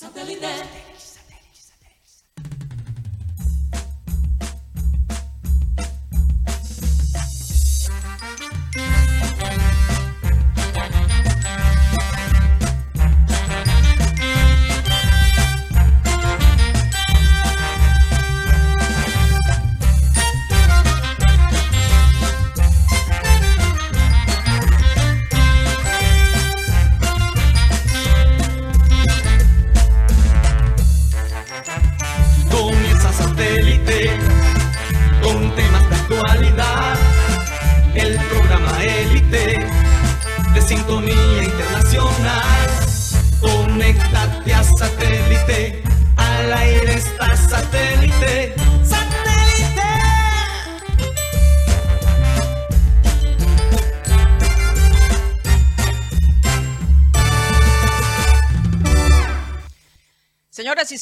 [0.00, 0.83] Comienza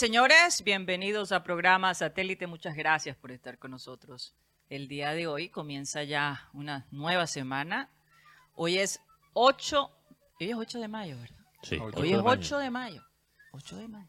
[0.03, 2.49] señores, bienvenidos a programa Satélite.
[2.49, 4.35] Muchas gracias por estar con nosotros.
[4.69, 7.89] El día de hoy comienza ya una nueva semana.
[8.57, 8.99] Hoy es
[9.35, 9.93] 8,
[10.41, 11.37] hoy es 8 de mayo, ¿verdad?
[11.63, 11.79] Sí.
[11.95, 13.01] Hoy es 8 de mayo.
[13.53, 14.09] 8 de mayo.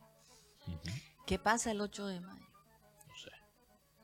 [1.27, 2.47] ¿Qué pasa el 8 de mayo?
[3.07, 3.29] No sé.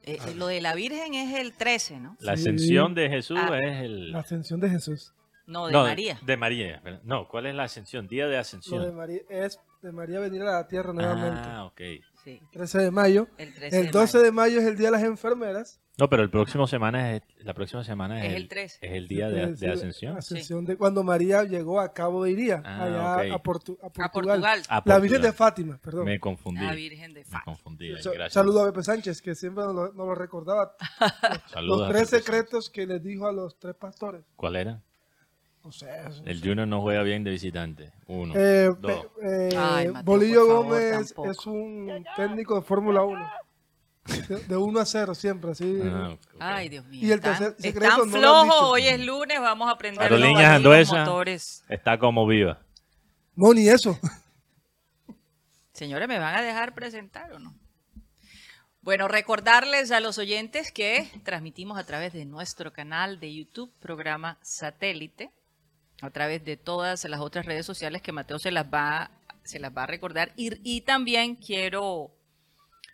[0.03, 2.17] Eh, eh, lo de la Virgen es el 13, ¿no?
[2.19, 2.41] La Sí.
[2.41, 3.57] ascensión de Jesús Ah.
[3.63, 4.11] es el...
[4.11, 5.15] La ascensión de Jesús.
[5.47, 6.19] No, de no, María.
[6.21, 6.81] De María.
[6.83, 7.01] ¿verdad?
[7.03, 8.07] No, ¿cuál es la ascensión?
[8.07, 8.95] Día de Lo de ascensión.
[8.95, 11.39] María, es de María venir a la tierra nuevamente.
[11.43, 11.81] Ah, ok.
[12.23, 13.27] Sí, 13 de mayo.
[13.37, 15.79] el 13 El 12 de mayo es el Día de las Enfermeras.
[15.97, 17.23] No, pero el próximo semana es...
[17.39, 18.77] La próxima semana es, Es el 13.
[18.81, 20.17] Es el día de, de ascensión.
[20.17, 23.39] Ascensión de cuando María llegó a Cabo de Iría, Ah, allá ok.
[23.39, 23.99] a, Portu- a Portugal.
[23.99, 24.41] A Portugal.
[24.41, 25.01] La Portugal.
[25.01, 26.05] Virgen de Fátima, perdón.
[26.05, 26.63] Me confundí.
[26.65, 27.43] La Virgen de Me Fátima.
[27.43, 27.97] confundí.
[28.01, 28.33] Sa- Gracias.
[28.33, 30.73] Saludo a Pepe Sánchez, que siempre nos lo, nos lo recordaba.
[31.61, 34.23] Los tres secretos que les dijo a los tres pastores.
[34.37, 34.81] ¿Cuál era?
[35.63, 37.91] O sea, eso- El Junior no juega bien de visitante.
[38.07, 38.33] Uno.
[38.35, 39.05] Eh, dos.
[39.21, 41.31] eh, Ay, Mateo, Bolillo favor, Gómez tampoco.
[41.31, 43.29] es un técnico de Fórmula 1.
[44.47, 45.79] De 1 a 0 siempre, así.
[45.83, 46.17] Ah.
[46.39, 47.01] Ay, Dios mío.
[47.05, 48.55] Y el están, tercer secreto están no lo han flojos.
[48.55, 48.69] dicho.
[48.71, 49.39] Hoy es lunes.
[49.41, 50.99] Vamos a aprender los Anduesa.
[50.99, 51.63] motores.
[51.69, 52.59] Está como viva.
[53.35, 53.99] No, ni eso.
[55.73, 57.53] Señores, ¿me van a dejar presentar o no?
[58.81, 64.37] Bueno, recordarles a los oyentes que transmitimos a través de nuestro canal de YouTube, programa
[64.41, 65.29] Satélite,
[66.01, 69.11] a través de todas las otras redes sociales que Mateo se las va,
[69.43, 70.31] se las va a recordar.
[70.35, 72.11] Y, y también quiero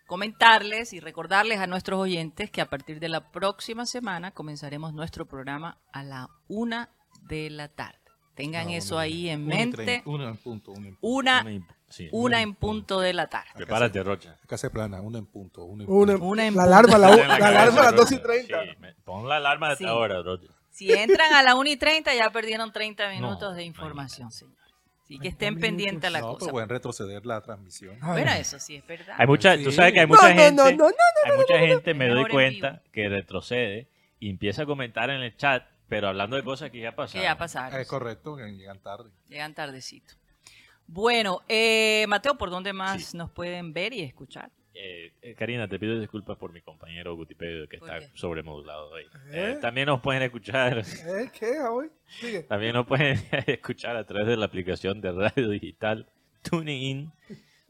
[0.08, 5.26] comentarles y recordarles a nuestros oyentes que a partir de la próxima semana comenzaremos nuestro
[5.26, 6.90] programa a la una
[7.28, 8.00] de la tarde.
[8.36, 10.04] Tengan eso ahí en mente.
[10.06, 11.08] Una en punto, una en punto.
[11.08, 12.10] Una, Una sí.
[12.12, 13.50] una en punto de la tarde.
[13.56, 14.38] Prepárate, Rocha.
[14.44, 15.64] Acá se plana, una en punto.
[15.64, 16.26] Una en Una- punto.
[16.28, 16.76] Una en la punto.
[16.76, 18.28] alarma, la, la cabeza, alarma a las 2 y Rocha.
[18.28, 18.62] 30.
[18.64, 19.86] Sí, me- pon la alarma de Sí.
[19.86, 20.48] ahora, Rocha.
[20.76, 24.60] Si entran a la 1 y 30 ya perdieron 30 minutos No, de información, señores.
[25.04, 26.40] Así que estén 30 pendientes a la No, cosa.
[26.40, 27.98] pero pueden retroceder la transmisión.
[28.02, 28.12] Ay.
[28.24, 29.16] Bueno, eso sí es verdad.
[29.18, 29.64] Hay mucha, Sí.
[29.64, 31.94] tú sabes que hay No, mucha no, gente, no, no, no, no, hay mucha gente,
[31.94, 33.88] me doy cuenta, que retrocede
[34.20, 37.24] y empieza a comentar en el chat, pero hablando de cosas que ya que pasaron.
[37.24, 37.80] ya pasaron.
[37.80, 39.12] Es correcto, que llegan tarde.
[39.30, 40.14] Llegan tardecito.
[40.88, 44.52] Bueno, eh, Mateo, ¿por dónde más nos pueden ver y escuchar?
[44.78, 49.04] Eh, eh, Karina, te pido disculpas por mi compañero Gutipedio que ¿Por está sobremodulado hoy.
[49.32, 49.54] ¿Eh?
[49.54, 51.32] Eh, también nos pueden escuchar, ¿Eh?
[51.38, 51.60] ¿Qué?
[51.62, 51.90] Hoy?
[52.08, 52.44] Sigue.
[52.44, 56.08] también nos pueden escuchar a través de la aplicación de radio digital
[56.42, 57.12] Tuning In,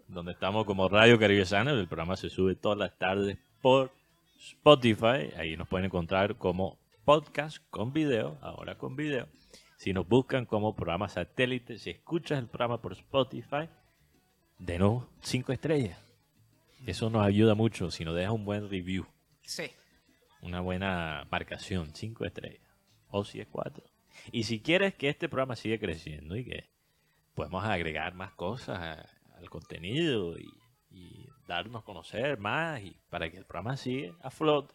[0.08, 1.72] donde estamos como Radio Caribesana.
[1.72, 3.92] El programa se sube todas las tardes por
[4.40, 5.32] Spotify.
[5.38, 9.28] Ahí nos pueden encontrar como podcast con video, ahora con video.
[9.78, 13.70] Si nos buscan como programa satélite, si escuchas el programa por Spotify,
[14.58, 16.05] denos cinco estrellas.
[16.86, 19.06] Eso nos ayuda mucho si nos dejas un buen review,
[19.42, 19.72] Sí.
[20.42, 22.62] una buena marcación, cinco estrellas.
[23.10, 23.84] O si es cuatro.
[24.32, 26.70] Y si quieres que este programa siga creciendo y que
[27.34, 30.48] podemos agregar más cosas a- al contenido y,
[30.92, 34.74] y darnos a conocer más y para que el programa siga a flote,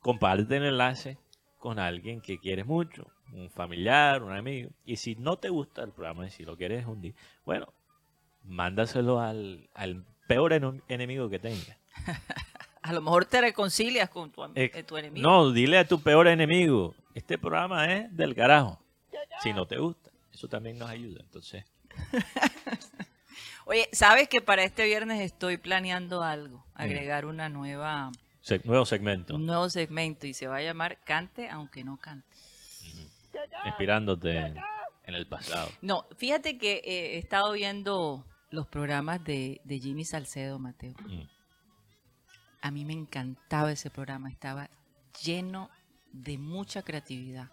[0.00, 1.18] comparte el enlace
[1.58, 4.70] con alguien que quieres mucho, un familiar, un amigo.
[4.84, 7.14] Y si no te gusta el programa y si lo quieres hundir,
[7.44, 7.72] bueno,
[8.44, 10.52] mándaselo al, al peor
[10.88, 11.76] enemigo que tengas.
[12.82, 15.28] A lo mejor te reconcilias con tu, Eh, eh, tu enemigo.
[15.28, 18.80] No, dile a tu peor enemigo, este programa es del carajo.
[19.42, 21.20] Si no te gusta, eso también nos ayuda.
[21.20, 21.64] Entonces,
[23.66, 26.64] Oye, ¿sabes que para este viernes estoy planeando algo?
[26.74, 28.10] Agregar una nueva,
[28.40, 32.26] se- nuevo segmento, un nuevo segmento y se va a llamar Cante aunque no cante.
[33.66, 34.56] inspirándote en,
[35.04, 35.68] en el pasado.
[35.82, 40.94] No, fíjate que eh, he estado viendo los programas de, de Jimmy Salcedo, Mateo.
[41.06, 41.22] Mm.
[42.62, 44.68] A mí me encantaba ese programa, estaba
[45.24, 45.70] lleno
[46.12, 47.50] de mucha creatividad.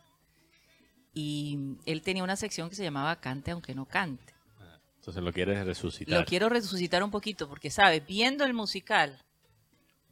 [1.13, 4.33] Y él tenía una sección que se llamaba Cante aunque no cante.
[4.97, 6.19] Entonces lo quieres resucitar.
[6.19, 8.05] Lo quiero resucitar un poquito porque, ¿sabes?
[8.05, 9.23] Viendo el musical,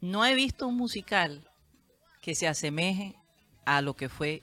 [0.00, 1.50] no he visto un musical
[2.22, 3.14] que se asemeje
[3.66, 4.42] a lo que fue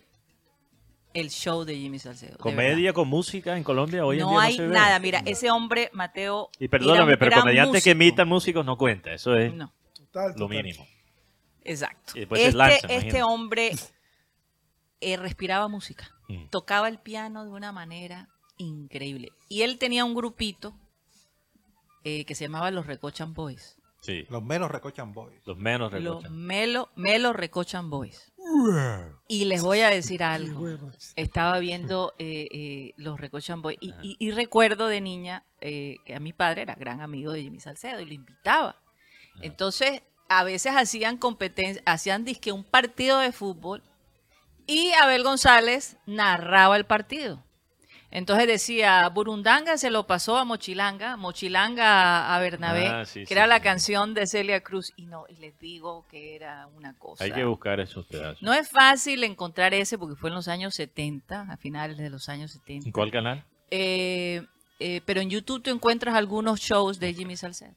[1.14, 2.38] el show de Jimmy Salcedo.
[2.38, 4.32] Comedia con música en Colombia hoy verdad.
[4.32, 4.74] en No día hay no se ve.
[4.74, 5.00] nada.
[5.00, 6.50] Mira, ese hombre, Mateo.
[6.60, 9.14] Y perdóname, pero comediantes que imitan músicos no cuenta.
[9.14, 10.86] Eso es No, Total, lo mínimo.
[11.64, 12.14] exacto.
[12.16, 13.72] Este lanza, este hombre
[15.02, 16.10] eh, respiraba música.
[16.30, 16.48] Mm.
[16.50, 19.30] Tocaba el piano de una manera increíble.
[19.50, 20.74] Y él tenía un grupito
[22.04, 23.78] eh, que se llamaba Los Recochan Boys.
[24.02, 25.40] Sí, Los menos recochan boys.
[25.46, 26.36] los menos Los recochan.
[26.38, 28.33] Melo, Melo Recochan Boys.
[29.28, 30.60] Y les voy a decir algo.
[31.16, 36.16] Estaba viendo eh, eh, los Recochan Boys y, y- y recuerdo de niña eh, que
[36.16, 38.76] a mi padre era gran amigo de Jimmy Salcedo y lo invitaba.
[39.42, 43.82] Entonces, a veces hacían competencia, hacían disque un partido de fútbol
[44.68, 47.44] y Abel González narraba el partido.
[48.16, 53.34] Entonces decía, Burundanga se lo pasó a Mochilanga, Mochilanga a Bernabé, Ah, sí, que sí,
[53.34, 53.64] era la sí.
[53.64, 54.94] canción de Celia Cruz.
[54.96, 57.24] Y no, y les digo que era una cosa.
[57.24, 58.42] Hay que buscar esos pedazos.
[58.44, 62.30] No es fácil encontrar ese porque fue en los años 70, a finales de los
[62.30, 62.86] años 70.
[62.88, 63.44] ¿En cuál canal?
[63.72, 64.44] Eh,
[64.80, 67.74] eh, pero en YouTube tú encuentras algunos shows de Jimmy Salcedo.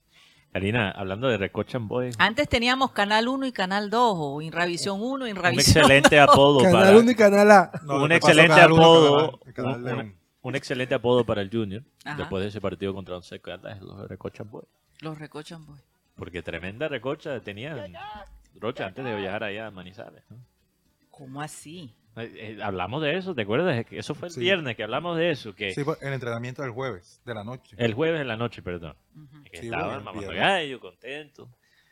[0.53, 5.25] Karina, hablando de Recochan Boys, Antes teníamos Canal 1 y Canal 2, o Inravisión 1,
[5.25, 7.71] un Inravisión excelente apodo para Canal 1 y Canal A.
[7.85, 10.26] No, un excelente Uno, apodo, Canal- Canal un.
[10.49, 12.17] Un- excelente apodo para el Junior Ajá.
[12.19, 14.67] después de ese partido contra Once Caldas, los Recochan Boys.
[15.01, 15.83] Los Recochan Boys.
[16.15, 17.93] Porque tremenda recocha tenían
[18.59, 20.23] Rocha antes de viajar allá a Manizales.
[20.31, 20.39] ¿no?
[21.11, 21.95] ¿Cómo así?
[22.17, 23.85] Eh, eh, hablamos de eso, ¿te acuerdas?
[23.85, 24.41] Que Eso fue el Sí.
[24.41, 27.77] viernes que hablamos de eso, que Sí, el entrenamiento del jueves, de la noche.
[27.79, 28.97] el jueves en la noche, perdón.
[29.15, 29.43] Ujú.
[29.45, 31.51] Que Sí, estaban mamando gallo, contento.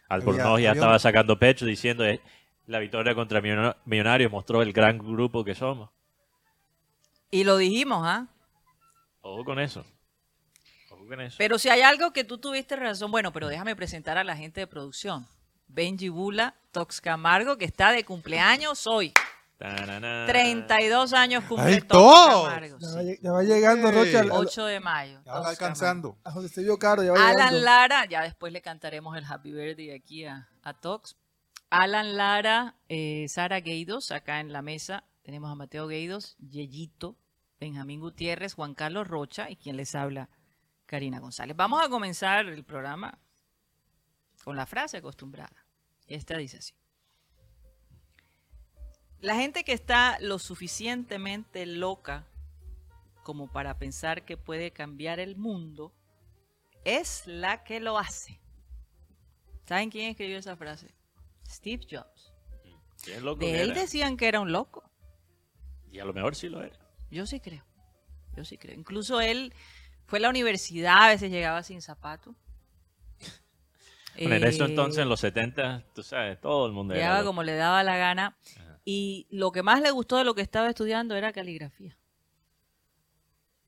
[0.08, 2.20] Albornoz ya había estaba sacando pecho diciendo eh,
[2.66, 5.90] la victoria contra Millonario- Millonarios mostró el gran grupo que somos.
[7.30, 8.28] Y lo dijimos, ¿ah?
[9.26, 9.84] Ojo con eso.
[10.90, 11.36] Ojo con eso.
[11.38, 14.60] Pero si hay algo que tú tuviste razón, bueno, pero déjame presentar a la gente
[14.60, 15.26] de producción.
[15.66, 19.12] Benji Bula, Tox Camargo, que está de cumpleaños hoy.
[19.56, 20.26] Tanana.
[20.26, 21.72] 32 años cumple.
[22.80, 23.18] Ya, sí.
[23.22, 23.90] ya va llegando.
[23.90, 25.20] Rocha al- al- 8 de mayo.
[25.24, 26.18] Ya va alcanzando.
[26.22, 26.32] a
[26.78, 27.02] caro.
[27.02, 27.60] Ya va Alan llegando.
[27.60, 31.16] Lara, ya después le cantaremos el Happy Birthday aquí a, a Tox.
[31.70, 37.16] Alan Lara, eh, Sara Gueidos, acá en la mesa tenemos a Mateo Gueidos, Yeyito,
[37.60, 40.28] Benjamín Gutiérrez, Juan Carlos Rocha y quien les habla,
[40.86, 41.56] Karina González.
[41.56, 43.18] Vamos a comenzar el programa
[44.42, 45.66] con la frase acostumbrada.
[46.06, 46.74] Esta dice así.
[49.20, 52.26] La gente que está lo suficientemente loca
[53.22, 55.94] como para pensar que puede cambiar el mundo
[56.84, 58.38] es la que lo hace.
[59.66, 60.94] ¿Saben quién escribió esa frase?
[61.48, 62.34] Steve Jobs.
[63.22, 63.80] Loco De él era.
[63.80, 64.82] decían que era un loco.
[65.90, 66.78] Y a lo mejor sí lo era.
[67.10, 67.64] Yo sí creo.
[68.36, 68.78] Yo sí creo.
[68.78, 69.52] Incluso él
[70.06, 72.34] fue a la universidad, a veces llegaba sin zapato.
[74.16, 77.24] Bueno, en eso Eh, entonces, en los 70, tú sabes, todo el mundo era Llegaba
[77.24, 78.36] como le daba la gana.
[78.56, 78.80] Ajá.
[78.84, 81.96] Y lo que más le gustó de lo que estaba estudiando era caligrafía.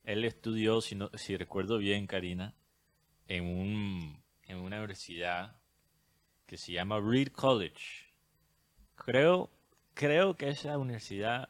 [0.03, 2.55] Él estudió, si, no, si recuerdo bien, Karina,
[3.27, 5.57] en, un, en una universidad
[6.45, 8.13] que se llama Reed College.
[8.95, 9.49] Creo,
[9.93, 11.49] creo que esa universidad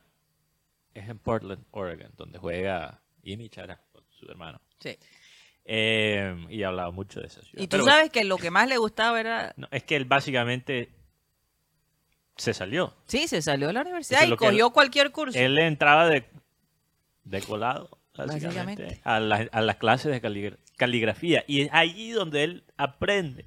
[1.00, 4.62] es en Portland, Oregon, donde juega Jimmy Chara, su hermano.
[4.80, 4.98] Sí.
[5.66, 7.62] Eh, y ha hablado mucho de esa ciudad.
[7.64, 9.54] Y tú Pero sabes que lo que más le gustaba era...
[9.58, 10.90] no, es que él básicamente
[12.38, 12.94] se salió.
[13.07, 15.38] Sí, se salió de la universidad Eso y cogió cualquier curso.
[15.38, 16.26] Él entraba de,
[17.24, 19.02] de colado, básicamente, Básicamente.
[19.04, 21.44] a, las- a las clases de caligra- caligrafía.
[21.48, 23.45] Y es allí donde él aprende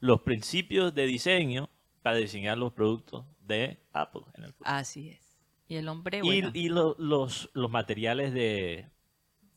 [0.00, 1.70] los principios de diseño
[2.02, 4.22] para diseñar los productos de Apple.
[4.34, 4.70] en el futuro.
[4.70, 5.23] Así es.
[5.66, 8.88] Y el hombre, y bueno, y lo- los, los materiales de,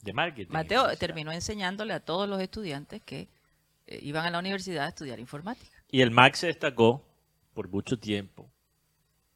[0.03, 0.51] de marketing.
[0.53, 3.29] Mateo terminó enseñándole a todos los estudiantes que
[3.87, 5.75] eh, iban a la universidad a estudiar informática.
[5.91, 7.05] Y el Mac se destacó
[7.53, 8.49] por mucho tiempo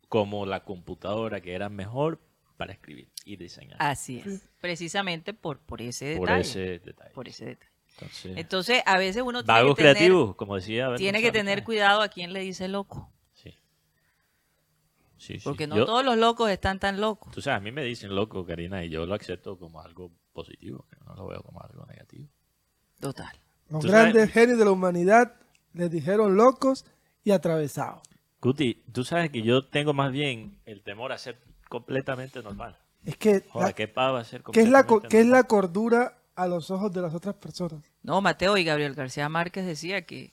[0.08, 2.20] como la computadora que era mejor
[2.58, 3.78] para escribir y diseñar.
[3.80, 4.48] Así es.
[4.60, 6.42] Precisamente por, por ese por detalle.
[6.42, 7.12] ese detalle.
[7.14, 7.72] Por ese detalle.
[7.94, 10.96] Entonces, Entonces, a veces uno tiene vagos que tener, creativos, como decía.
[10.96, 13.12] Tiene que tener cuidado a quién le dice loco.
[15.22, 15.34] Sí.
[15.36, 15.44] Sí, sí.
[15.44, 17.32] Porque no Yo- todos los locos están tan locos.
[17.32, 20.88] Tú sabes, a mí me dicen loco, Karina, y yo lo acepto como algo positivo,
[20.90, 22.28] que no lo veo como algo negativo.
[23.00, 23.32] Total.
[23.70, 25.36] Los grandes sabes- genios de la humanidad
[25.74, 26.86] les dijeron locos
[27.24, 28.02] y atravesados.
[28.40, 32.80] Cuti, tú sabes que yo tengo más bien el temor a ser completamente normal.
[33.06, 36.18] Es que, Joder, la- qué pava ser ¿qué es, la, completamente qué es la cordura
[36.36, 37.84] a los ojos de las otras personas?
[38.02, 40.32] No, Mateo y Gabriel García Márquez decía que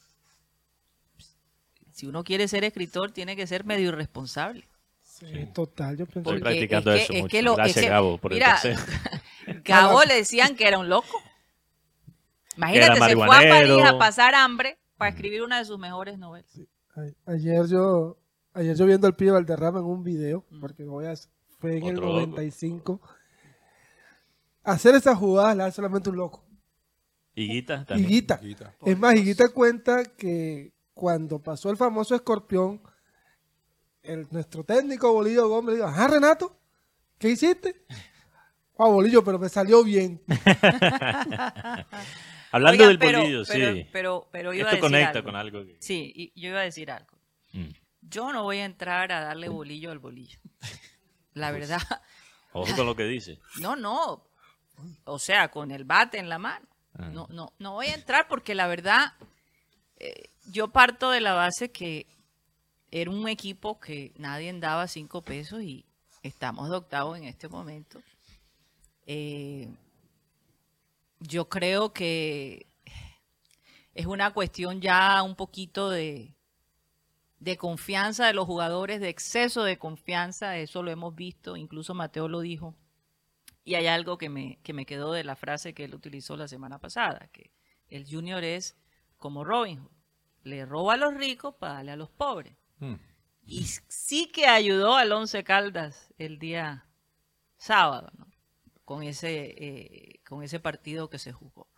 [1.93, 4.65] si uno quiere ser escritor tiene que ser medio irresponsable.
[5.19, 7.31] Sí, Total, yo pienso Estoy practicando es que- eso es mucho.
[7.31, 8.77] que lo- es Gracias, que- Gabo, por mira, el.
[9.65, 11.09] Gabo le decían que era un loco.
[12.57, 13.29] Imagínate, se fue a.
[13.49, 16.51] París a pasar hambre para escribir una de sus mejores novelas.
[17.27, 18.17] Ayer yo,
[18.55, 20.61] ayer yo viendo al pibe Valderrama en un video, Mm.
[20.61, 21.15] porque voy a,
[21.59, 22.21] fue en el Otro loco.
[22.21, 23.01] 95.
[24.65, 26.45] Hacer esas jugadas la hace solamente un loco.
[27.35, 28.11] Higuita también.
[28.11, 28.39] Higuita.
[28.43, 28.75] Higuita.
[28.85, 32.83] Es más, Higuita cuenta que cuando pasó el famoso escorpión,
[34.03, 36.57] el, nuestro técnico Bolillo Gómez le dijo, ajá Renato,
[37.19, 37.85] ¿qué hiciste?
[38.81, 40.23] Ah, Bolillo, pero me salió bien.
[42.53, 43.89] Hablando Oigan, del pero, bolillo, pero, sí.
[43.93, 45.25] Pero, pero iba a Esto decir conecta algo.
[45.25, 45.65] con algo.
[45.67, 47.19] que- Sí, y yo iba a decir algo.
[47.53, 47.71] Mm.
[48.03, 50.39] Yo no voy a entrar a darle bolillo al bolillo.
[51.35, 51.83] La Pues, verdad.
[52.53, 53.39] Ojo con lo que dice.
[53.61, 54.25] No, no.
[55.05, 56.67] O sea, con el bate en la mano.
[56.95, 57.11] Ah.
[57.13, 59.13] No, no, no voy a entrar porque la verdad,
[59.97, 62.07] eh, yo parto de la base que
[62.91, 65.85] era un equipo que nadie daba cinco pesos y
[66.23, 68.01] estamos de octavo en este momento.
[69.07, 69.69] Eh,
[71.21, 72.67] yo creo que
[73.95, 76.35] es una cuestión ya un poquito de,
[77.59, 82.41] confianza de los jugadores, de exceso de confianza, eso lo hemos visto, incluso Mateo lo
[82.41, 82.75] dijo.
[83.65, 86.49] Y hay algo que me, que me quedó de la frase que él utilizó la
[86.49, 87.51] semana pasada, que
[87.89, 88.77] el junior es
[89.19, 89.91] como Robin Hood,
[90.45, 92.58] le roba a los ricos para darle a los pobres.
[92.79, 92.95] Mm.
[93.45, 96.87] Y sí que ayudó al Once Caldas el día
[97.57, 98.29] sábado, ¿no?
[98.85, 101.69] con, ese, eh, con ese partido que se jugó.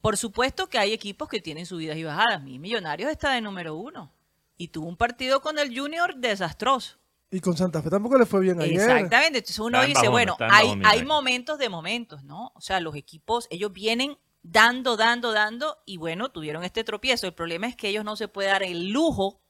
[0.00, 2.42] Por supuesto que hay equipos que tienen subidas y bajadas.
[2.42, 4.12] Mi Millonarios está de número uno
[4.56, 6.98] y tuvo un partido con el Junior desastroso.
[7.30, 8.74] Y con Santa Fe tampoco le fue bien ayer.
[8.74, 9.38] Exactamente.
[9.38, 12.52] Entonces uno dice, bajón, bueno, hay, bajón, hay momentos de momentos, ¿no?
[12.54, 17.26] O sea, los equipos, ellos vienen dando, dando, dando y bueno, tuvieron este tropiezo.
[17.26, 19.40] El problema es que ellos no se pueden dar el lujo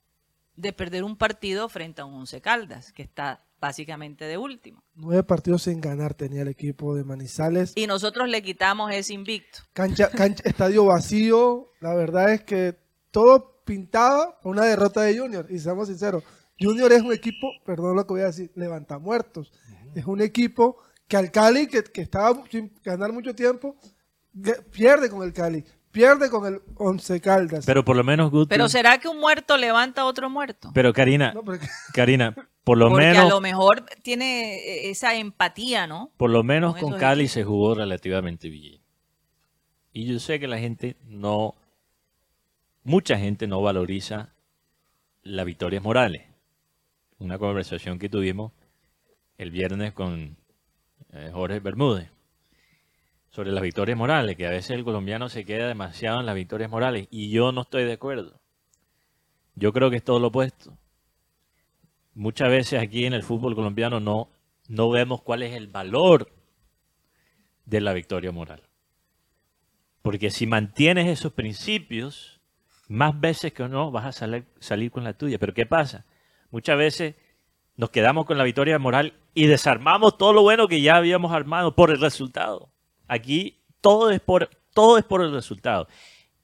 [0.56, 4.82] de perder un partido frente a un Once Caldas, que está básicamente de último.
[4.94, 7.72] Nueve partidos sin ganar tenía el equipo de Manizales.
[7.74, 9.60] Y nosotros le quitamos ese invicto.
[9.72, 11.72] Cancha, cancha, estadio vacío.
[11.80, 12.76] La verdad es que
[13.10, 15.46] todo pintaba por una derrota de Junior.
[15.50, 16.24] Y seamos sinceros,
[16.58, 19.52] Junior es un equipo, perdón lo que voy a decir, levanta muertos.
[19.94, 20.76] Es un equipo
[21.08, 23.76] que al Cali, que, que estaba sin ganar mucho tiempo,
[24.70, 25.64] pierde con el Cali,
[25.96, 27.64] pierde con el Once Caldas.
[27.64, 28.50] Pero por lo menos Guti.
[28.50, 30.70] Pero ¿será que un muerto levanta a otro muerto?
[30.74, 32.34] Pero Karina, No, porque- Karina,
[32.64, 36.10] por lo Porque a menos, lo mejor tiene esa empatía, ¿no?
[36.18, 37.32] por lo menos con Cali equipos.
[37.32, 38.80] se jugó relativamente bien.
[39.92, 41.54] Y yo sé que la gente no,
[42.84, 44.34] mucha gente no valoriza
[45.22, 46.22] la Victoria Morales.
[47.18, 48.52] Una conversación que tuvimos
[49.38, 50.36] el viernes con
[51.12, 52.10] eh, Jorge Bermúdez
[53.36, 56.70] sobre las victorias morales, que a veces el colombiano se queda demasiado en las victorias
[56.70, 58.40] morales y yo no estoy de acuerdo.
[59.56, 60.78] Yo creo que es todo lo opuesto.
[62.14, 64.30] Muchas veces aquí en el fútbol colombiano no,
[64.68, 66.32] no vemos cuál es el valor
[67.66, 68.62] de la victoria moral.
[70.00, 72.40] Porque si mantienes esos principios,
[72.88, 75.38] más veces que no vas a salir, salir con la tuya.
[75.38, 76.06] Pero ¿qué pasa?
[76.50, 77.16] Muchas veces
[77.76, 81.74] nos quedamos con la victoria moral y desarmamos todo lo bueno que ya habíamos armado
[81.74, 82.70] por el resultado.
[83.08, 85.88] Aquí todo es por, todo es por el resultado.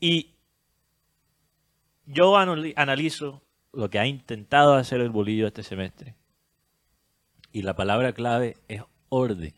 [0.00, 0.34] Y
[2.06, 3.42] yo anali- analizo
[3.72, 6.14] lo que ha intentado hacer el bolillo este semestre.
[7.52, 9.54] Y la palabra clave es orden.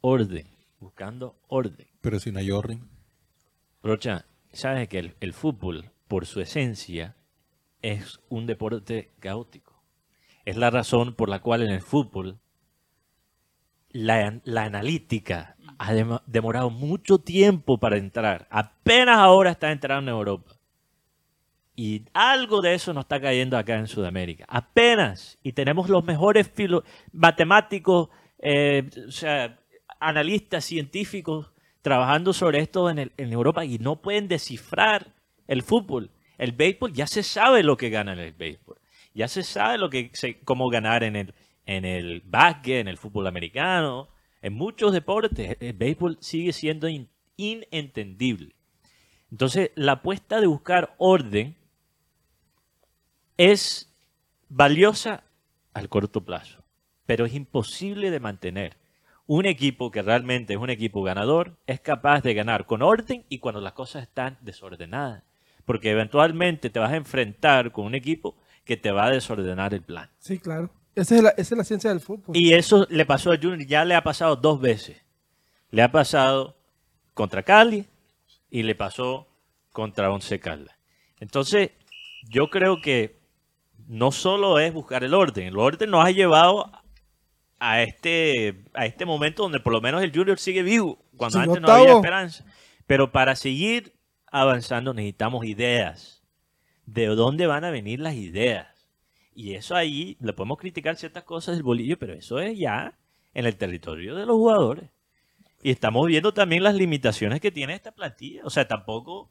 [0.00, 0.48] Orden.
[0.80, 1.88] Buscando orden.
[2.00, 2.88] Pero si no hay orden.
[3.82, 7.16] Rocha, sabes que el, el fútbol, por su esencia,
[7.80, 9.82] es un deporte caótico.
[10.44, 12.38] Es la razón por la cual en el fútbol
[13.90, 18.46] la, la analítica ha dem- demorado mucho tiempo para entrar.
[18.50, 20.54] Apenas ahora está entrando en Europa.
[21.76, 24.44] Y algo de eso nos está cayendo acá en Sudamérica.
[24.48, 25.38] Apenas.
[25.42, 26.50] Y tenemos los mejores
[27.12, 29.58] matemáticos, eh, o sea,
[29.98, 31.50] analistas científicos
[31.82, 35.12] trabajando sobre esto en, Europa y no pueden descifrar
[35.48, 36.10] el fútbol.
[36.38, 38.78] El béisbol ya se sabe lo que gana en el béisbol.
[39.12, 40.10] Ya se sabe lo que
[40.44, 41.34] cómo ganar en el,
[41.66, 44.08] en el básquet, en el fútbol americano,
[44.44, 45.56] en muchos deportes.
[45.58, 48.54] El béisbol sigue siendo in- inentendible.
[49.30, 51.56] Entonces, la apuesta de buscar orden
[53.38, 53.90] es
[54.48, 55.24] valiosa
[55.72, 56.62] al corto plazo,
[57.06, 58.76] pero es imposible de mantener.
[59.26, 63.38] Un equipo que realmente es un equipo ganador es capaz de ganar con orden y
[63.38, 65.22] cuando las cosas están desordenadas,
[65.64, 68.36] porque eventualmente te vas a enfrentar con un equipo
[68.66, 70.10] que te va a desordenar el plan.
[70.18, 70.70] Sí, claro.
[70.94, 72.36] Esa es la, esa es la ciencia del fútbol.
[72.36, 75.02] Y eso le pasó a Junior, ya le ha pasado dos veces.
[75.70, 76.56] Le ha pasado
[77.14, 77.86] contra Cali
[78.50, 79.26] y le pasó
[79.72, 80.76] contra Once Caldas.
[81.18, 81.70] Entonces,
[82.28, 83.18] yo creo que
[83.88, 86.70] no solo es buscar el orden, el orden nos ha llevado
[87.58, 91.44] a este, a este momento donde por lo menos el Junior sigue vivo, cuando Sí,
[91.44, 92.44] antes no había esperanza.
[92.86, 93.94] Pero para seguir
[94.30, 96.22] avanzando necesitamos ideas.
[96.86, 98.66] ¿De dónde van a venir las ideas?
[99.34, 102.96] Y eso ahí, le podemos criticar ciertas cosas del bolillo, pero eso es ya
[103.32, 104.90] en el territorio de los jugadores.
[105.62, 108.42] Y estamos viendo también las limitaciones que tiene esta plantilla.
[108.44, 109.28] O sea, tampoco,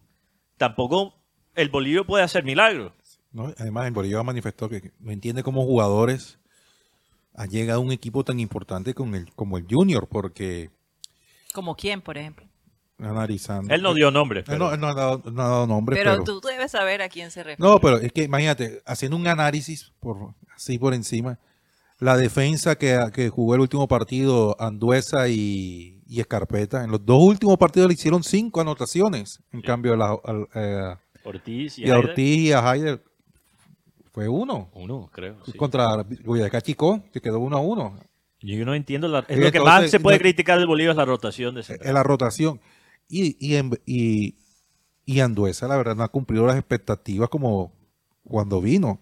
[0.57, 1.15] tampoco
[1.55, 2.91] el bolillo puede hacer milagros.
[3.31, 3.53] ¿no?
[3.57, 6.39] Además, el Bolívar manifestó que no entiende cómo jugadores
[7.35, 10.69] ha llegado a un equipo tan importante con el, como el Junior, porque
[11.53, 12.47] ¿Como quién, por ejemplo?
[13.05, 13.73] Analizando.
[13.73, 14.43] Él no dio nombre.
[14.47, 16.23] Él no, él no ha dado, no ha dado nombres, Pero, pero.
[16.23, 17.67] tú debes saber a quién se refiere.
[17.69, 21.39] No, pero es que imagínate, haciendo un análisis por así por encima,
[21.99, 27.21] la defensa que, que jugó el último partido, Anduesa y, y Escarpeta, en los dos
[27.23, 29.39] últimos partidos le hicieron cinco anotaciones.
[29.51, 33.01] En cambio, la- al- eh, Ortiz y, y a Ortiz y a Haider
[34.11, 34.69] fue uno.
[34.73, 35.37] Uno, creo.
[35.45, 35.53] sí.
[35.53, 37.97] Contra Boyacá Chico, que quedó uno a uno.
[38.41, 39.07] Yo no entiendo.
[39.07, 41.55] La, Y lo que entonces, más se puede no- criticar del Bolívar es la rotación
[41.55, 41.93] de en central.
[41.93, 42.59] la rotación.
[43.07, 44.35] Y, y, y,
[45.05, 47.73] y Anduesa, la verdad, no ha cumplido las expectativas como
[48.23, 48.99] cuando vino.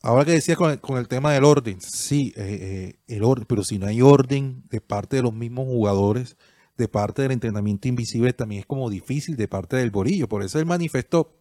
[0.00, 3.78] Ahora que decía con el, tema del orden, sí, eh, eh, el orden, pero si
[3.78, 6.36] no hay orden de parte de los mismos jugadores,
[6.76, 10.28] de parte del entrenamiento invisible, también es como difícil de parte del Borillo.
[10.28, 11.36] Por eso él manifestó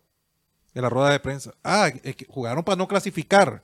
[0.74, 3.64] en la rueda de prensa, ah, es que jugaron para no clasificar.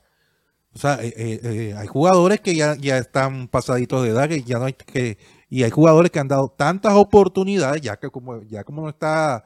[0.75, 4.65] O sea, eh, hay jugadores que ya, ya están pasaditos de edad, que ya no
[4.65, 5.17] hay que,
[5.53, 9.45] y hay jugadores que han dado tantas oportunidades, ya que como, ya como no está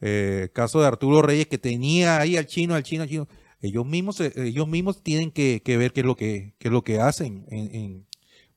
[0.00, 3.26] eh, el caso de Arturo Reyes, que tenía ahí al chino, al chino, al chino,
[3.60, 6.84] ellos mismos, ellos mismos tienen que, que ver qué es lo que, qué es lo
[6.84, 8.06] que hacen, en, en-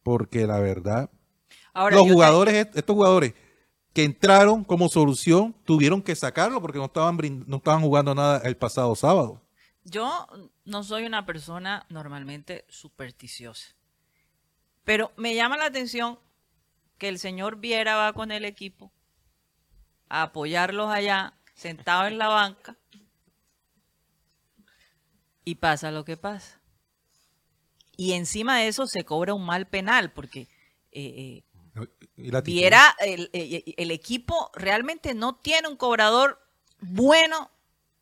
[0.04, 1.10] porque la verdad,
[1.74, 3.34] Ahora, los te- jugadores, est- estos jugadores
[3.92, 8.56] que entraron como solución, tuvieron que sacarlo porque no estaban, no estaban jugando nada el
[8.56, 9.42] pasado sábado.
[9.84, 10.28] Yo
[10.64, 13.70] no soy una persona normalmente supersticiosa,
[14.84, 16.20] pero me llama la atención
[17.04, 18.94] que el señor Viera va con el equipo
[20.08, 22.78] a apoyarlos allá, sentado en la banca,
[25.44, 26.62] y pasa lo que pasa.
[27.98, 30.48] Y encima de eso se cobra un mal penal, porque
[30.94, 31.44] eh,
[31.76, 31.90] eh,
[32.46, 36.40] Viera, el, el- el equipo realmente no tiene un cobrador
[36.80, 37.52] bueno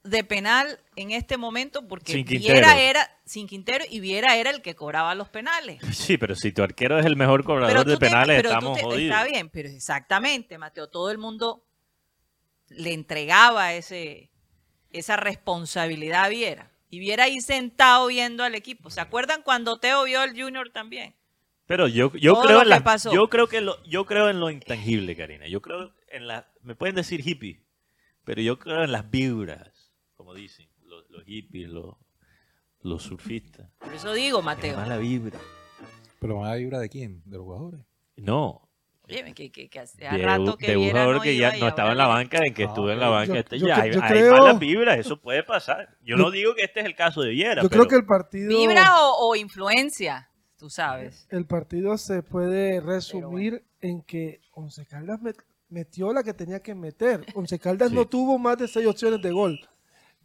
[0.04, 4.76] de penal en este momento porque Viera era sin Quintero y Viera era el que
[4.76, 5.80] cobraba los penales.
[5.94, 9.16] Sí, pero si tu arquero es el mejor cobrador de te- penales, estamos te- jodidos.
[9.18, 11.64] Está bien, pero exactamente, Mateo, todo el mundo
[12.70, 14.30] le entregaba ese
[14.92, 16.72] esa responsabilidad a Viera.
[16.90, 18.90] Y Viera ahí sentado viendo al equipo.
[18.90, 21.16] ¿Se acuerdan cuando Teo vio al Junior también?
[21.66, 25.16] Pero yo, yo Todo creo en yo creo que lo, yo creo en lo intangible,
[25.16, 25.48] Karina.
[25.48, 27.62] Yo creo en la, me pueden decir hippie,
[28.26, 29.81] pero yo creo en las vibras,
[30.22, 31.96] como dicen los, los hippies, los,
[32.84, 33.68] los surfistas.
[33.80, 34.76] Por eso digo, Mateo.
[34.78, 35.40] mala vibra.
[36.20, 37.24] Pero van a vibra de quién?
[37.26, 37.82] De los jugadores.
[38.18, 38.68] No,
[39.10, 41.68] Oye, que, que, que hace de, rato que de un jugador no que ya no
[41.68, 43.34] estaba ahora en la banca, en que Ah, estuvo en la banca.
[43.34, 45.98] yo- este- yo ya, cre- hay, malas vibras, eso puede pasar.
[46.04, 48.06] Yo no digo que este es el caso de Viera, Yo pero creo que el
[48.06, 50.30] partido, ¿Vibra o, o influencia?
[50.58, 51.28] Tú sabes.
[51.32, 56.76] el partido se puede resumir en que Once Caldas met- metió la que tenía que
[56.76, 57.26] meter.
[57.34, 57.96] Once Caldas Sí.
[57.96, 59.60] no tuvo más de seis opciones de gol.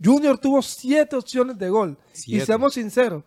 [0.03, 1.97] Junior tuvo siete opciones de gol.
[2.27, 3.25] Y seamos sinceros,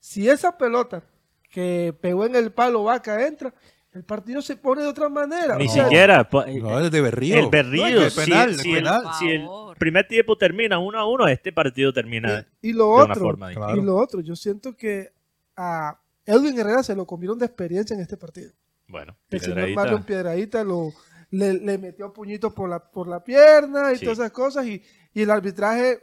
[0.00, 1.02] si esa pelota
[1.50, 3.52] que pegó en el palo vaca entra,
[3.92, 5.56] el partido se pone de otra manera.
[5.56, 6.28] ni O sea, siquiera.
[6.46, 7.36] eh, No, es de Berrío.
[7.38, 9.02] El Berrío, No, es que si, el penal, el si el, penal.
[9.02, 9.76] Por si el favor.
[9.78, 13.24] primer tiempo termina 1 a 1, este partido termina Y, y lo de una otro,
[13.24, 13.52] forma.
[13.52, 13.76] Claro.
[13.76, 15.12] y lo otro, yo siento que
[15.56, 18.50] a Edwin Herrera se lo comieron de experiencia en este partido.
[18.88, 20.92] Bueno, El señor Piedradita, Marlon Piedradita lo,
[21.30, 24.04] le, le metió puñitos por la, por la pierna y Sí.
[24.06, 24.66] todas esas cosas.
[24.66, 24.82] Y,
[25.14, 26.02] y el arbitraje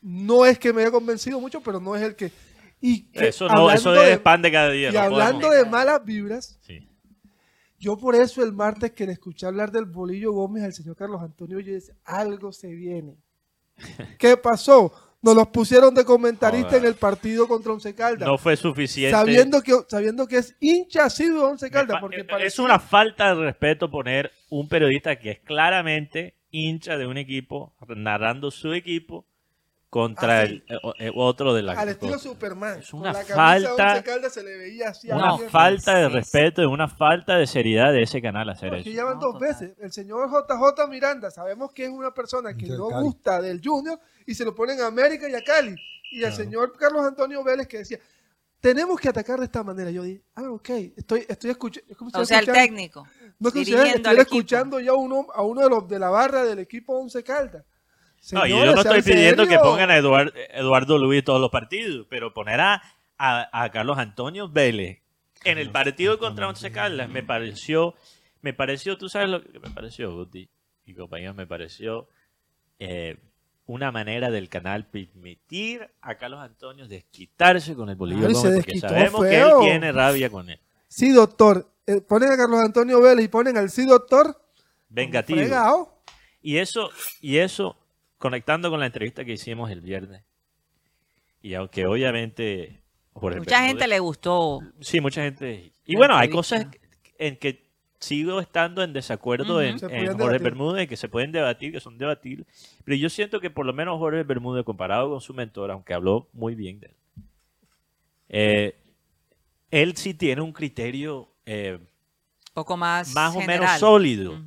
[0.00, 2.30] no es que me haya convencido mucho, pero no es el que.
[2.80, 4.90] Y que Eso, no, eso es de- pan de cada día.
[4.90, 6.88] Y no hablando podemos- de malas vibras, Sí.
[7.78, 11.22] yo por eso el martes que le escuché hablar del bolillo Gómez al señor Carlos
[11.22, 13.16] Antonio, yo decía, algo se viene.
[14.18, 14.92] ¿Qué pasó?
[15.22, 16.82] Nos los pusieron de comentarista Joder.
[16.82, 18.28] en el partido contra Once Caldas.
[18.28, 19.10] No fue suficiente.
[19.10, 21.98] sabiendo que, sabiendo que es hincha asiduo de Once Caldas.
[22.00, 27.06] Porque es parecía- una falta de respeto poner un periodista que es claramente hincha de
[27.06, 29.26] un equipo, narrando su equipo
[29.88, 32.80] contra Ah, el eh, eh, otro de la al estilo Superman.
[32.80, 36.88] Es Con una falta- se le veía así una falta de sí, respeto y una
[36.88, 38.90] falta de seriedad de ese canal hacer Porque eso.
[38.90, 39.48] ya van No, dos total.
[39.48, 39.76] veces.
[39.78, 43.02] El señor JJ Miranda, sabemos que es una persona que Del no Cali.
[43.04, 45.74] gusta del Junior y se lo ponen a América y a Cali.
[46.10, 46.36] Y el Claro.
[46.36, 47.98] señor Carlos Antonio Vélez que decía,
[48.66, 49.92] tenemos que atacar de esta manera.
[49.92, 51.94] Yo dije, ah, ok, estoy, estoy escuchando.
[52.14, 53.06] O sea, el técnico.
[53.38, 56.98] No es estoy escuchando ya uno, a uno de los de la barra del equipo
[56.98, 57.64] Once Caldas.
[58.32, 61.50] No, y yo Señores, no estoy pidiendo que pongan a Eduard- Eduardo Luis todos los
[61.50, 62.82] partidos, pero poner a,
[63.18, 64.98] a- a Carlos Antonio Vélez
[65.44, 67.94] en el partido contra Once Caldas me pareció,
[68.40, 70.48] me pareció, tú sabes lo que me pareció, Guti
[70.86, 72.08] y compañeros, me pareció
[72.80, 73.16] eh,
[73.66, 79.24] una manera del canal permitir a Carlos Antonio desquitarse con el Bolívar Gómez, porque sabemos
[79.24, 80.60] que él tiene rabia con él.
[80.88, 81.68] Sí, doctor.
[81.86, 84.40] Eh, ponen a Carlos Antonio Vélez y ponen al sí, doctor.
[84.88, 85.38] Vengativo.
[85.38, 86.00] Fregado.
[86.40, 87.76] Y eso, y eso,
[88.18, 90.22] conectando con la entrevista que hicimos el viernes,
[91.42, 92.82] y aunque obviamente...
[93.12, 94.60] Jorge Mucha Bermúdez- gente le gustó.
[94.80, 95.72] Sí, mucha gente.
[95.84, 96.66] Y bueno, hay cosas
[97.18, 97.65] en que
[97.98, 100.38] sigo estando en desacuerdo en, Jorge.
[100.38, 102.46] Bermúdez, que se pueden debatir, que son debatibles.
[102.84, 106.28] Pero yo siento que por lo menos Jorge Bermúdez, comparado con su mentor, aunque habló
[106.32, 106.94] muy bien de él,
[108.28, 108.76] eh,
[109.70, 111.78] él sí tiene un criterio eh,
[112.54, 113.14] poco más.
[113.14, 114.40] más o menos sólido.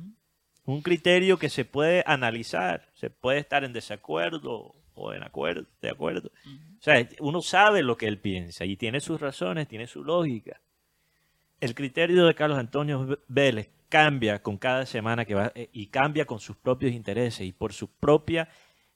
[0.64, 5.90] Un criterio que se puede analizar, se puede estar en desacuerdo o en acuerdo, de
[5.90, 6.30] acuerdo.
[6.78, 10.60] O sea, uno sabe lo que él piensa y tiene sus razones, tiene su lógica.
[11.60, 16.24] El criterio de Carlos Antonio Vélez cambia con cada semana que va eh, y cambia
[16.24, 18.48] con sus propios intereses y por su propia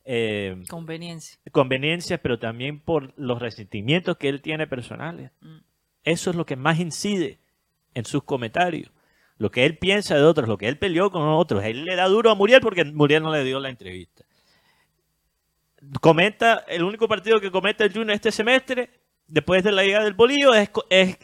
[0.05, 1.39] eh, Conveniencia.
[1.51, 5.31] conveniencias, pero también por los resentimientos que él tiene personales.
[5.41, 5.59] Mm.
[6.05, 7.39] Eso es lo que más incide
[7.95, 8.91] en sus comentarios.
[9.37, 11.65] Lo que él piensa de otros, lo que él peleó con otros.
[11.65, 14.25] Él le da duro a Muriel porque Muriel no le dio la entrevista.
[16.01, 18.91] Comenta, el único partido que comenta el Junior este semestre,
[19.27, 21.19] después de la llegada del Bolillo, es, es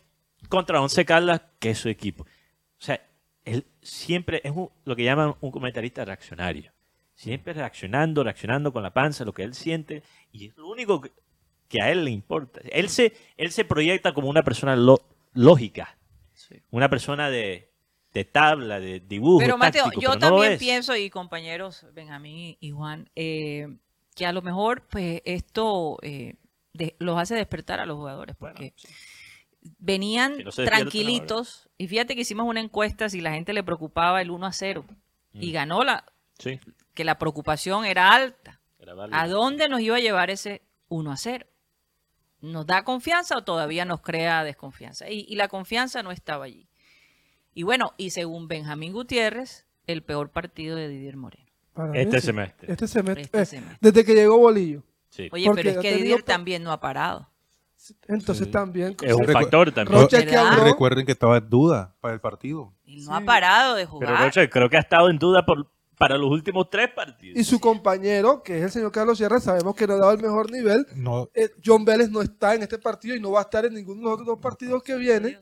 [0.50, 2.24] contra Once Caldas, que es su equipo.
[2.24, 3.00] O sea,
[3.46, 6.72] él siempre es un- lo que llaman un comentarista reaccionario.
[7.14, 11.12] Siempre reaccionando, reaccionando con la panza, lo que él siente, y es lo único que,
[11.68, 12.60] que a él le importa.
[12.70, 15.02] Él se, él se proyecta como una persona lo-
[15.34, 15.96] lógica,
[16.34, 16.56] Sí.
[16.70, 17.70] una persona de,
[18.12, 19.38] de tabla, de dibujo.
[19.38, 23.68] Pero Mateo, táctico, yo pero también pienso, y compañeros Benjamín y Juan, eh,
[24.16, 26.34] que a lo mejor pues esto eh,
[26.72, 28.74] de- los hace despertar a los jugadores, Bueno, porque
[29.78, 34.30] venían no tranquilitos, y fíjate que hicimos una encuesta si la gente le preocupaba el
[34.30, 34.84] 1 a 0,
[35.32, 35.52] y Mm.
[35.52, 36.04] ganó la,
[36.38, 36.58] Sí,
[36.94, 38.60] que la preocupación era alta.
[38.78, 38.94] era.
[39.12, 41.46] ¿A dónde nos iba a llevar ese 1 a 0?
[42.40, 45.10] ¿Nos da confianza o todavía nos crea desconfianza?
[45.10, 46.68] Y, y la confianza no estaba allí.
[47.52, 51.50] Y bueno, y según Benjamín Gutiérrez, el peor partido de Didier Moreno.
[51.76, 52.72] Mí Este semestre.
[52.72, 53.22] Este semestre.
[53.22, 53.78] Este eh, semestre.
[53.80, 54.82] Desde que llegó Bolillo.
[55.10, 55.28] Sí.
[55.32, 57.29] Oye, Porque pero es que Didier también no ha parado.
[58.08, 58.50] Entonces Sí.
[58.52, 58.96] también.
[59.02, 60.00] Es un factor también.
[60.02, 60.48] Rocha que ¿Verdad?
[60.48, 60.64] habló.
[60.64, 62.72] Recuerden que estaba en duda para el partido.
[62.84, 63.08] Y no Sí.
[63.12, 64.24] ha parado de Pero jugar.
[64.24, 67.38] Rocha, creo que ha estado en duda por, para los últimos tres partidos.
[67.38, 70.20] Y su compañero, que es el señor Carlos Sierra, sabemos que no ha dado el
[70.22, 70.86] mejor nivel.
[70.94, 73.74] No, Eh, John Vélez no está en este partido y no va a estar en
[73.74, 75.38] ninguno de los otros dos partidos que vienen.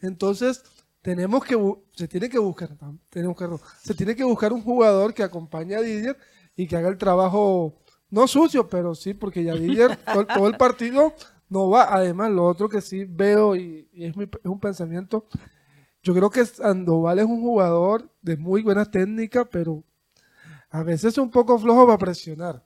[0.00, 0.62] Entonces,
[1.00, 1.56] tenemos que
[1.96, 2.70] se tiene que buscar,
[3.10, 3.48] tenemos que,
[3.82, 6.16] se tiene que buscar un jugador que acompañe a Didier
[6.54, 7.74] y que haga el trabajo
[8.10, 11.14] no sucio, pero sí, porque ya Didier todo, todo el partido
[11.52, 11.94] no va.
[11.94, 15.26] Además, lo otro que sí veo y, es, mi- un pensamiento,
[16.02, 19.84] yo creo que Sandoval es un jugador de muy buena técnica, pero
[20.70, 22.64] a veces es un poco flojo para presionar.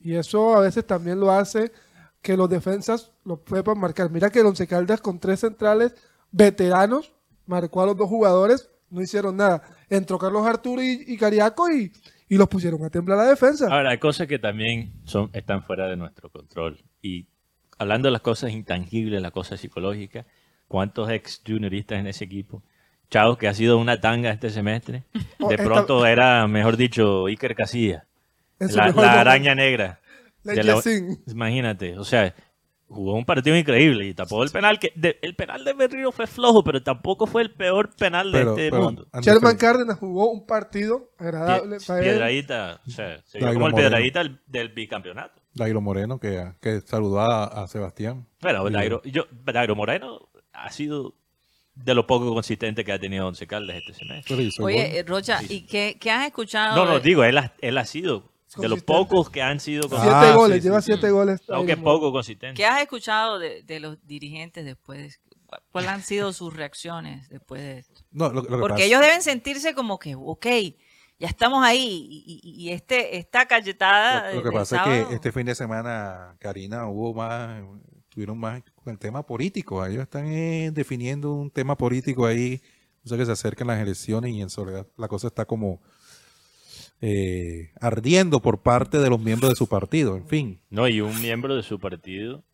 [0.00, 1.72] Y eso a veces también lo hace
[2.20, 4.10] que los defensas lo puedan marcar.
[4.10, 5.94] Mira que el Once Caldas con tres centrales
[6.30, 7.12] veteranos
[7.46, 9.62] marcó a los dos jugadores, no hicieron nada.
[9.88, 11.92] Entró Carlos Arturo y, y Cariaco y,
[12.28, 13.68] y los pusieron a temblar la defensa.
[13.70, 16.82] Ahora, hay cosas que también son, están fuera de nuestro control.
[17.02, 17.26] Y
[17.84, 20.26] hablando de las cosas intangibles, las cosas psicológicas,
[20.68, 22.62] ¿cuántos ex junioristas en ese equipo?
[23.10, 25.04] Chao, que ha sido una tanga este semestre.
[25.38, 28.02] Oh, De esta- pronto era, mejor dicho, Iker Casillas.
[28.58, 30.00] La, araña negra.
[30.42, 30.80] La la-
[31.26, 32.34] imagínate, o sea,
[32.88, 34.78] jugó un partido increíble y tapó el penal.
[34.78, 38.38] que de- El penal de Berrío fue flojo, pero tampoco fue el peor penal de
[38.38, 39.06] pero, este pero mundo.
[39.22, 42.04] Sherman Cárdenas jugó un partido agradable Pie- para él.
[42.04, 43.76] Piedradita, o sea, se vio como el Moreno.
[43.76, 45.42] piedradita del, del bicampeonato.
[45.54, 48.26] Dairo Moreno, que, que saludó a, a Sebastián.
[48.40, 51.14] Bueno, Dairo, yo, Dairo Moreno ha sido
[51.74, 54.48] de lo poco consistente que ha tenido Once Caldas este semestre.
[54.60, 55.46] Oye, Rocha, Sí.
[55.56, 56.76] ¿y qué, qué has escuchado?
[56.76, 59.82] No, no, de- digo, él ha, él ha sido de los pocos que han sido
[59.82, 60.30] Siete consistentes.
[60.32, 61.12] Ah, goles, sí, lleva sí, siete sí.
[61.12, 61.40] goles.
[61.48, 62.54] Aunque poco consistente.
[62.54, 67.28] ¿Qué has escuchado de, de los dirigentes después de cu- ¿Cuáles han sido sus reacciones
[67.28, 68.02] después de esto?
[68.12, 70.46] No, lo- lo que Porque pasa- ellos deben sentirse como que, ok,
[71.24, 75.32] ya estamos ahí y, este, esta cachetada Lo, lo que pasa sábado- es que este
[75.32, 77.62] fin de semana, Karina, hubo más,
[78.08, 79.84] tuvieron más con el tema político.
[79.84, 82.60] Ellos están eh, definiendo un tema político ahí.
[83.04, 85.82] O sea que se acercan las elecciones y en soledad la cosa está como
[87.00, 90.16] eh, ardiendo por parte de los miembros de su partido.
[90.16, 92.44] En fin, No, y un miembro de su partido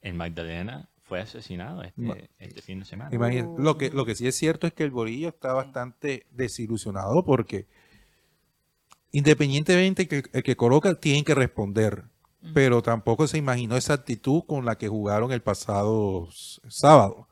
[0.00, 3.14] en Magdalena fue asesinado Ma- este, este fin de semana.
[3.14, 3.60] imagínate.
[3.62, 7.66] Lo que, lo que sí es cierto es que el Borillo está bastante desilusionado porque
[9.12, 12.04] independientemente que el que coloca tiene que responder.
[12.54, 16.26] pero tampoco se imaginó esa actitud con la que jugaron el pasado
[16.68, 17.28] sábado.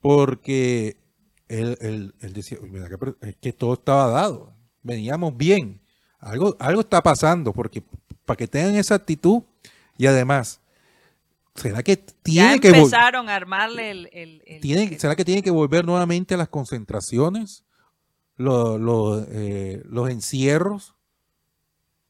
[0.00, 0.96] Porque
[1.48, 2.96] él, él- él decía, "Uy, mira que
[3.28, 5.80] es que todo estaba dado, veníamos bien,
[6.18, 7.84] algo, algo está pasando, porque
[8.24, 9.42] para que tengan esa actitud
[9.96, 10.60] y además,
[11.54, 14.10] ¿será que Ya tiene que vol- empezaron a armarle el...
[14.12, 17.64] el- el- tiene- el- ¿Será que tiene que volver nuevamente a las concentraciones?
[18.36, 20.96] Lo- lo- eh, los encierros?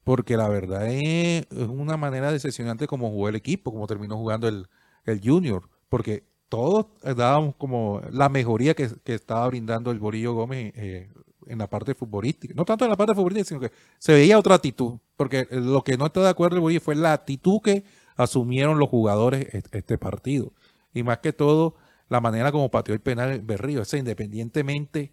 [0.05, 4.69] Porque la verdad es, una manera decepcionante como jugó el equipo, como terminó jugando el,
[5.05, 5.69] el Junior.
[5.89, 11.09] Porque todos eh, dábamos como la mejoría que, estaba brindando el Borillo Gómez eh,
[11.47, 12.53] en la parte futbolística.
[12.55, 14.99] No tanto en la parte futbolística, sino que se veía otra actitud.
[15.17, 17.85] Porque lo que no está de acuerdo el Borillo fue la actitud que
[18.17, 20.53] asumieron los jugadores est- este partido.
[20.93, 21.77] Y más que todo,
[22.09, 23.83] la manera como pateó el penal Berrío.
[23.83, 25.13] O sea, independientemente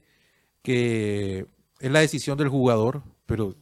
[0.62, 1.46] que
[1.80, 3.56] es la decisión del jugador, pero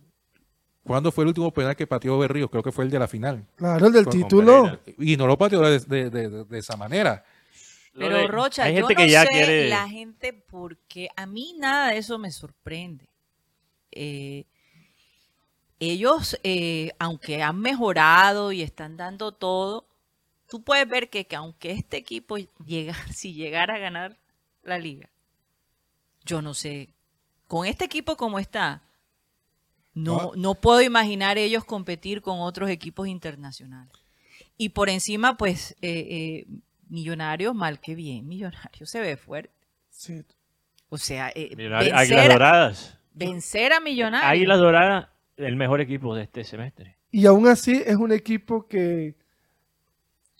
[0.87, 2.49] ¿cuándo fue el último penal que pateó Berrío?
[2.49, 3.45] Creo que fue el de la final.
[3.55, 4.79] Claro, el del título.
[4.97, 7.23] Y no lo pateó de, de- de- de esa manera.
[7.93, 9.69] Pero Rocha, hay yo gente no que ya sé quiere...
[9.69, 13.09] la gente porque a mí nada de eso me sorprende.
[13.91, 14.45] Eh,
[15.79, 19.87] ellos, eh, aunque han mejorado y están dando todo,
[20.47, 24.17] tú puedes ver que, que aunque este equipo llega, si llegara a ganar
[24.63, 25.09] la liga,
[26.25, 26.89] yo no sé,
[27.47, 28.83] con este equipo como está,
[30.03, 30.55] no, No.
[30.55, 33.91] puedo imaginar ellos competir con otros equipos internacionales.
[34.57, 36.45] Y por encima, pues, eh, eh,
[36.89, 39.51] Millonarios, mal que bien, Millonarios se ve fuerte.
[39.89, 40.23] Sí.
[40.89, 41.51] O sea, eh,
[41.93, 42.97] Águilas Doradas.
[43.13, 44.31] vencer a Millonarios.
[44.31, 46.97] Águilas Doradas, el mejor equipo de este semestre.
[47.11, 49.15] Y aún así es un equipo que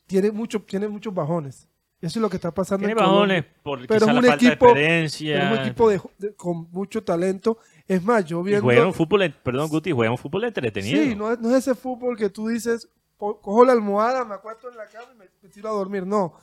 [0.06, 1.68] tiene, mucho, tiene muchos bajones.
[2.00, 4.66] Eso es lo que está pasando Tiene bajones por Pero es la un falta equipo-
[4.68, 5.52] de experiencia.
[5.52, 7.58] Es un equipo de- de- con mucho talento.
[7.88, 8.64] Es más, yo y viendo...
[8.64, 11.02] juegan un fútbol, perdón Guti, juegan un fútbol entretenido.
[11.04, 14.70] Sí, no es, no es ese fútbol que tú dices, cojo la almohada, me acuesto
[14.70, 16.06] en la cama y me, me tiro a dormir.
[16.06, 16.34] No.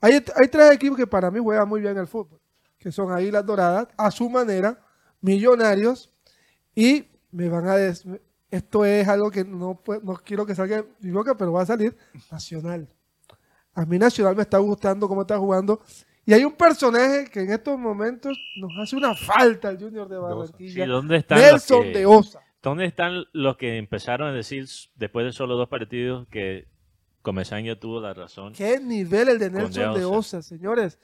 [0.00, 2.40] Hay, hay tres equipos que para mí juegan muy bien el fútbol,
[2.78, 4.80] que son Águilas Doradas, a su manera,
[5.20, 6.12] Millonarios,
[6.74, 10.86] y me van a decir, esto es algo que no, no quiero que salga de
[11.00, 11.96] mi boca, pero va a salir,
[12.30, 12.88] Nacional.
[13.74, 15.80] A mí Nacional me está gustando cómo está jugando.
[16.26, 20.16] Y hay un personaje que en estos momentos nos hace una falta el Junior de
[20.16, 20.86] Sí, Barranquilla.
[20.86, 22.40] ¿dónde están los Nelson que- de Osa.
[22.62, 26.66] ¿Dónde están los que empezaron a decir después de solo dos partidos que
[27.20, 28.54] Comesaña tuvo la razón?
[28.54, 30.38] ¿Qué nivel el de Nelson de de Osa.
[30.38, 30.98] Osa, señores?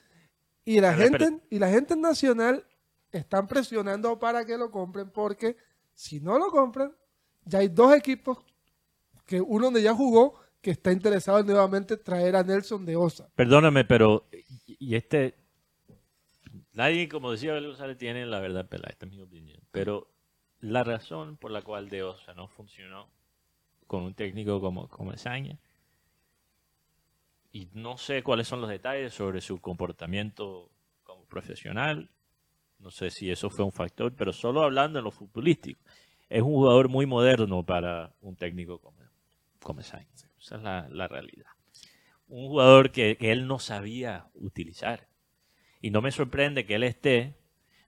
[0.64, 2.64] Y la Pero, gente, y la gente en nacional
[3.12, 5.56] están presionando para que lo compren porque
[5.92, 6.94] si no lo compran,
[7.44, 8.38] ya hay dos equipos
[9.26, 13.30] que uno donde ya jugó que está interesado en nuevamente traer a Nelson de Osa.
[13.34, 14.26] Perdóname, pero
[14.66, 15.34] y este
[16.72, 19.60] nadie, como decía Abel González, tiene la verdad pelada, esta es mi opinión.
[19.70, 20.08] Pero
[20.60, 23.08] la razón por la cual De Osa no funcionó
[23.86, 25.58] con un técnico como Comesaña
[27.52, 30.70] y no sé cuáles son los detalles sobre su comportamiento
[31.02, 32.08] como profesional.
[32.78, 35.80] No sé si eso fue un factor, pero solo hablando en lo futbolístico.
[36.28, 39.00] Es un jugador muy moderno para un técnico como
[39.60, 40.06] Comesaña.
[40.40, 41.46] Esa es la, la realidad.
[42.28, 45.08] Un jugador que, que él no sabía utilizar.
[45.80, 47.34] Y no me sorprende que él esté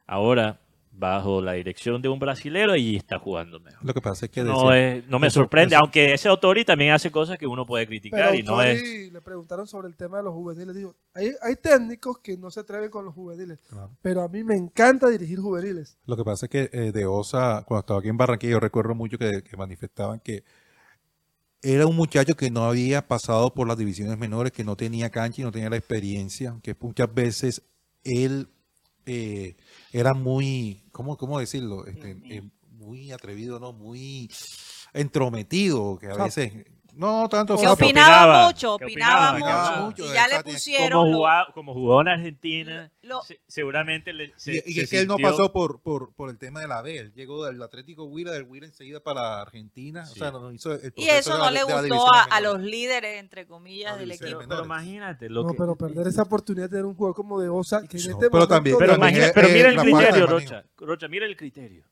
[0.06, 0.60] ahora
[0.94, 3.82] bajo la dirección de un brasilero y está jugando mejor.
[3.82, 6.28] Lo que pasa es que No, decía- es- no me eso- sorprende, eso- aunque ese
[6.28, 9.10] Autori también hace cosas que uno puede criticar Pero y no es...
[9.10, 10.74] le preguntaron sobre el tema de los juveniles.
[10.74, 13.90] Digo, hay, hay técnicos que no se atreven con los juveniles, Claro.
[14.02, 15.96] pero a mí me encanta dirigir juveniles.
[16.04, 18.94] Lo que pasa es que eh, de Osa, cuando estaba aquí en Barranquilla, yo recuerdo
[18.94, 20.44] mucho que, que manifestaban que
[21.62, 25.40] era un muchacho que no había pasado por las divisiones menores, que no tenía cancha
[25.40, 27.62] y no tenía la experiencia, que muchas veces
[28.02, 28.48] él
[29.06, 29.56] eh,
[29.92, 31.86] era muy, ¿cómo, cómo decirlo?
[31.86, 33.72] Este, eh, muy atrevido, ¿no?
[33.72, 34.28] Muy
[34.92, 36.52] entrometido, que a veces,
[36.94, 40.02] no tanto Que opinaba, opinaba, mucho, opinaba, opinaba, mucho.
[40.02, 40.98] mucho, y ya le pusieron.
[41.00, 44.80] Como, lo- jugaba- como jugó en Argentina, lo- se- seguramente le, se- Y, y se
[44.82, 47.44] es que él no pasó por, por, por el tema de la B, él llegó
[47.46, 50.12] del Atlético Huila, del Huila enseguida para Argentina, Sí.
[50.12, 53.18] o sea, no hizo el y eso no la- le gustó a, a los líderes,
[53.20, 54.24] entre comillas, del equipo.
[54.26, 54.56] Pero, menores.
[54.58, 55.56] pero imagínate lo No, que...
[55.58, 58.30] pero perder esa oportunidad de tener un jugador como de Osa, que en No, este
[58.30, 60.26] pero también- Pero, también imagina- es- pero es mira el criterio.
[60.26, 60.64] Rocha.
[60.76, 61.84] Rocha, mira el criterio.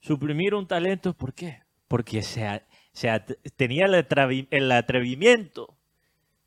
[0.00, 1.62] Suprimir un talento, ¿por qué?
[1.88, 2.62] Porque se,
[2.94, 5.74] a- se at- tenía el, atrevi- el atrevimiento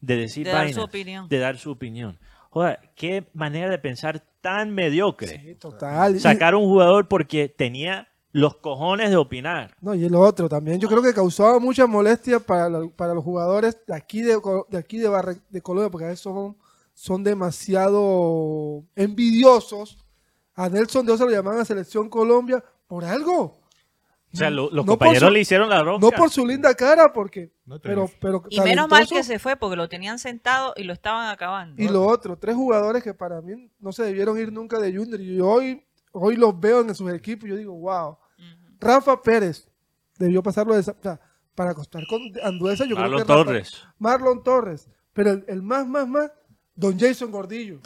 [0.01, 1.27] de decir De dar vainas, su opinión.
[1.29, 2.19] de dar su opinión.
[2.49, 5.27] Joder, qué manera de pensar tan mediocre.
[5.39, 6.19] Sí, total.
[6.19, 9.75] Sacar un jugador porque tenía los cojones de opinar.
[9.81, 13.23] No, y el otro también, yo creo que causaba mucha molestia para, la- para los
[13.23, 16.55] jugadores de aquí de, de aquí de, Barra- de Colombia, porque a veces son,
[16.93, 19.97] son demasiado envidiosos.
[20.55, 23.59] A Nelson de Osa lo llamaban a Selección Colombia por algo.
[24.37, 26.05] O sea, lo- los No por compañeros su- le hicieron la bronca.
[26.05, 27.51] No por su linda cara, porque.
[27.65, 30.93] No, Pero, pero Y menos mal que se fue porque lo tenían sentado y lo
[30.93, 31.81] estaban acabando.
[31.81, 35.19] Y lo otro, tres jugadores que para mí no se debieron ir nunca de Junior.
[35.19, 38.17] Y hoy, hoy los veo en sus equipos y yo digo, wow.
[38.79, 39.67] Rafa Pérez
[40.17, 41.19] debió pasarlo de esa, o sea,
[41.55, 42.85] para acostar con Anduesa.
[42.85, 43.83] Yo Marlon creo que Rafa- Torres.
[43.97, 44.87] Marlon Torres.
[45.13, 46.31] Pero el, el más, más, más,
[46.75, 47.79] Don Jason Gordillo.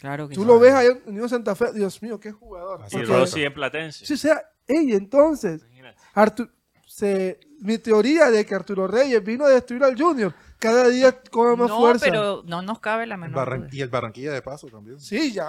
[0.00, 1.72] Claro que Tú lo ves ahí en Unión Santa Fe.
[1.74, 2.80] Dios mío, qué jugador.
[2.90, 4.06] Y Rossi en Platense.
[4.06, 5.66] Sí, o sea, ey, entonces.
[6.14, 6.50] Artu-
[6.86, 11.54] se, mi teoría de que Arturo Reyes vino a destruir al Junior, cada día cobra
[11.54, 12.06] más No, fuerza.
[12.06, 14.98] pero no nos cabe la menor Barran- y el Barranquilla de paso también.
[14.98, 15.46] Sí, ya.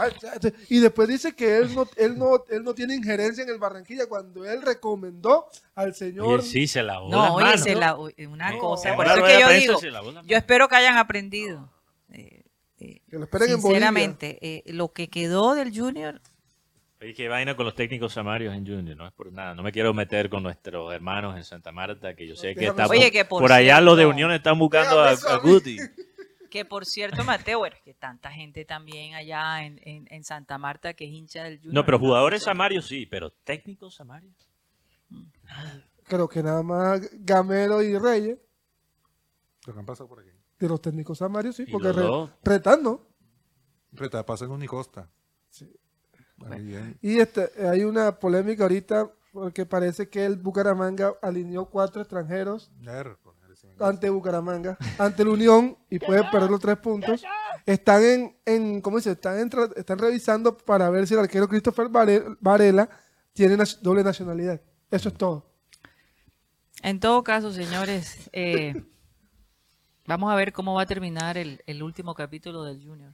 [0.70, 4.06] Y después dice que él no, él no, él no tiene injerencia en el Barranquilla
[4.08, 6.28] cuando él recomendó al señor.
[6.40, 7.62] Oye, sí, se lavó No, las oye, manos.
[7.62, 7.96] se la-
[8.30, 8.96] una cosa.
[8.96, 11.72] Por eso es que yo digo, yo espero que hayan aprendido.
[12.12, 12.44] Eh,
[12.80, 16.22] eh, Que lo esperen en sinceramente, eh, lo que quedó del Junior,
[17.02, 19.56] Oye, qué vaina con los técnicos samarios en Junior, no es por nada.
[19.56, 22.88] No me quiero meter con nuestros hermanos en Santa Marta, que yo sé que está
[22.88, 25.38] Oye, por, que por por allá los de Unión están buscando a, a.
[25.38, 25.78] Guti.
[26.50, 30.58] que por cierto, Mateo, bueno, es que tanta gente también allá en, en- en Santa
[30.58, 31.74] Marta que es hincha del Junior.
[31.76, 34.34] No, pero jugadores samarios sí, pero técnicos samarios.
[36.04, 38.40] Creo que nada más Gamero y Reyes,
[39.68, 40.32] Lo que han pasado por aquí.
[40.60, 43.08] de los técnicos samarios, sí, porque los re- retando.
[43.94, 45.10] Reta, pasa en Unicosta.
[47.02, 52.72] Y este, hay una polémica ahorita porque parece que el Bucaramanga alineó cuatro extranjeros
[53.80, 57.24] ante Bucaramanga, ante la Unión y puede perder los tres puntos.
[57.66, 59.12] Están en, en ¿cómo dice?
[59.12, 62.90] Están, en están revisando para ver si el arquero Christopher Vare- Varela
[63.34, 64.60] tiene doble nacionalidad.
[64.90, 65.46] Eso es todo.
[66.82, 68.84] En todo caso, señores, eh,
[70.08, 73.14] vamos a ver cómo va a terminar el, el último capítulo del Junior.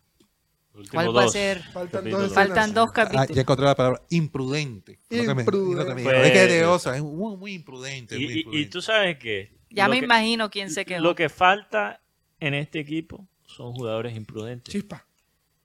[0.92, 1.62] ¿Cuál va a ser?
[1.72, 2.34] Faltan dos.
[2.34, 3.28] Faltan dos Ah, capítulos.
[3.30, 5.00] ya encontré la palabra imprudente.
[5.10, 6.04] Imprudente.
[6.04, 8.16] Pues- es que de osa, es muy, muy imprudente.
[8.16, 8.70] muy Y, y- y imprudente.
[8.72, 9.56] tú sabes que...
[9.70, 11.02] ya lo me que- imagino quién se quedó.
[11.02, 12.02] Lo que falta
[12.40, 14.72] en este equipo son jugadores imprudentes.
[14.72, 15.06] Chispa.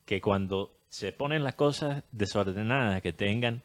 [0.04, 3.62] que cuando se ponen las cosas desordenadas, que tengan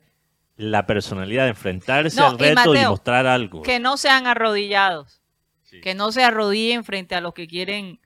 [0.57, 3.61] la personalidad de enfrentarse No, al reto y, Mateo, mostrar algo.
[3.63, 5.21] Que no sean arrodillados.
[5.63, 5.81] Sí.
[5.81, 7.99] que no se arrodillen frente a los que quieren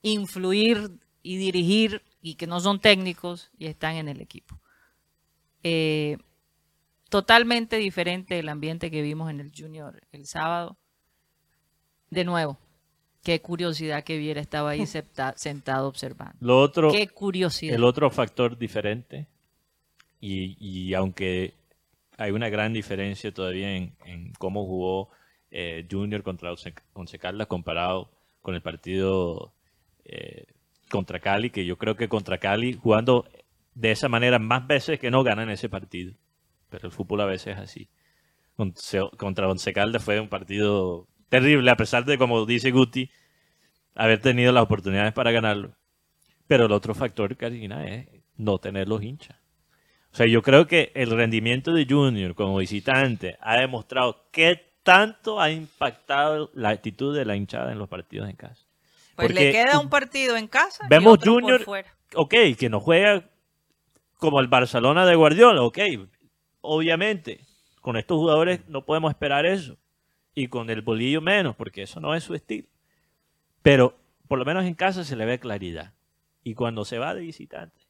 [0.00, 0.90] influir
[1.22, 4.58] y dirigir y que no son técnicos y están en el equipo.
[5.62, 6.16] Eh,
[7.08, 10.76] totalmente diferente el ambiente que vimos en el Junior el sábado.
[12.10, 12.58] De nuevo,
[13.22, 16.36] qué curiosidad que Viera estaba ahí septa- sentado observando.
[16.40, 17.74] Lo otro, Qué curiosidad.
[17.74, 19.26] el otro factor diferente,
[20.20, 21.54] y, y aunque
[22.18, 25.10] hay una gran diferencia todavía en, en cómo jugó
[25.50, 28.10] eh, Junior contra Once, Once Caldas comparado
[28.42, 29.52] con el partido
[30.04, 30.44] eh,
[30.92, 33.26] contra Cali, que yo creo que contra Cali, jugando
[33.74, 36.14] de esa manera más veces que no ganan ese partido.
[36.68, 37.88] Pero el fútbol a veces es así.
[39.16, 43.10] Contra Once Caldas fue un partido terrible, a pesar de, como dice Guti,
[43.94, 45.74] haber tenido las oportunidades para ganarlo.
[46.46, 49.38] Pero el otro factor, Karina, es no tener los hinchas.
[50.12, 55.40] O sea, yo creo que el rendimiento de Junior como visitante ha demostrado qué tanto
[55.40, 58.66] ha impactado la actitud de la hinchada en los partidos en casa.
[59.16, 60.84] Pues porque le queda un partido en casa.
[60.84, 61.94] y vemos por Junior- fuera.
[62.14, 63.28] Ok, que no juega
[64.18, 65.78] como el Barcelona de Guardiola, ok.
[66.60, 67.40] Obviamente,
[67.80, 69.76] con estos jugadores no podemos esperar eso.
[70.34, 72.66] Y con el bolillo menos, porque eso no es su estilo.
[73.62, 73.98] Pero
[74.28, 75.92] por lo menos en casa se le ve claridad.
[76.44, 77.80] Y cuando se va de visitante,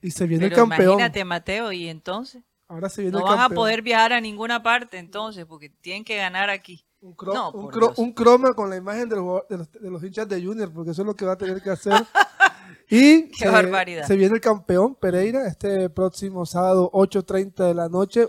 [0.00, 0.92] Y se viene Pero el campeón.
[0.94, 3.56] imagínate, Mateo, y entonces Ahora se viene no el van a campeón.
[3.56, 6.84] poder viajar a ninguna parte entonces, porque tienen que ganar aquí.
[7.06, 7.98] Un, cro- No, un, por cro- Dios.
[7.98, 10.90] un croma con la imagen de los, de, los, de los hinchas de Junior, porque
[10.90, 11.92] eso es lo que va a tener que hacer.
[12.90, 14.06] y Qué barbaridad.
[14.06, 18.28] se viene el campeón Pereira este próximo sábado, 8.30 de la noche,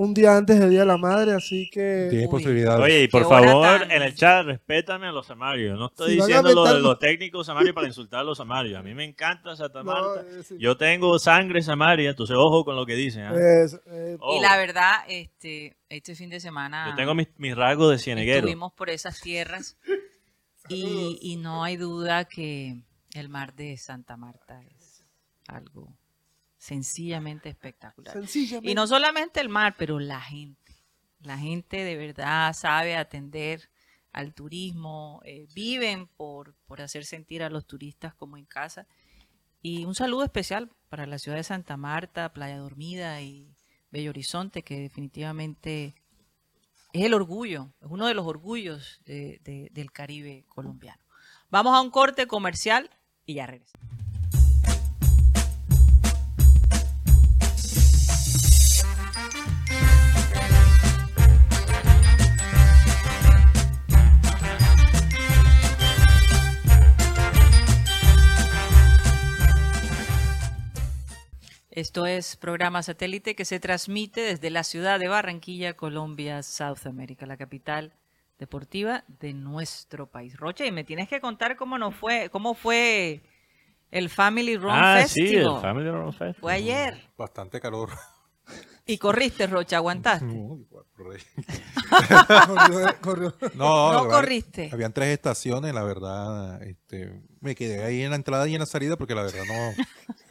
[0.00, 2.30] un día antes del Día de la Madre, así que Tiene Uy.
[2.30, 2.80] posibilidades.
[2.84, 5.76] Oye, y por Qué favor, en el chat, respétame a los samarios.
[5.76, 8.78] No estoy Si diciendo lo de los técnicos samarios para insultar a los samarios.
[8.78, 10.24] A mí me encanta Santa No, Marta.
[10.30, 10.56] eh, sí.
[10.60, 13.24] Yo tengo sangre samaria, entonces ojo con lo que dicen.
[13.24, 13.34] ¿ah?
[13.34, 17.56] es, eh, Oh, Y la verdad, este, este fin de semana Yo tengo mis, mis
[17.56, 18.38] rasgos de cieneguero.
[18.38, 19.76] estuvimos por esas tierras
[20.68, 22.84] y, y no hay duda que
[23.14, 25.02] el mar de Santa Marta es
[25.48, 25.92] algo
[26.68, 28.12] sencillamente espectacular.
[28.12, 28.70] sencillamente.
[28.70, 30.74] Y no solamente el mar, pero la gente.
[31.20, 33.70] La gente de verdad sabe atender
[34.12, 38.86] al turismo, eh, viven por, por hacer sentir a los turistas como en casa.
[39.60, 43.54] Y un saludo especial para la ciudad de Santa Marta, Playa Dormida y
[43.90, 45.94] Bello Horizonte, que definitivamente
[46.92, 51.02] es el orgullo, es uno de los orgullos de- de- del Caribe colombiano.
[51.50, 52.90] Vamos a un corte comercial
[53.26, 53.88] y ya regresamos.
[71.78, 77.24] Esto es programa satélite que se transmite desde la ciudad de Barranquilla, Colombia, South America,
[77.24, 77.92] la capital
[78.36, 80.36] deportiva de nuestro país.
[80.36, 83.22] Rocha, y me tienes que contar cómo nos fue, cómo fue
[83.92, 86.34] el Family Run ah, sí, el Family Run Festival.
[86.40, 87.00] Fue ayer.
[87.16, 87.90] Bastante calor.
[88.88, 90.24] Y corriste, Rocha, aguantaste.
[90.34, 90.66] No,
[90.96, 91.22] corrí.
[93.00, 93.34] Corrió- corrió.
[93.54, 94.68] No, corriste.
[94.72, 96.60] Habían tres estaciones, la verdad.
[96.64, 99.84] Este, me quedé ahí en la entrada y en la salida porque la verdad no.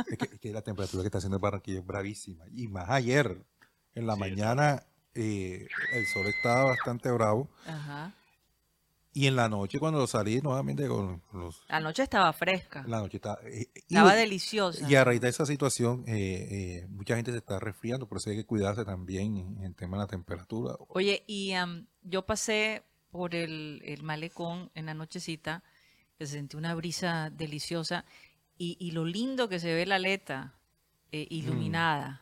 [0.10, 2.44] es, que, es que la temperatura que está haciendo en Barranquilla es bravísima.
[2.54, 3.46] Y más ayer,
[3.96, 4.84] en la Sí, mañana,
[5.14, 7.48] eh, el sol estaba bastante bravo.
[7.66, 8.14] Ajá.
[9.18, 11.64] Y en la noche, cuando salí nuevamente con los.
[11.70, 12.84] La noche estaba fresca.
[12.88, 13.40] La noche estaba.
[13.46, 14.88] eh, y- Estaba deliciosa.
[14.88, 18.30] Y a raíz de esa situación, eh, eh, mucha gente se está resfriando, por eso
[18.30, 20.76] hay que cuidarse también en, el tema de la temperatura.
[20.90, 25.64] Oye, y am, yo pasé por el, el malecón en la nochecita,
[26.20, 28.06] que sentí una brisa deliciosa
[28.56, 30.54] y, y lo lindo que se ve la aleta
[31.12, 32.22] eh, iluminada,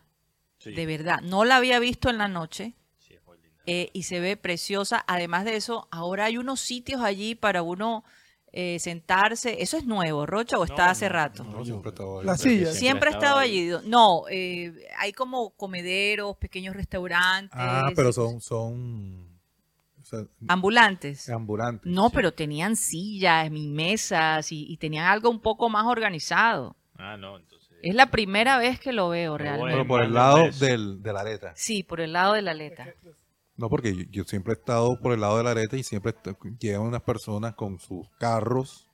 [0.59, 1.19] Sí, de verdad.
[1.21, 3.54] No la había visto en la noche sí, es muy linda.
[3.65, 5.03] Eh, y se ve preciosa.
[5.07, 8.03] Además de eso, ahora hay unos sitios allí para uno
[8.51, 9.61] eh, sentarse.
[9.61, 11.43] ¿Eso es nuevo, Rocha, o está No, hace no, rato?
[11.43, 12.25] No, siempre estaba ahí.
[12.25, 12.71] La silla.
[12.71, 13.89] Siempre ha estaba estado allí.
[13.89, 17.51] No, eh, hay como comederos, pequeños restaurantes.
[17.59, 19.39] Ah, pero son, son
[20.01, 21.29] o sea, Ambulantes.
[21.29, 21.91] ambulantes.
[21.91, 22.15] No, sí.
[22.15, 26.75] pero tenían sillas, y mesas y, y tenían algo un poco más organizado.
[26.97, 27.65] Ah, no, entonces.
[27.81, 29.73] Es la primera vez que lo veo realmente.
[29.73, 30.65] Pero por el lado de eso.
[30.65, 31.51] del, de la areta.
[31.55, 32.87] Sí, por el lado de la aleta.
[33.57, 36.13] No, porque yo, yo siempre he estado por el lado de la areta y siempre
[36.59, 38.89] llegan unas personas con sus carros.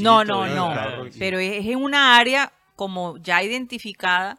[0.00, 0.72] No, no, no.
[1.18, 4.38] Pero es en una área como ya identificada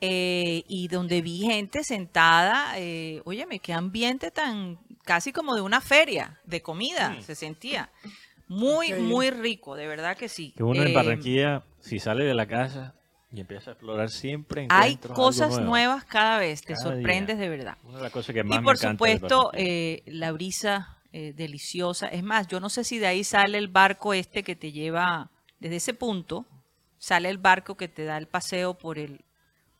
[0.00, 2.74] eh, y donde vi gente sentada.
[2.78, 7.22] Eh, óyeme, qué ambiente tan casi como de una feria de comida Mm.
[7.22, 7.90] se sentía.
[8.48, 10.52] Muy, muy rico, de verdad que sí.
[10.56, 12.94] Que uno en Eh, Barranquilla, si sale de la casa
[13.36, 15.66] y empieza a explorar, siempre Hay cosas nuevo.
[15.66, 17.44] nuevas cada vez, te Cada sorprendes día.
[17.50, 17.76] de verdad.
[17.84, 22.08] Una de las cosas que más Y me por supuesto, eh, la brisa eh, deliciosa.
[22.08, 25.30] Es más, yo no sé si de ahí sale el barco este que te lleva,
[25.60, 26.46] desde ese punto,
[26.98, 29.20] sale el barco que te da el paseo por el,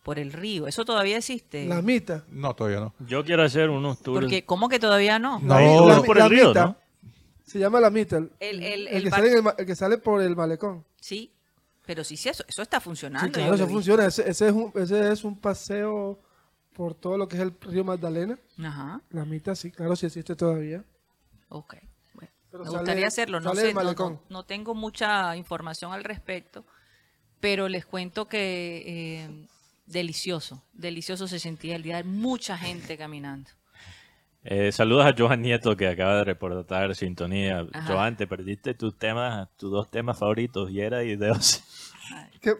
[0.02, 0.66] por el río.
[0.66, 1.64] ¿Eso todavía existe?
[1.66, 2.24] La mitad.
[2.28, 2.94] No, todavía no.
[3.06, 4.20] Yo quiero hacer unos tours.
[4.24, 5.38] Porque, ¿cómo que todavía no?
[5.40, 6.64] No, La, No, la- por el la río, mitad.
[6.66, 6.76] ¿no?
[7.44, 8.18] Se llama la mitad.
[8.40, 10.84] El, El, el, el que sale el que sale por el malecón.
[11.00, 11.32] Sí,
[11.86, 13.26] pero sí, sí, eso, eso está funcionando.
[13.26, 14.06] Sí, claro, eso funciona.
[14.06, 16.20] Ese, ese es un, ese es un paseo
[16.74, 18.38] por todo lo que es el río Magdalena.
[18.62, 20.84] Ajá, La mitad, sí, claro, sí existe todavía.
[21.48, 21.74] ok.
[22.14, 23.40] Bueno, Pero me sale- gustaría hacerlo.
[23.40, 26.64] No sé, no- no, tengo mucha información al respecto,
[27.40, 29.46] pero les cuento que eh,
[29.86, 32.02] delicioso, delicioso se sentía el día.
[32.04, 33.50] Mucha gente caminando.
[34.48, 37.66] Eh, saludos a Johan Nieto que acaba de reportar sintonía.
[37.72, 37.92] Ajá.
[37.92, 41.64] Johan, te perdiste tus temas, tus dos temas favoritos, Yera y Deos.
[42.40, 42.54] ¿Qué-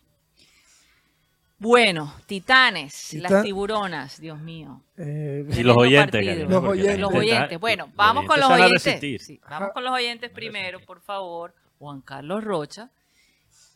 [1.59, 4.81] Bueno, titanes, las tiburonas, Dios mío.
[4.97, 6.99] Eh, Y los oyentes, Los oyentes.
[6.99, 7.59] Los oyentes.
[7.59, 9.23] Bueno, los vamos con los oyentes.
[9.25, 11.53] Sí, vamos con los oyentes primero, por favor.
[11.77, 12.89] Juan Carlos Rocha.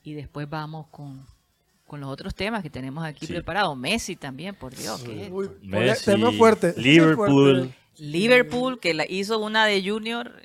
[0.04, 1.26] Y después vamos con,
[1.88, 3.34] con los otros temas que tenemos aquí Sí.
[3.34, 3.78] preparados.
[3.78, 5.02] Messi también, por Dios.
[5.04, 5.30] ¿qué es?
[5.32, 6.74] uy, Messi, tema fuerte.
[6.78, 7.76] Liverpool, fuerte.
[7.98, 10.42] Liverpool, que la hizo una de Junior.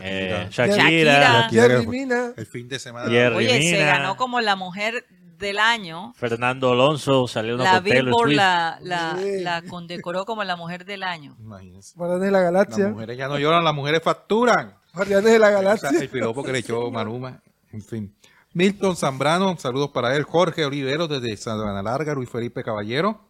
[0.00, 0.50] eh, Shakira.
[0.50, 1.82] Shakira, Shakira.
[1.82, 2.32] Mina.
[2.36, 3.08] El fin de semana.
[3.08, 5.04] Jerry Oye, se ganó como la mujer
[5.38, 6.12] del año.
[6.16, 8.36] Fernando Alonso salió una La Billboard Swift.
[8.36, 9.40] la, la, Sí.
[9.42, 11.36] la condecoró como la mujer del año.
[11.38, 11.94] Imagínense.
[11.96, 12.88] Guardianes de la Las Galaxia.
[12.88, 14.76] mujeres ya no lloran, las mujeres facturan.
[14.94, 15.90] Guardianes de la Galaxia.
[15.90, 17.40] El piropo que le echó Maluma.
[17.72, 18.14] En fin.
[18.52, 20.22] Milton Zambrano, saludos para él.
[20.22, 23.20] Jorge Oliveros desde Sabana Larga, Luis Felipe Caballero.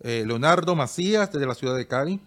[0.00, 2.20] Eh, Leonardo Macías desde la ciudad de Cali.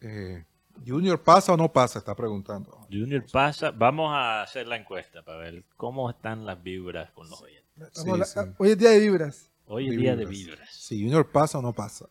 [0.00, 0.44] Eh,
[0.86, 2.86] Junior pasa o no pasa, está preguntando.
[2.90, 3.70] Junior pasa.
[3.70, 7.65] Vamos a hacer la encuesta para ver cómo están las vibras con los oyentes.
[7.76, 8.50] Vamos a Sí, la- sí.
[8.58, 9.50] Hoy es día de vibras.
[9.66, 10.68] Hoy es día de vibras.
[10.72, 12.06] Si Junior pasa o no pasa.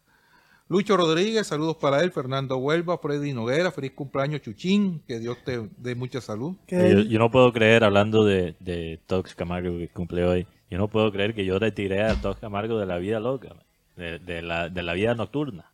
[0.68, 2.12] Lucho Rodríguez, saludos para él.
[2.12, 6.56] Fernando Huelva, Freddy Noguera, feliz cumpleaños Chuchín, que Dios te dé mucha salud.
[6.68, 10.88] Yo, yo no puedo creer, hablando de, de Tox Camargo que cumple hoy, yo no
[10.88, 13.56] puedo creer que yo retiré a Tox Camargo de la vida loca.
[13.96, 15.72] de, de la, de la vida nocturna.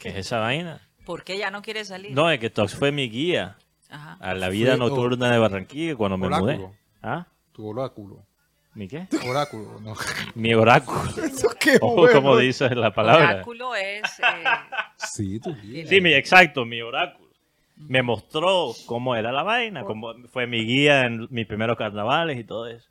[0.00, 0.80] ¿Qué es esa vaina?
[1.04, 2.12] ¿Por qué ya no quiere salir?
[2.12, 3.56] No, es que esto fue mi guía
[3.88, 4.14] Ajá.
[4.20, 6.52] a la vida Fue nocturna de Barranquilla cuando me Oráculo.
[6.58, 6.79] mudé.
[7.02, 7.26] ¿Ah?
[7.52, 8.24] Tu oráculo.
[8.74, 9.08] ¿Mi qué?
[9.28, 9.94] Oráculo, no.
[10.34, 11.00] Mi oráculo.
[11.24, 12.14] Eso qué O bueno.
[12.14, 13.30] como dice la palabra.
[13.34, 14.02] Oráculo es...
[14.20, 14.44] eh,
[14.96, 15.86] Sí, tu guía.
[15.86, 17.28] Sí, mi, exacto, mi oráculo.
[17.76, 22.44] Me mostró cómo era la vaina, cómo fue mi guía en mis primeros carnavales y
[22.44, 22.86] todo eso.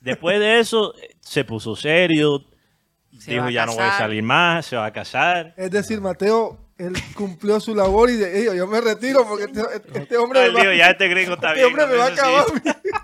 [0.00, 2.44] Después de eso, se puso serio,
[3.18, 3.98] Se dijo ya no voy a casar".
[3.98, 5.54] salir más, se va a casar.
[5.56, 9.62] Es decir, Mateo, él cumplió su labor y de, "Ey, yo me retiro porque este,
[9.98, 11.66] este hombre me va, dijo, ya este gringo está este bien.
[11.66, 12.44] hombre me va a acabar.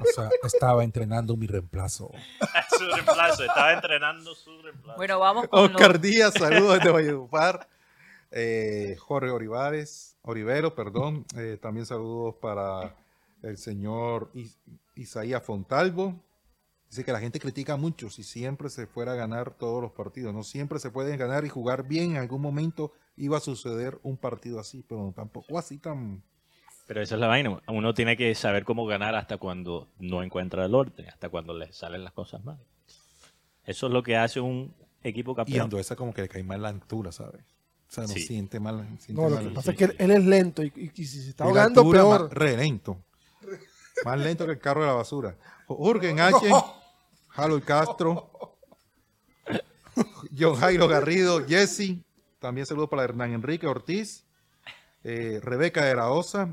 [0.01, 2.11] O sea, estaba entrenando mi reemplazo.
[2.79, 4.97] su reemplazo, estaba entrenando su reemplazo.
[4.97, 7.68] Bueno, vamos con los- Oscar Díaz, saludos desde Valledupar.
[8.31, 11.25] Eh, Jorge Olivares, Orivero, perdón.
[11.37, 12.95] Eh, también saludos para
[13.43, 14.59] el señor Is-
[14.97, 16.14] Isaías Fontalvo.
[16.95, 20.33] Dice que la gente critica mucho si siempre se fuera a ganar todos los partidos.
[20.33, 22.13] No siempre se pueden ganar y jugar bien.
[22.13, 26.23] En algún momento iba a suceder un partido así, pero tampoco así tan...
[26.87, 27.61] Pero esa es la vaina.
[27.67, 31.73] Uno tiene que saber cómo ganar hasta cuando no encuentra el orden, hasta cuando le
[31.73, 32.61] salen las cosas mal.
[33.65, 34.73] Eso es lo que hace un
[35.03, 35.63] equipo Y campeón.
[35.63, 37.43] Ando esa como que le cae mal la altura, ¿sabes?
[37.89, 38.21] O sea, no Sí.
[38.21, 38.87] siente mal.
[39.01, 39.49] siente No, lo mal.
[39.49, 41.47] que pasa es que él, él es lento y, y- y si se está Y
[41.53, 42.21] la ahogando, altura, peor.
[42.23, 42.99] Más, re lento.
[44.05, 45.37] Más lento que el carro de la basura.
[45.67, 46.37] Jürgen H.
[47.35, 48.30] Harold Castro.
[50.37, 51.45] John Jairo Garrido.
[51.47, 51.99] Jesse.
[52.39, 54.24] También saludos para Hernán Enrique Ortiz.
[55.03, 56.49] eh, Rebeca de la Osa.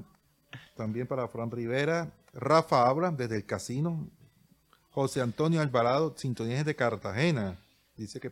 [0.75, 2.11] También para Fran Rivera.
[2.33, 4.07] Rafa Abra desde el casino.
[4.91, 7.57] José Antonio Alvarado, Sintonías de Cartagena.
[7.95, 8.31] Dice que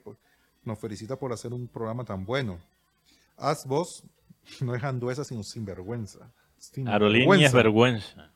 [0.63, 2.59] nos felicita por hacer un programa tan bueno.
[3.37, 4.03] Haz vos,
[4.61, 6.31] no es anduesa, sino sinvergüenza.
[6.85, 8.31] Aerolínea es vergüenza.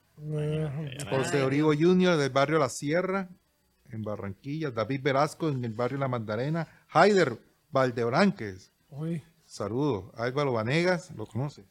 [1.09, 2.16] José Origo Jr.
[2.16, 3.28] del barrio La Sierra,
[3.96, 4.72] en Barranquilla.
[4.72, 6.68] David Velasco en el barrio La Magdalena.
[6.89, 7.38] Haider
[7.72, 8.72] Valdebranques.
[8.89, 10.06] Uy, Saludos.
[10.16, 11.64] Álvaro Vanegas, lo conoce.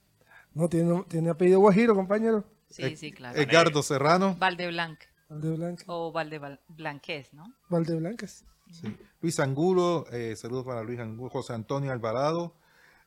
[0.54, 2.44] no, tiene, tiene apellido Guajiro, compañero.
[2.68, 3.38] Sí, sí, claro.
[3.38, 4.36] Edgardo Serrano.
[4.38, 4.98] Valdeblanc
[5.28, 5.84] Valdeblanca.
[5.86, 7.52] o Valdeblanquez, ¿no?
[7.68, 8.44] Valdeblancas.
[8.70, 8.96] Sí.
[9.20, 12.54] Luis Angulo, eh, saludos para Luis Angulo, José Antonio Alvarado,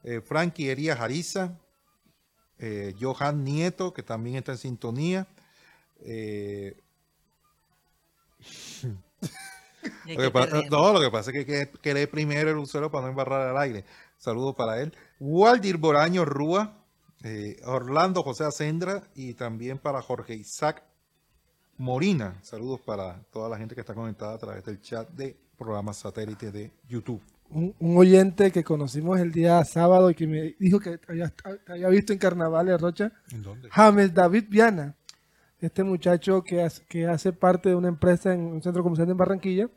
[0.03, 1.57] eh, Frankie Ería Jariza,
[2.59, 5.27] eh, Johan Nieto, que también está en sintonía.
[10.05, 10.71] Eh, ¿Y lo que pa- te ríes?
[10.71, 13.47] no, lo que pasa es que, que, que lee primero el usuario para no embarrar
[13.47, 13.85] al aire.
[14.17, 14.93] Saludos para él.
[15.19, 16.83] Waldir Boraño Rúa,
[17.23, 20.83] eh, Orlando José Acendra y también para Jorge Isaac
[21.77, 22.39] Morina.
[22.41, 26.51] Saludos para toda la gente que está conectada a través del chat de programas satélite
[26.51, 27.21] de YouTube.
[27.49, 31.31] Un, un oyente que conocimos el día sábado y que me dijo que había,
[31.67, 33.69] había visto en Carnavales Rocha, ¿En dónde?
[33.69, 34.95] James David Viana,
[35.65, 39.17] este muchacho que hace, que hace parte de una empresa en un centro comercial en
[39.17, 39.69] Barranquilla,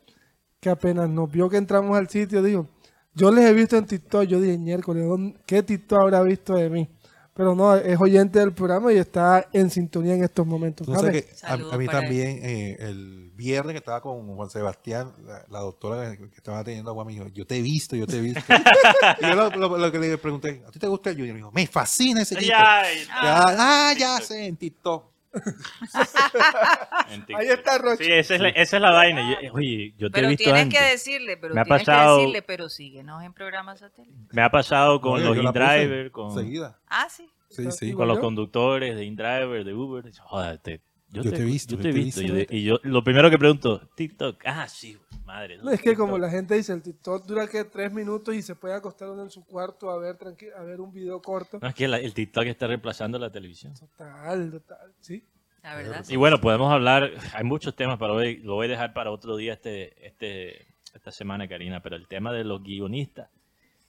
[0.59, 2.67] que apenas nos vio que entramos al sitio, dijo,
[3.13, 6.69] yo les he visto en TikTok, yo dije, miércoles, ¿dónde- ¿qué TikTok habrá visto de
[6.69, 6.89] mí?
[7.33, 10.85] Pero no, es oyente del programa y está en sintonía en estos momentos.
[10.85, 15.13] Tú sabes que a, a mí también eh, el viernes que estaba con Juan Sebastián,
[15.25, 18.17] la, la doctora que estaba teniendo agua, me dijo, yo te he visto, yo te
[18.17, 18.41] he visto.
[19.21, 21.33] y yo lo, lo- lo que le pregunté, ¿a ti te gusta el Junior?
[21.33, 22.51] Me dijo, me fascina ese tipo.
[22.57, 25.05] Ay, Ya, ah, ya sé, en TikTok.
[27.35, 28.03] Ahí está Rocha.
[28.03, 29.39] Sí, esa es la, esa es la vaina.
[29.41, 30.79] Yo- oye, yo te he Pero visto tienes antes.
[30.79, 34.17] que decirle, pero Me ha tienes pasado- que decirle, pero síguenos en programas satélite.
[34.31, 36.79] Me ha pasado con Oye, los InDriver, con, Seguida.
[36.87, 37.29] Ah, sí.
[37.49, 37.93] Sí, sí.
[37.93, 38.21] Con los yo.
[38.21, 40.11] conductores de InDriver, de Uber.
[40.21, 42.21] Joder, te- yo, Yo te, te he visto, yo te he visto.
[42.21, 42.35] visto.
[42.37, 44.41] Yo de- y yo lo primero que pregunto, TikTok.
[44.45, 45.57] Ah, sí, madre.
[45.57, 48.55] No, es que como la gente dice, el TikTok dura que tres minutos y se
[48.55, 51.59] puede acostar uno en su cuarto a ver tranqui- a ver un video corto.
[51.61, 53.73] No, es que la- el TikTok está reemplazando la televisión.
[53.73, 55.23] Total, total, sí.
[55.63, 56.05] La verdad.
[56.07, 59.35] Y bueno, podemos hablar, hay muchos temas para hoy, lo voy a dejar para otro
[59.35, 63.29] día este, este, esta semana, Karina, pero el tema de los guionistas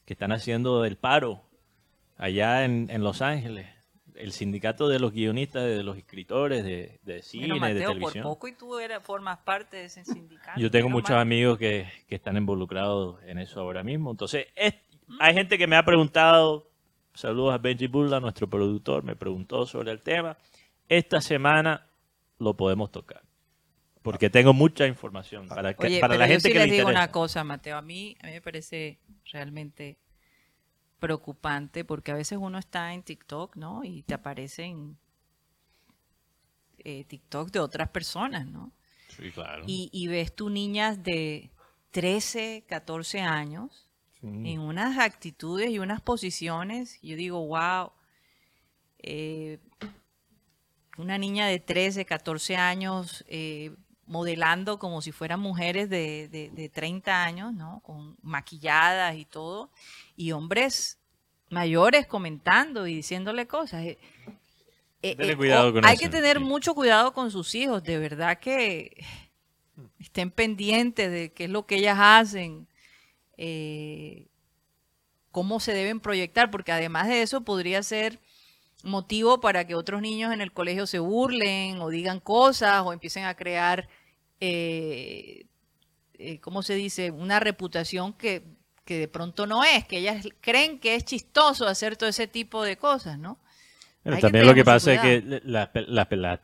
[0.05, 1.43] que están haciendo el paro
[2.17, 3.67] allá en, en Los Ángeles,
[4.23, 7.95] el sindicato de los guionistas, de los escritores de, de cine, Bueno, de Mateo, por
[7.95, 8.23] televisión.
[8.25, 10.61] poco y tú eras, formas parte de ese sindicato.
[10.61, 11.21] Yo tengo muchos mal.
[11.21, 14.11] amigos que, que están involucrados en eso ahora mismo.
[14.11, 14.75] Entonces, es-
[15.19, 16.71] hay gente que me ha preguntado,
[17.15, 20.37] saludos a Benji Bulla, nuestro productor, me preguntó sobre el tema.
[20.89, 21.87] Esta semana
[22.39, 23.23] lo podemos tocar.
[24.03, 26.69] Porque tengo mucha información para, que- Oye, para pero la yo gente sí que les
[26.69, 27.05] le digo interesa.
[27.05, 27.77] una cosa, Mateo.
[27.77, 28.99] A mí, a mí me parece
[29.31, 29.99] realmente
[31.01, 33.83] preocupante porque a veces uno está en TikTok, ¿no?
[33.83, 34.99] Y te aparecen
[36.79, 38.73] eh, TikTok de otras personas, ¿no?
[39.09, 39.65] Sí, claro.
[39.67, 41.51] Y, y ves tú niñas de
[41.91, 43.87] 13, 14 años
[44.23, 47.01] en unas actitudes y unas posiciones.
[47.01, 47.93] Yo digo, wow,
[48.99, 49.59] eh,
[50.99, 53.75] una niña de 13, 14 años eh,
[54.11, 57.81] modelando como si fueran mujeres de, de, de 30 años, ¿no?
[57.85, 59.71] Con maquilladas y todo,
[60.17, 60.99] y hombres
[61.51, 63.85] mayores comentando y diciéndole cosas.
[63.85, 63.99] Eh,
[65.03, 67.99] eh, eh, cuidado o- con hay eso, que tener mucho cuidado con sus hijos, de
[67.99, 69.05] verdad que
[69.99, 72.67] estén pendientes de qué es lo que ellas hacen,
[73.39, 74.27] eh,
[75.31, 78.21] cómo se deben proyectar, porque además de eso podría ser
[78.85, 83.25] motivo para que otros niños en el colegio se burlen o digan cosas o empiecen
[83.25, 83.89] a crear,
[84.41, 85.47] eh,
[86.15, 88.43] eh, ¿cómo se dice?, una reputación que,
[88.85, 92.63] que de pronto no es, que ellas creen que es chistoso hacer todo ese tipo
[92.63, 93.39] de cosas, ¿no?
[94.05, 96.41] Hay que también lo que pasa es que las pe- las peladas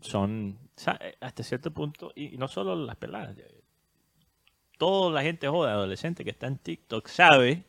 [0.00, 3.62] son, sa- hasta cierto punto, y no solo las peladas, eh,
[4.78, 7.64] toda la gente joven, adolescente que está en TikTok sabe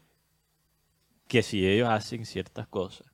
[1.27, 3.07] que si ellos hacen ciertas cosas,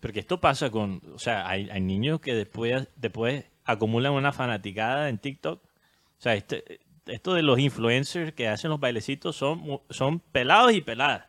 [0.00, 5.08] porque esto pasa con, o sea, hay, hay niños que después, después acumulan una fanaticada
[5.08, 10.20] en TikTok, o sea, este, esto de los influencers que hacen los bailecitos son, son
[10.20, 11.26] pelados y peladas.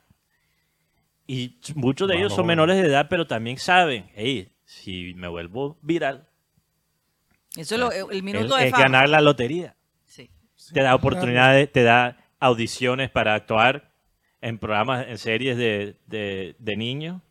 [1.27, 5.77] Y muchos de ellos son menores de edad, pero también saben, hey, si me vuelvo
[5.81, 6.27] viral,
[7.55, 8.83] Eso es lo- el minuto es, de es fama.
[8.83, 9.75] ganar la lotería.
[10.05, 10.29] Sí.
[10.73, 13.91] Te da oportunidades, te da audiciones para actuar
[14.41, 17.21] en programas, en series de, de, de niños.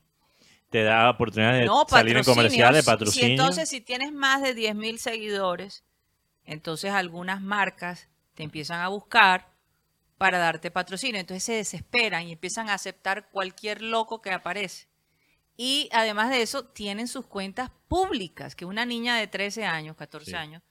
[0.71, 3.31] Te da oportunidades de No, salir en comerciales, Si patrocinios.
[3.41, 5.85] entonces, si tienes más de 10 mil seguidores,
[6.45, 9.49] entonces algunas marcas te empiezan a buscar
[10.19, 11.21] para darte patrocinio.
[11.21, 14.89] Entonces se desesperan y empiezan a aceptar cualquier loco que aparece.
[15.57, 20.33] Y además de eso, tienen sus cuentas públicas, que una niña de 13 años, 14
[20.33, 20.37] Sí.
[20.37, 20.63] años,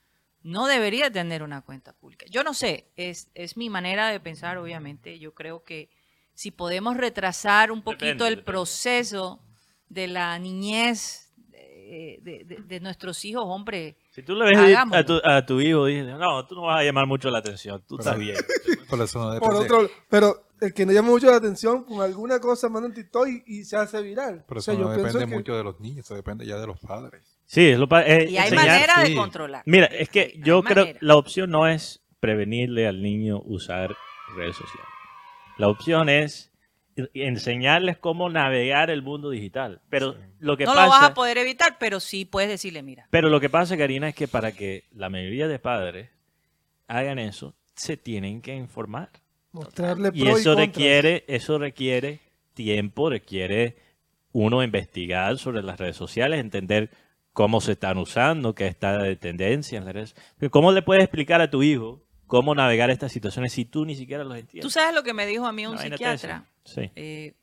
[0.42, 2.26] no debería tener una cuenta pública.
[2.30, 5.18] Yo no sé, es, es mi manera de pensar, obviamente.
[5.18, 5.90] Yo creo que
[6.34, 8.44] si podemos retrasar un poquito Depende, el depende.
[8.44, 9.44] proceso
[9.88, 15.04] de la niñez de, de- de- de nuestros hijos, hombre, Si tú le ves a
[15.04, 17.96] tu, a tu hijo, dices, no, tú no vas a llamar mucho la atención, tú
[17.98, 18.36] estás bien.
[18.90, 22.02] Por eso no Por depende, otro, pero el que no llama mucho la atención con
[22.02, 24.44] alguna cosa manda en TikTok y, y se hace viral.
[24.46, 26.56] por O eso sea, no yo depende que- mucho de los niños, eso depende ya
[26.58, 27.22] de los padres.
[27.46, 29.62] Sí, es lo pa- eh, y hay enseñar- manera de controlar.
[29.64, 30.98] Mira, es que Hay- yo hay creo manera.
[31.00, 33.96] la opción no es prevenirle al niño usar
[34.36, 34.86] redes sociales.
[35.56, 36.52] La opción es
[37.14, 39.80] enseñarles cómo navegar el mundo digital.
[39.88, 43.06] Pero lo que no pasa lo vas a poder evitar, pero sí puedes decirle, mira,
[43.10, 46.10] Pero lo que pasa, Karina, es que para que la mayoría de padres
[46.86, 49.10] hagan eso, se tienen que informar.
[49.52, 50.56] mostrarle Y eso contras.
[50.56, 52.20] requiere, eso requiere
[52.54, 53.76] tiempo, requiere
[54.32, 56.90] uno investigar sobre las redes sociales, entender
[57.32, 60.16] cómo se están usando, qué está de tendencia en las redes.
[60.50, 64.22] ¿Cómo le puedes explicar a tu hijo cómo navegar estas situaciones si tú ni siquiera
[64.22, 64.62] los entiendes?
[64.62, 66.44] tú sabes lo que me dijo a mí un vaina psiquiatra.
[66.64, 66.90] Sí.
[66.94, 67.34] eh,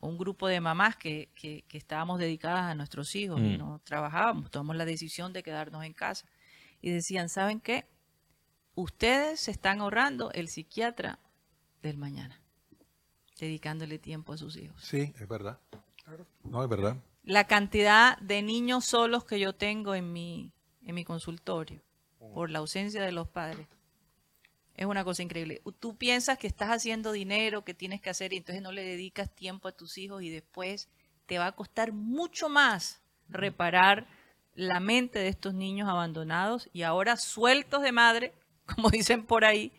[0.00, 3.58] un grupo de mamás que, que- que estábamos dedicadas a nuestros hijos y Mm.
[3.58, 6.26] no trabajábamos, tomamos la decisión de quedarnos en casa.
[6.82, 7.86] Y decían, ¿saben qué?
[8.74, 11.18] Ustedes se están ahorrando el psiquiatra
[11.82, 12.38] del mañana,
[13.40, 14.82] dedicándole tiempo a sus hijos.
[14.82, 15.58] Sí, es verdad.
[16.42, 16.96] No, es verdad.
[17.22, 20.52] La cantidad de niños solos que yo tengo en mi,
[20.84, 21.80] en mi consultorio
[22.32, 23.66] por la ausencia de los padres
[24.76, 25.62] es una cosa increíble.
[25.78, 29.30] Tú piensas que estás haciendo dinero, que tienes que hacer y entonces no le dedicas
[29.34, 30.88] tiempo a tus hijos y después
[31.26, 34.06] te va a costar mucho más reparar
[34.54, 38.34] la mente de estos niños abandonados y ahora sueltos de madre,
[38.66, 39.72] como dicen por ahí,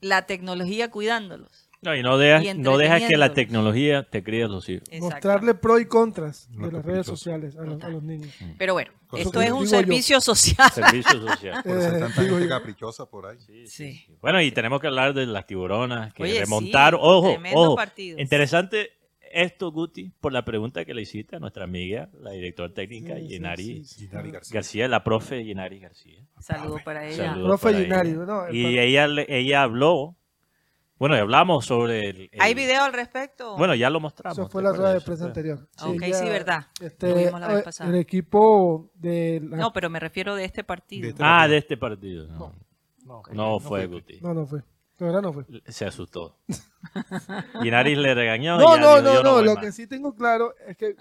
[0.00, 1.67] la tecnología cuidándolos.
[1.80, 4.88] No, y no dejas, Y no dejas que la tecnología te críe a los hijos.
[5.00, 8.34] Mostrarle pro y contras de las redes sociales a los, a los niños.
[8.58, 9.66] Pero bueno, esto es un yo.
[9.68, 10.70] servicio social.
[10.72, 11.62] Servicio social.
[11.64, 12.48] Por eso hay Eh, tanta gente yo.
[12.48, 13.38] caprichosa por ahí.
[13.68, 14.04] Sí.
[14.20, 17.00] Bueno, y tenemos que hablar de las tiburonas que Oye, remontaron.
[17.00, 17.76] sí, ojo, ojo.
[17.76, 18.18] partido.
[18.18, 18.90] Interesante
[19.30, 23.62] esto, Guti, por la pregunta que le hiciste a nuestra amiga, la directora técnica, Yenari
[23.64, 24.06] sí, sí.
[24.08, 24.54] Ginari García.
[24.54, 26.24] García, la profe Yenari García.
[26.40, 27.26] Saludos para ella.
[27.26, 28.18] Saludos Profe para Yenari, ella.
[28.24, 28.52] ¿no?
[28.52, 30.16] Y ella, le- ella habló,
[30.98, 32.20] bueno, y hablamos sobre el...
[32.32, 33.56] el- ¿Hay video al respecto?
[33.56, 34.38] Bueno, ya lo mostramos.
[34.38, 35.68] Eso fue ¿te la rueda de prensa anterior.
[35.82, 36.66] Ok, ya, sí, verdad.
[36.80, 37.90] Este, Lo vimos la vez eh, pasada.
[37.90, 41.02] El equipo de la- no, pero me refiero de este partido.
[41.04, 42.26] De este- Ah, de este partido.
[42.28, 42.54] No,
[43.04, 44.20] No, no fue Guti.
[44.20, 44.60] No, no fue.
[44.98, 45.44] De verdad no fue.
[45.66, 46.36] Se asustó.
[47.62, 48.56] Yenari le regañó.
[48.56, 49.42] y No, no, no, "Yo no.
[49.42, 49.64] Lo más".
[49.64, 50.96] que sí tengo claro es que,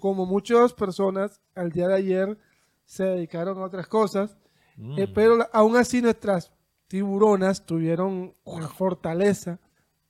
[0.00, 2.38] como muchas personas, al día de ayer
[2.84, 4.36] se dedicaron a otras cosas,
[4.76, 4.98] Mm.
[5.00, 6.52] eh, pero la- aún así nuestras
[6.88, 9.58] tiburonas tuvieron la fortaleza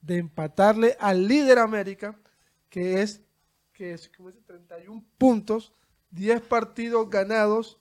[0.01, 2.17] de empatarle al líder América,
[2.69, 3.23] que es,
[3.73, 5.73] que es como dice, 31 puntos,
[6.11, 7.79] 10 partidos ganados,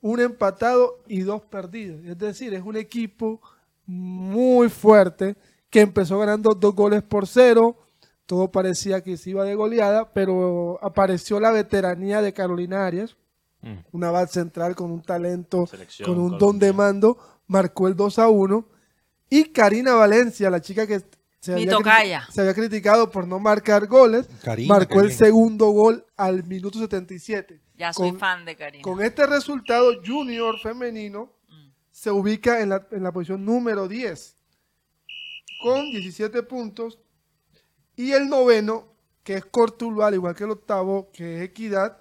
[0.00, 2.04] un empatado y dos perdidos.
[2.04, 3.40] Es decir, es un equipo
[3.86, 5.36] muy fuerte
[5.70, 7.76] que empezó ganando dos goles por cero.
[8.24, 13.16] Todo parecía que se iba de goleada, pero apareció la veteranía de Carolina Arias,
[13.62, 13.78] Mm.
[13.92, 18.18] una base central con un talento, Selección con un don de mando, marcó el 2
[18.18, 18.68] a 1.
[19.30, 21.00] Y Karina Valencia, la chica que
[21.40, 26.78] se había, se criticado por no marcar goles, Karina, marcó el segundo gol al minuto
[26.78, 27.60] 77.
[27.76, 28.82] Ya soy Con- fan de Karina.
[28.82, 31.68] Con este resultado, Junior femenino Mm.
[31.90, 34.34] se ubica en la, en la posición número 10
[35.62, 36.98] con 17 puntos.
[37.96, 38.86] Y el noveno,
[39.22, 41.98] que es Cortuluá, al igual que el octavo, que es Equidad,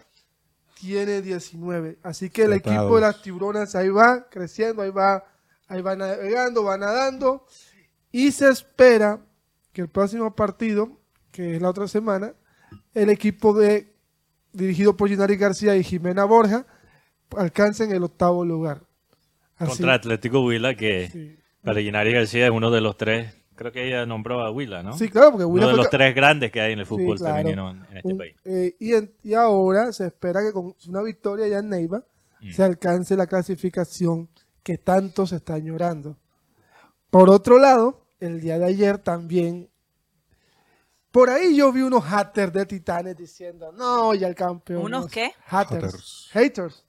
[0.80, 1.98] tiene 19.
[2.04, 2.78] Así que el Tratados.
[2.80, 5.24] equipo de las tiburonas ahí va creciendo, ahí va,
[5.68, 7.45] ahí va navegando, va nadando.
[8.11, 9.20] Y se espera
[9.74, 10.99] que el próximo partido,
[11.32, 12.34] que es la otra semana,
[12.93, 13.93] el equipo de
[14.53, 16.66] dirigido por Ginari García y Jimena Borja
[17.36, 18.82] alcancen el octavo lugar.
[19.57, 21.36] Así- Contra Atlético Huila, que sí.
[21.63, 23.34] para Gennari García es uno de los tres.
[23.55, 24.97] Creo que ella nombró a Huila, ¿no?
[24.97, 26.89] Sí, claro, porque uno Huila de fue los tres grandes que hay en el Sí,
[26.89, 27.36] fútbol claro.
[27.38, 28.36] femenino en, en este un- país.
[28.43, 32.03] eh, y, en- y ahora se espera que con una victoria ya en Neiva
[32.41, 32.51] Mm.
[32.51, 34.30] se alcance la clasificación
[34.66, 36.18] que tanto se está añorando.
[37.11, 39.70] Por otro lado, el día de ayer también,
[41.11, 44.82] por ahí yo vi unos haters de Titanes diciendo, no, ya el campeón.
[44.82, 45.07] ¿Unos no".
[45.07, 45.34] qué?
[45.45, 46.30] Haters.
[46.32, 46.84] Haters.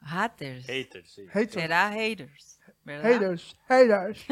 [0.00, 0.64] Haters.
[0.68, 1.26] Haters, sí.
[1.26, 1.54] Haters.
[1.54, 2.60] Será haters.
[2.84, 3.12] ¿verdad?
[3.12, 3.56] Haters.
[3.68, 4.26] Haters.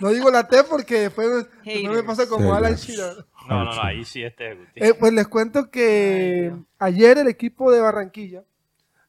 [0.00, 2.02] No digo la T porque después, después me Haters.
[2.04, 2.86] pasa como Alan Haters.
[2.86, 3.26] Shearer.
[3.50, 4.70] No, no, no, ahí sí este Guti.
[4.76, 8.44] Eh, pues les cuento que Ay, ayer el equipo de Barranquilla,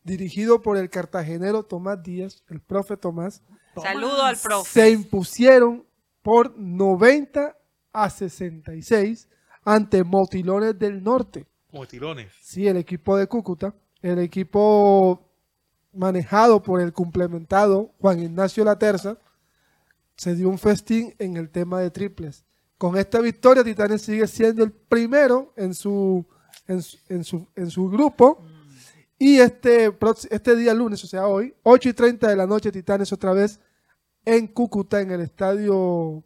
[0.04, 3.42] dirigido por el cartagenero Tomás Díaz, el profe Tomás,
[3.82, 4.70] Saludo al profe.
[4.70, 5.86] se impusieron
[6.22, 7.58] por 90
[7.92, 9.28] a 66
[9.64, 11.46] ante Motilones del Norte.
[11.72, 12.32] Motilones.
[12.42, 15.30] Sí, el equipo de Cúcuta, el equipo
[15.94, 19.18] manejado por el complementado Juan Ignacio Laterza,
[20.16, 22.46] se dio un festín en el tema de triples.
[22.78, 26.26] Con esta victoria, Titanes sigue siendo el primero en su,
[26.68, 28.46] en su, en su, en su grupo.
[29.20, 29.92] Y este,
[30.30, 33.60] este día lunes, o sea hoy, 8 y 30 de la noche, Titanes otra vez
[34.26, 36.24] en Cúcuta, en el estadio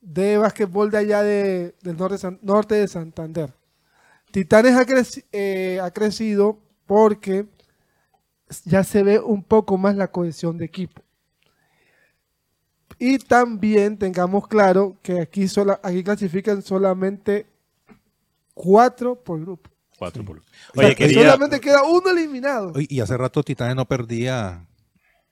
[0.00, 3.54] de básquetbol de allá de- del norte, norte de Santander.
[4.32, 4.84] Titanes ha,
[5.32, 7.46] eh, ha crecido porque
[8.64, 11.02] ya se ve un poco más la cohesión de equipo.
[12.98, 17.46] Y también tengamos claro que aquí, sola, aquí clasifican solamente
[18.54, 19.70] cuatro por grupo.
[19.96, 20.42] Cuatro por- O
[20.76, 22.72] Oye, sea, que quería, solamente queda uno eliminado.
[22.76, 24.66] Y hace rato Titanes no perdía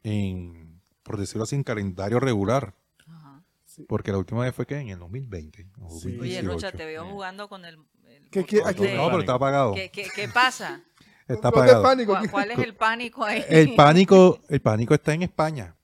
[0.03, 2.75] en, por decirlo así, en calendario regular.
[3.09, 3.43] Ajá.
[3.89, 5.67] Porque la última vez fue que en el 2020.
[5.81, 6.09] o Sí.
[6.21, 6.49] Oye, 2018.
[6.53, 7.79] Rocha, te veo jugando con el.
[8.09, 9.75] el ¿Qué- qué- botón aquí- de- No, pero está apagado.
[9.75, 10.81] ¿Qué, qué, qué pasa?
[11.29, 11.83] Está apagado.
[11.83, 12.13] pánico.
[12.13, 13.43] ¿Cuál, cuál es el pánico ahí?
[13.49, 15.75] El pánico, el pánico está en España.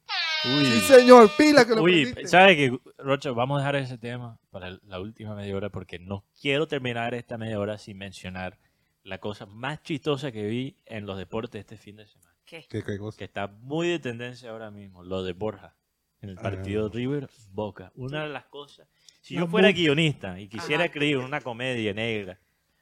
[0.42, 2.14] Sí, señor, pila que lo Uy.
[2.26, 3.30] ¿sabes qué, Rocha?
[3.32, 7.36] Vamos a dejar ese tema para la última media hora porque no quiero terminar esta
[7.38, 8.58] media hora sin mencionar
[9.04, 12.30] la cosa más chistosa que vi en los deportes este fin de semana.
[12.44, 12.66] ¿Qué?
[12.68, 13.16] ¿Qué, qué cosa?
[13.18, 15.74] Que está muy de tendencia ahora mismo, lo de Borja,
[16.20, 16.42] en el Ah.
[16.42, 17.92] partido River Boca.
[17.94, 18.88] Una de las cosas,
[19.20, 20.86] si yo fuera guionista y quisiera Ajá.
[20.86, 22.38] escribir una comedia negra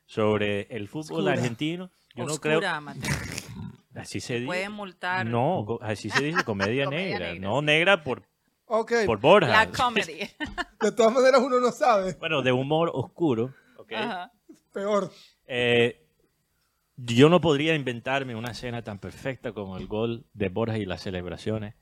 [0.06, 1.32] sobre el fútbol Oscura.
[1.34, 2.80] argentino, yo no Oscura, creo...
[2.80, 3.10] Mateo.
[3.94, 4.46] Así se dice.
[4.46, 5.26] Pueden multar.
[5.26, 7.32] No, así se dice comedia, Comedia negra.
[7.32, 7.66] negra, No sí.
[7.66, 8.22] negra por,
[8.66, 9.48] por Borja.
[9.50, 10.18] La comedy.
[10.80, 12.12] de todas maneras uno no sabe.
[12.14, 13.52] Bueno, de humor oscuro.
[13.76, 13.92] ¿ok?
[13.92, 14.32] Ajá.
[14.72, 15.10] Peor.
[15.46, 16.06] Eh,
[16.98, 21.02] yo no podría inventarme una escena tan perfecta como el gol de Borja y las
[21.02, 21.74] celebraciones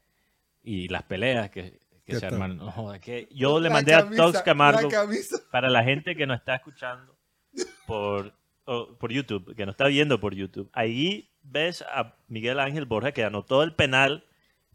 [0.63, 2.59] y las peleas que, que ¿Qué se arman.
[2.59, 5.09] No que yo le La mandé a Tox Camargo La
[5.51, 7.17] para la gente que nos está escuchando
[7.87, 10.69] por, por YouTube, que nos está viendo por YouTube.
[10.75, 14.27] Ahí ves a Miguel Ángel Borja que anotó el penal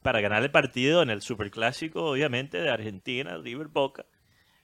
[0.02, 4.06] para ganar el partido en el superclásico, obviamente, de Argentina, River Boca.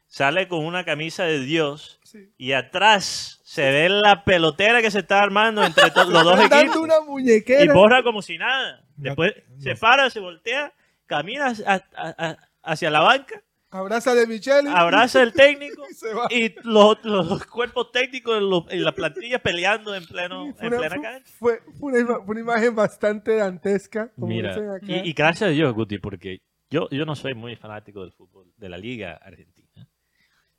[0.08, 2.32] Sale con una camisa de Dios Sí.
[2.38, 6.78] y atrás se ve la pelotera que se está armando entre los dos Dando equipos.
[6.78, 7.64] una muñequera.
[7.66, 8.84] Y Borja como si nada.
[8.96, 9.80] Después No, se no.
[9.80, 10.74] para, se voltea,
[11.06, 14.70] camina a- a- a- hacia la banca, Abraza de Michelle.
[14.70, 16.28] abraza al técnico y se va.
[16.32, 20.88] y los, los cuerpos técnicos los- y las plantillas peleando en, pleno, Fue en una,
[20.88, 21.32] plena cancha.
[21.38, 24.10] fue- fue una, ima- fue una imagen bastante dantesca.
[24.16, 24.86] Como Mira, dicen acá.
[24.86, 26.40] y, y gracias a Dios, Guti, porque
[26.70, 29.57] yo, yo no soy muy fanático del fútbol, de la liga argentina,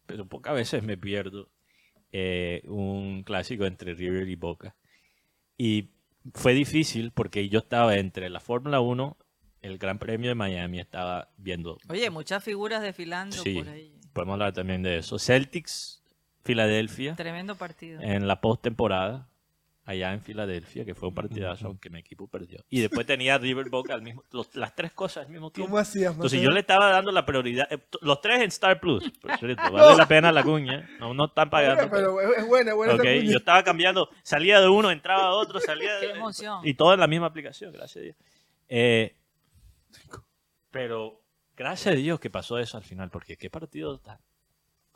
[0.08, 1.48] pero pocas veces me pierdo
[2.10, 4.74] eh, un clásico entre River y Boca.
[5.58, 5.90] Y
[6.34, 9.16] fue difícil porque yo estaba entre la Fórmula 1,
[9.60, 13.54] el Gran Premio de Miami, estaba viendo, Oye, muchas figuras desfilando Sí.
[13.54, 13.92] por ahí.
[14.14, 16.02] podemos hablar también de eso, Celtics,
[16.44, 18.00] Filadelfia, Tremendo partido.
[18.00, 19.28] en la postemporada.
[19.88, 22.62] Allá en Filadelfia, que fue un partidazo, aunque mi equipo perdió.
[22.68, 25.70] Y después tenía River Boca al mismo, los- las tres cosas al mismo tiempo.
[25.70, 26.50] ¿Cómo hacías, Entonces Mateo?
[26.50, 29.96] yo le estaba dando la prioridad, eh, los tres en Star Plus, por cierto, vale
[29.96, 31.88] la pena la cuña, no, no están pagando.
[31.90, 33.32] Pero es es buena, es buena esa Ok, cuña.
[33.32, 36.60] yo estaba cambiando, salía de uno, entraba a otro, salía de Qué emoción.
[36.68, 38.16] Y todo en la misma aplicación, gracias a Dios.
[38.68, 39.16] Eh,
[40.70, 41.22] pero
[41.56, 44.18] gracias a Dios que pasó eso al final, porque qué partido tan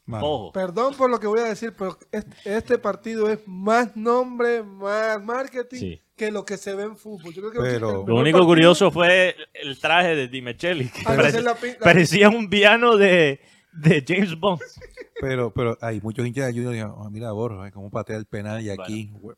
[0.05, 0.50] Mano.
[0.53, 5.22] Perdón por lo que voy a decir, pero este, este partido es más nombre, más
[5.22, 6.00] marketing Sí.
[6.16, 7.32] que lo que se ve en fútbol.
[7.32, 10.88] Yo creo que Pero- el Lo único partido- curioso fue el traje de Di Micheli,
[10.88, 13.40] que Ah, la la- parecía un villano de,
[13.72, 14.61] de James Bond.
[15.20, 18.26] Pero, pero hay muchos hinchas de Junior que dicen, "Ah, mira Borja, cómo patea el
[18.26, 19.12] penal y aquí.
[19.20, 19.36] güey".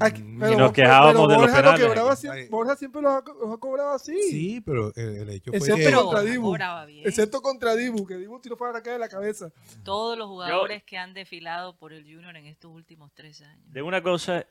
[0.00, 1.86] Aquí- pero- nos quejábamos pero de los Borja lo penales.
[1.86, 2.16] quebraba Ay.
[2.16, 4.16] siempre- Borja siempre los ha, los ha cobrado así.
[4.30, 5.82] Sí, pero el, el hecho fue Excepto que...
[5.84, 6.44] los- Pero contra Dibu.
[6.46, 7.06] cobraba bien.
[7.08, 9.50] Excepto contra Dibu, que Dibu tiró para acá de la cabeza.
[9.84, 13.64] Todos los jugadores que han desfilado por el Junior en estos últimos tres años.
[13.72, 14.46] De una cosa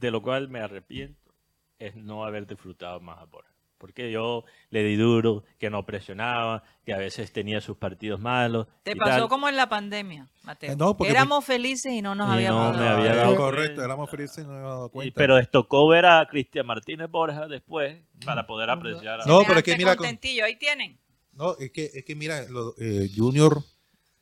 [0.00, 1.32] de lo cual me arrepiento
[1.78, 3.50] es no haber disfrutado más a Borja.
[3.78, 8.66] Porque yo le di duro, que no presionaba, que a veces tenía sus partidos malos.
[8.82, 9.28] Te pasó tal.
[9.28, 10.72] como en la pandemia, Mateo.
[10.72, 13.26] Eh, no, porque Éramos felices y no nos Y habíamos no me dado había dado
[13.36, 13.42] cuenta.
[13.42, 15.14] correcto, éramos felices y no me había dado Y- cuenta.
[15.14, 19.20] pero les tocó ver a Cristian Martínez Borja después para poder apreciar.
[19.20, 20.98] a- No, pero es que mira con- contentillo, ahí tienen.
[21.32, 23.62] No, es que, es que mira, lo- eh, Junior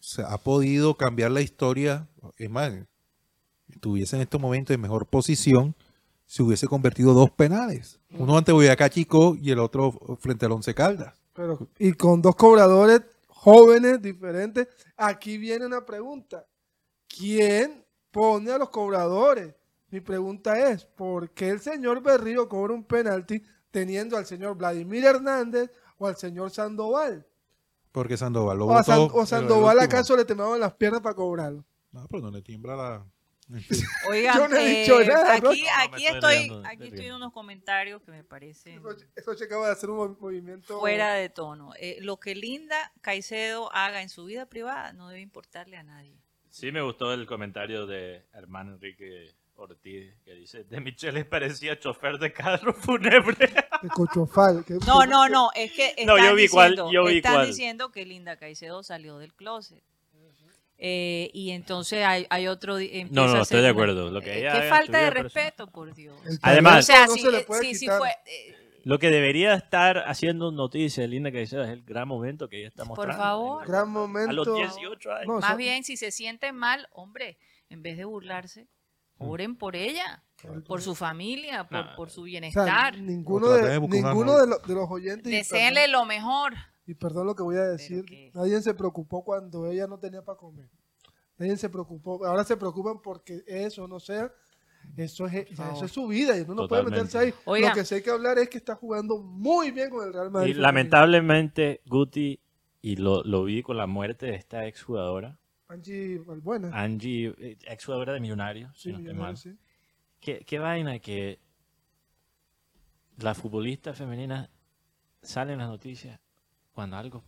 [0.01, 2.09] se ha podido cambiar la historia.
[2.39, 2.73] Es más,
[3.71, 5.77] estuviese en estos momentos en mejor posición
[6.27, 8.01] si hubiese convertido dos penales.
[8.19, 11.15] Uno ante Boyacá Chico y el otro frente al Once Caldas.
[11.33, 14.69] Pero, y con dos cobradores jóvenes, diferentes.
[14.97, 16.47] Aquí viene una pregunta.
[17.09, 19.55] ¿Quién pone a los cobradores?
[19.91, 25.05] Mi pregunta es, ¿por qué el señor Berrío cobra un penalti teniendo al señor Vladimir
[25.05, 27.27] Hernández o al señor Sandoval?
[27.93, 31.15] Porque Sandoval lo ¿O, a San- votó, o Sandoval acaso le temblaban las piernas para
[31.15, 31.65] cobrarlo?
[31.93, 33.07] No, pero no le tiembla la...
[34.09, 35.51] Oigan, Yo no he eh, dicho nada, ¿no?
[35.51, 37.17] aquí, No, estoy estoy, aquí estoy riendo.
[37.17, 38.83] unos comentarios que me parecen
[39.17, 40.81] Eso, acaba de hacer un mov- movimiento.
[40.81, 41.73] fuera de tono.
[41.79, 46.17] Eh, lo que Linda Caicedo haga en su vida privada no debe importarle a nadie.
[46.49, 52.19] Sí me gustó el comentario de hermano Enrique Ortiz que dice, de Micheles parecía chofer
[52.19, 53.47] de carro fúnebre.
[53.83, 54.65] de Cochofal.
[54.65, 57.47] que- No, no, no, es que No, están, yo vi cuál, yo vi están cuál.
[57.49, 59.83] diciendo que Linda Caicedo salió del closet.
[60.87, 62.75] Eh, y entonces hay, hay otro...
[63.11, 64.11] No, no, a estoy ser de acuerdo.
[64.11, 66.15] Lo que Eh, ella qué falta de respeto, por Dios.
[66.43, 68.11] Además- O sea, no si, se le eh, puede si- si fue...
[68.27, 72.69] eh, Lo que debería estar haciendo noticias, Linda Caicedo, es el gran momento que ella
[72.69, 73.23] está Por mostrando.
[73.23, 73.67] favor.
[73.67, 74.33] Gran A momento.
[74.33, 75.27] los 18 años.
[75.27, 77.39] No, Más bien, si se sienten mal, hombre,
[77.71, 78.69] en vez de burlarse,
[79.17, 80.23] oren por ella,
[80.67, 81.97] por su familia, por, No.
[81.97, 82.99] por su o sea, bienestar.
[82.99, 85.33] ninguno de, ninguno de, lo- de los oyentes.
[85.33, 86.53] Deseenle lo mejor.
[86.87, 88.05] Y perdón lo que voy a decir,
[88.35, 90.69] nadie se preocupó cuando ella no tenía para comer.
[91.39, 92.25] Nadie se preocupó.
[92.25, 94.33] Ahora se preocupan porque eso no sea.
[94.97, 97.35] Eso es, eso es su vida y uno no puede meterse ahí.
[97.47, 97.71] Oiga.
[97.71, 100.31] Lo que sí hay que hablar es que está jugando muy bien con el Real
[100.31, 100.51] Madrid.
[100.51, 100.63] Y femenino.
[100.63, 102.39] lamentablemente, Guti,
[102.83, 106.71] y lo, lo vi con la muerte de esta exjugadora, Angie Balbuena.
[106.73, 109.37] Angie, eh, exjugadora de Millonarios, si sí, no estoy millonario, mal.
[109.39, 109.57] sí.
[110.21, 111.41] ¿Qué, qué vaina que
[113.17, 114.51] la futbolista femenina
[115.23, 116.21] sale en las noticias
[116.75, 117.25] cuando algo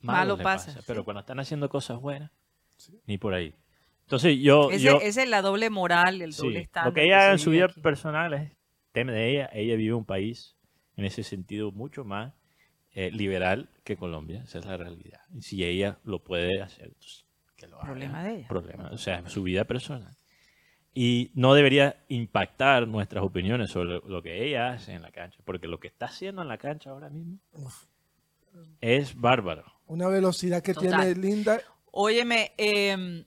[0.00, 1.04] malo, Malo le pasa, pasa, pero sí.
[1.04, 2.30] cuando están haciendo cosas buenas,
[3.06, 3.54] ni por ahí.
[4.02, 6.90] Entonces yo, Ese- yo Esa es la doble moral, el sí, doble estándar.
[6.90, 7.80] lo que ella haga en su vida aquí.
[7.80, 8.52] personal es
[8.92, 9.50] tema de ella.
[9.52, 10.56] Ella vive un país
[10.96, 12.34] en ese sentido mucho más
[12.92, 15.20] eh, liberal que Colombia, esa es la realidad.
[15.32, 17.24] Y si ella lo puede hacer, pues,
[17.56, 17.86] que lo haga.
[17.86, 18.48] Problema de ella.
[18.48, 20.16] Problema, o sea, su vida personal.
[20.92, 25.68] Y no debería impactar nuestras opiniones sobre lo que ella hace en la cancha, porque
[25.68, 27.38] lo que está haciendo en la cancha ahora mismo
[28.80, 29.64] es bárbaro.
[29.86, 31.14] Una velocidad que Total.
[31.14, 31.60] tiene Linda.
[31.92, 33.24] Óyeme, em,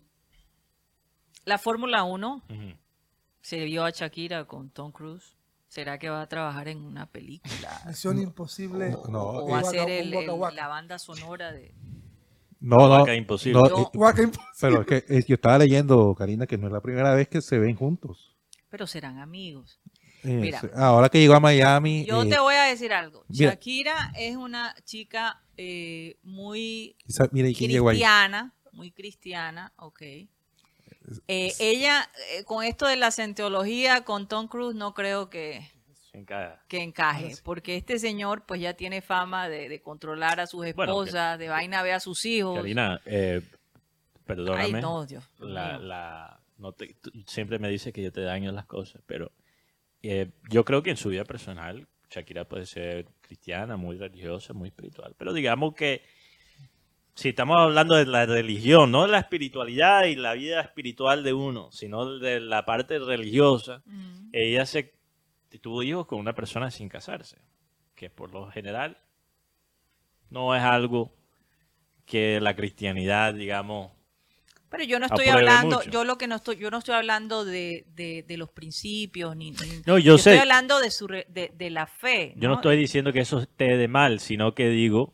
[1.46, 2.78] la Fórmula 1 Ujú.
[3.42, 5.36] se vio a Shakira con Tom Cruise.
[5.68, 7.50] ¿Será que va a trabajar en una película?
[7.88, 8.92] Misión imposible.
[9.10, 10.56] no, ¿O eh, va a Waka- ser el- Waka el- Waka.
[10.56, 11.74] la banda sonora de...
[12.60, 13.60] No, no, imposible.
[13.60, 14.52] no, Yo- eh, Waka imposible.
[14.60, 14.86] pero es
[15.26, 18.38] que yo estaba leyendo, Karina, que no es la primera vez que se ven juntos.
[18.70, 19.82] Pero serán amigos.
[20.24, 20.62] Mira.
[20.76, 23.26] ahora que llegó a Miami, Yo eh, te voy a decir algo.
[23.28, 23.52] mira.
[23.52, 27.98] Shakira es una chica eh, muy esa- mira, ¿y quién llegó ahí?
[27.98, 30.02] cristiana, muy cristiana, ok.
[31.28, 35.68] Eh, ella, eh, con esto de la centeología con Tom Cruise, no creo que,
[36.70, 40.94] que encaje, porque este señor pues ya tiene fama de, de controlar a sus Bueno,
[41.04, 42.56] esposas, de vaina a ver a sus hijos.
[42.56, 43.42] Karina, eh,
[44.26, 44.64] perdóname.
[44.78, 45.24] Ay, no, Dios.
[45.40, 45.80] la, mío.
[45.88, 49.32] la- no te- tú siempre me dice que yo te daño las cosas, pero
[50.04, 54.68] eh, yo creo que en su vida personal Shakira puede ser cristiana, muy religiosa, muy
[54.70, 56.04] espiritual, pero digamos que
[57.16, 61.34] si estamos hablando de la religión, no de la espiritualidad y la vida espiritual de
[61.34, 64.30] uno, sino de la parte religiosa, Mm.
[64.32, 64.94] ella se
[65.62, 67.38] tuvo hijos con una persona sin casarse,
[67.96, 68.98] que por lo general
[70.30, 71.16] no es algo
[72.06, 73.92] que la cristianidad, digamos,
[74.74, 77.86] Pero yo no estoy hablando, yo lo que no estoy, yo no estoy hablando de,
[77.96, 80.32] de, de los principios ni, ni- No, yo sé.
[80.32, 82.34] estoy hablando de su de, de la fe.
[82.38, 85.14] Yo no estoy diciendo que eso esté de mal, sino que digo,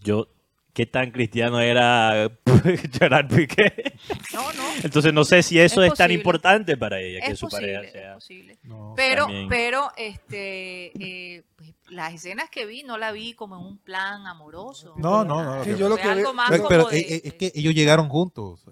[0.00, 0.28] yo,
[0.72, 2.30] qué tan cristiano era
[2.92, 3.92] Gerard Piqué.
[4.32, 4.62] No, no.
[4.82, 7.74] Entonces no sé si eso Es es, tan importante para ella, que Es su posible,
[7.74, 8.14] pareja es sea.
[8.14, 8.58] posible.
[8.62, 8.94] No.
[8.96, 9.48] Pero, También.
[9.48, 10.92] pero, este,
[11.36, 14.94] eh, pues, las escenas que vi no la vi como en un plan amoroso.
[14.96, 16.88] No, no, no, Sí, lo que- yo lo Fue que algo más Pero, como pero,
[16.88, 18.64] de- eh, eh, es que ellos llegaron juntos.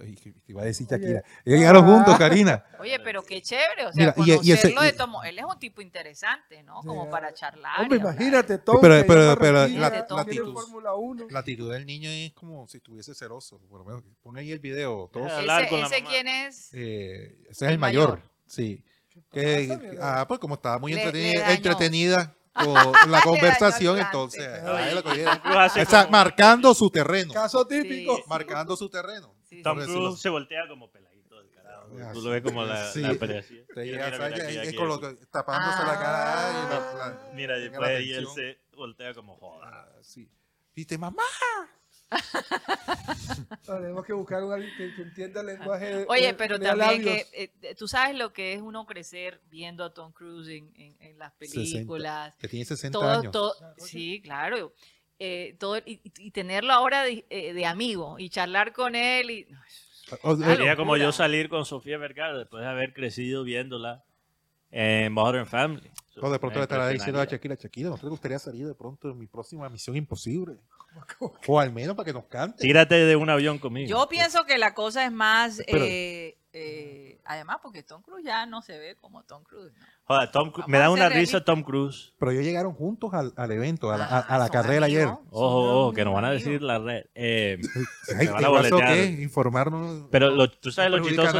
[0.47, 0.97] Iba a decir Oye.
[1.01, 1.23] Shakira.
[1.45, 1.89] Ellos llegaron Ah.
[1.89, 2.65] juntos, Karina.
[2.79, 5.25] Oye, pero qué chévere, o sea, Mira, y ese- conocerlo de Tomo.
[5.25, 6.81] Él es un tipo interesante, ¿no?
[6.83, 7.81] Como para charlar.
[7.81, 8.79] Hombre, imagínate, Tom.
[8.81, 11.27] Pero- pero- pero la- tiene la actitud- Fórmula 1.
[11.31, 13.59] La actitud del niño es como si estuviese celoso.
[13.69, 15.11] Por lo menos, pon ahí el video.
[15.13, 16.71] Todos, Ese, la ese quién es?
[16.75, 18.11] eh, ese es El mayor.
[18.11, 18.31] mayor.
[18.47, 18.85] Sí.
[19.33, 20.21] Que, mira?
[20.21, 21.55] ah, pues como estaba muy Le- entretenida, le dañó.
[21.57, 27.33] entretenida con la conversación, entonces, ahí como- marcando su terreno.
[27.35, 28.17] Caso típico.
[28.17, 28.23] Sí.
[28.29, 29.35] Marcando su terreno.
[29.49, 31.89] Sí, Tom Cruise se voltea como peladito del carajo.
[32.01, 33.01] Ah, Tú lo ves como la, sí.
[33.01, 36.51] la pelea Mira, mira, mira, tapándose la cara.
[36.51, 37.31] y la- la- Ah.
[37.35, 39.67] Mira, tenga después la ahí él se voltea como joda.
[39.69, 40.29] Ah, sí.
[40.75, 41.23] Viste, mamá.
[43.67, 46.07] Tenemos que buscar un alguien que, que entienda el lenguaje.
[46.09, 47.25] Oye, pero de también labios.
[47.31, 50.71] que eh, eh, tú sabes lo que es uno crecer viendo a Tom Cruise en,
[50.75, 51.73] en- en las 60.
[51.77, 52.35] películas.
[52.37, 53.33] Que tiene 60 Todo, años.
[53.33, 54.73] todo, sí, claro.
[55.19, 59.31] Eh, todo, y, y tenerlo ahora de, eh, de amigo y charlar con él.
[59.31, 60.37] Y, no.
[60.39, 64.05] Sería como yo salir con Sofía Vergara después de haber crecido viéndola
[64.71, 65.91] en Modern Family.
[66.21, 67.25] O de pronto le estará diciendo a.
[67.27, 70.57] Shakira, Shakira, ¿no te gustaría salir de pronto en mi próxima misión imposible?
[71.47, 72.59] O al menos para que nos cante.
[72.63, 73.89] Tírate de un avión conmigo.
[73.89, 78.47] Yo pienso que la cosa es más, Pero- eh, eh, además porque Tom Cruise ya
[78.47, 79.73] no se ve como Tom Cruise.
[79.79, 79.87] ¿no?
[80.05, 81.45] Joder, Tom me da una risa.
[81.45, 82.15] Tom Cruise.
[82.19, 84.87] Pero ellos llegaron juntos al, al evento, a la, a- Ah, a la son carrera
[84.87, 85.03] ayer.
[85.03, 87.05] amigos, Ojo, ojo, que nos van a decir la red.
[87.15, 87.59] Eh,
[88.19, 88.51] Ay, van a ¿qué pasó?
[88.51, 88.95] boletear.
[88.95, 89.05] ¿Qué?
[89.23, 90.05] Informarnos.
[90.11, 91.33] pero lo- tú sabes no lo chistoso.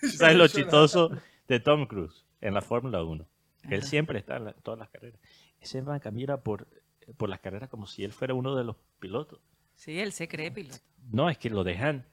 [0.00, 1.10] tú sabes lo chistoso
[1.48, 3.26] de Tom Cruise en la Fórmula 1.
[3.68, 5.18] Que él siempre está en la- todas las carreras.
[5.60, 6.68] Ese man camina por,
[7.16, 9.38] por las carreras como si él fuera uno de los pilotos.
[9.74, 10.78] Sí, él se cree piloto.
[11.10, 12.06] No, es que lo dejan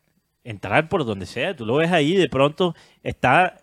[0.43, 1.55] entrar por donde sea.
[1.55, 3.61] Tú lo ves ahí, de pronto está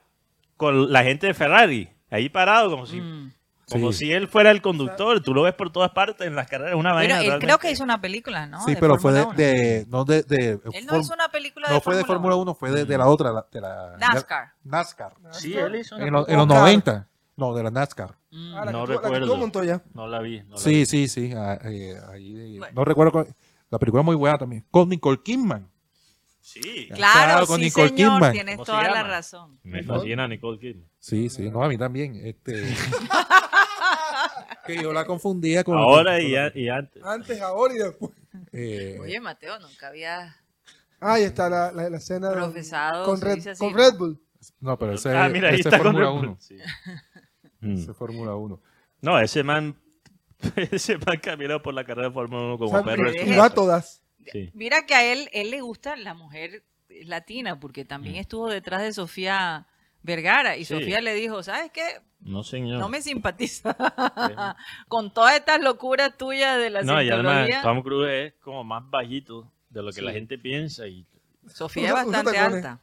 [0.56, 3.32] con la gente de Ferrari, ahí parado, como si, Mm.
[3.70, 4.06] como Sí.
[4.06, 5.22] si él fuera el conductor.
[5.22, 6.74] Tú lo ves por todas partes en las carreras.
[6.74, 8.60] Una Pero vaina él creo que hizo una película, ¿no?
[8.64, 11.68] Sí, De pero fue de, de- no de, de- Él no form- hizo una película
[11.68, 14.52] de no fue de Fórmula 1, fue de, de la otra, la- de la NASCAR.
[14.64, 15.14] NASCAR.
[15.32, 17.06] Sí, él hizo una En, los- en los 90.
[17.36, 18.16] No, de la NASCAR.
[18.30, 18.54] Mm.
[18.54, 19.36] Ah, la No que tú- la que recuerdo.
[19.36, 19.82] Montoya.
[19.94, 20.42] No la vi.
[20.42, 20.86] no la Sí, vi.
[20.86, 21.32] sí, sí.
[21.36, 22.60] ah, eh, ahí, eh.
[22.74, 23.26] No recuerdo.
[23.70, 24.66] La película es muy buena también.
[24.70, 25.70] Con Nicole Kidman.
[26.40, 26.88] Sí.
[26.88, 28.32] Claro, Claro, con sí, Nicole señor, Kidman.
[28.32, 29.58] tienes ¿Cómo se toda la razón.
[29.62, 30.88] Me fascina Nicole Kidman.
[30.98, 31.50] Sí, sí.
[31.50, 32.20] No, a mí también.
[32.26, 32.52] Este,
[34.66, 35.78] que yo la confundía con.
[35.78, 36.26] Ahora con-
[36.60, 37.02] y, antes.
[37.04, 38.12] Antes, ahora y después.
[38.52, 40.36] eh, Oye, Mateo, nunca había
[41.00, 43.04] Ah, ahí está la, la, la escena de- profesado.
[43.06, 43.78] con, Red, dice así, con ¿no?
[43.78, 44.20] Red Bull.
[44.60, 46.24] no, pero ese, ah, mira, ahí ese está Fórmula Red Bull.
[46.26, 46.36] 1.
[46.40, 46.56] Sí.
[47.60, 47.74] Mm.
[47.74, 48.60] Ese es Fórmula 1.
[49.02, 49.76] No, ese man,
[50.56, 53.10] ese man caminó por la carrera de Fórmula 1 como O sea, perro.
[53.38, 54.02] va a todas.
[54.32, 54.50] Sí.
[54.54, 56.62] Mira que a él, él le gusta la mujer
[57.04, 58.20] latina, porque también Mm.
[58.20, 59.66] estuvo detrás de Sofía
[60.02, 60.56] Vergara.
[60.56, 60.74] Y Sí.
[60.74, 61.82] Sofía le dijo, ¿sabes qué?
[62.20, 62.78] No, señor.
[62.80, 63.74] No me simpatiza
[64.88, 67.48] con todas estas locuras tuyas de la No, y además.
[67.62, 70.86] Tom Cruise es como más bajito de lo que la gente piensa.
[70.86, 71.06] Y
[71.46, 72.80] Sofía es bastante alta.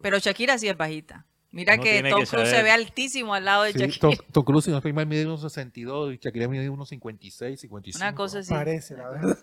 [0.00, 1.26] Pero Shakira sí es bajita.
[1.56, 3.98] Mira Uno que Tom Cruise se ve altísimo al lado de Sí, Shakira.
[3.98, 7.60] Tom, Tom Cruise, si no estoy mal, mide unos 62 y Shakira mide unos 56,
[7.60, 8.04] 55.
[8.04, 8.52] Una cosa así.
[8.52, 9.38] Parece, la verdad.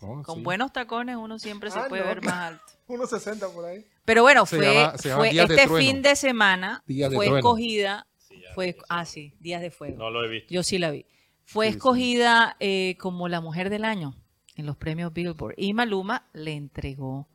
[0.00, 0.42] No, Con sí.
[0.42, 2.08] buenos tacones uno siempre se Ah, puede no.
[2.08, 2.64] ver más alto.
[2.88, 3.84] 1.60 por ahí.
[4.04, 5.76] Pero bueno, Se fue, llama- se llama fue de este Trueno.
[5.76, 7.36] fin de semana de fue Trueno.
[7.36, 8.06] escogida,
[8.54, 9.98] fue, ah sí, Días de Fuego.
[9.98, 10.52] no lo he visto.
[10.52, 11.06] Yo sí la vi.
[11.44, 11.76] Fue Sí, sí.
[11.76, 14.14] escogida eh, como la mujer del año
[14.56, 17.28] en los premios Billboard y Maluma le entregó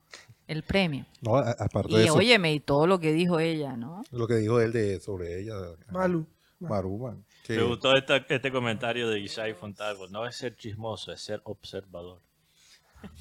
[0.47, 1.05] el premio.
[1.21, 4.03] No, a- aparte de Y eso, óyeme, y todo lo que dijo ella, ¿no?
[4.11, 5.53] lo que dijo él de, sobre ella.
[5.91, 6.25] Malu.
[6.59, 7.15] Maruma.
[7.43, 10.07] que- Me gustó esta- este comentario de Isai Fontalvo.
[10.07, 12.19] No es ser chismoso, es ser observador.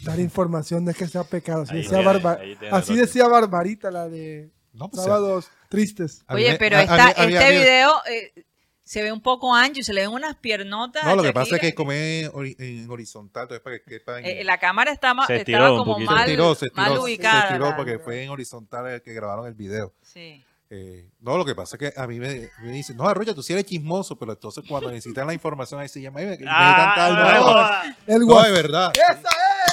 [0.04, 1.64] Dar información de que sea pecado.
[2.02, 2.38] Barba-
[2.72, 6.24] así decía Barbarita, la de No, pues, Sábados Tristes.
[6.26, 8.44] a mí Oye, pero a- esta- este video eh,
[8.87, 11.05] se ve un poco ancho y se le ven unas piernotas.
[11.05, 14.45] No, lo que pasa es que come en horizontal, entonces para que quepa en- Eh,
[14.45, 16.12] la cámara está ma- Se estaba como poquito.
[16.12, 17.49] mal, se tiró, se mal tiró, ubicada.
[17.49, 19.93] se tiró porque fue en horizontal el que grabaron el video.
[20.03, 20.45] Sí.
[20.70, 23.43] Eh, no, lo que pasa es que a mí me, me dicen, no, Arroyo, tú
[23.43, 26.47] sí eres chismoso, pero entonces cuando necesitan la información ahí se llama, "Ay, me, me
[26.49, 27.97] Ah, no, broma".
[28.07, 28.93] El No, de verdad.
[28.95, 29.28] ¡Esa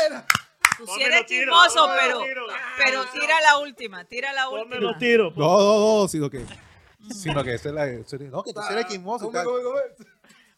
[0.07, 0.25] era!
[0.77, 2.19] Tú Ponme sí eres chismoso, ponme pero,
[2.83, 4.81] pero tira la última, tira la Ponme última.
[4.81, 5.37] los tiros.
[5.37, 6.43] No, no, no, sino que
[7.11, 7.85] Sino que esa es la.
[8.29, 9.25] No, que tú eres chismoso.
[9.25, 9.45] y ¿Cómo, tal.
[9.45, 9.79] cómo, cómo?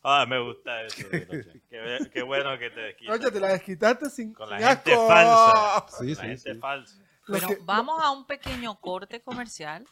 [0.03, 1.07] Ah, me gusta eso.
[1.69, 3.19] Qué, qué bueno que te desquitas.
[3.19, 5.07] Oye, te la desquitaste sin, Con la gente asco.
[5.07, 5.85] falsa.
[5.99, 6.59] Sí, la sí, gente sí.
[6.59, 6.95] falsa.
[7.27, 9.87] Bueno, que- vamos a un pequeño corte comercial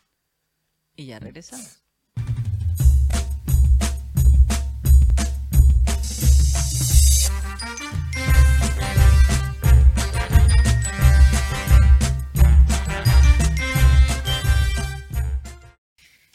[0.96, 1.83] y ya regresamos.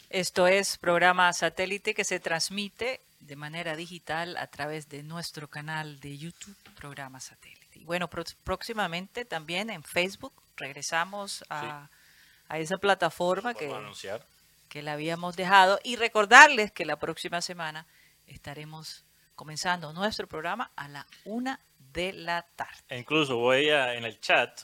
[0.09, 5.99] Esto es programa satélite que se transmite de manera digital a través de nuestro canal
[5.99, 7.77] de YouTube, programa satélite.
[7.77, 8.09] Y bueno,
[8.43, 11.89] próximamente también en Facebook regresamos a,
[12.47, 14.25] a esa plataforma que, anunciar.
[14.67, 17.85] que la habíamos dejado y recordarles que la próxima semana
[18.25, 19.05] estaremos
[19.35, 21.59] comenzando nuestro programa a la una
[21.93, 22.81] de la tarde.
[22.89, 24.61] E incluso voy a en el chat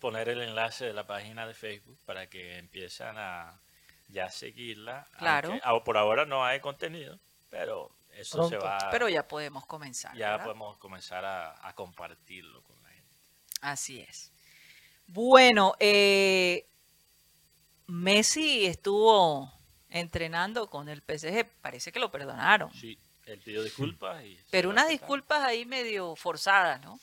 [0.00, 3.60] poner el enlace de la página de Facebook para que empiezan a
[4.08, 5.06] ya seguirla.
[5.18, 5.58] Claro.
[5.62, 7.18] aunque por ahora no hay contenido,
[7.50, 8.78] pero eso se va.
[8.90, 10.16] Pero ya podemos comenzar.
[10.16, 10.44] ya ¿verdad?
[10.44, 13.14] podemos comenzar a, a compartirlo con la gente.
[13.60, 14.32] Así es.
[15.08, 16.66] Bueno, eh,
[17.86, 19.52] Messi estuvo
[19.88, 21.46] entrenando con el PSG.
[21.60, 22.72] Parece que lo perdonaron.
[22.72, 24.38] Sí, él pidió disculpas y.
[24.50, 26.98] Pero unas disculpas ahí medio forzadas, ¿no?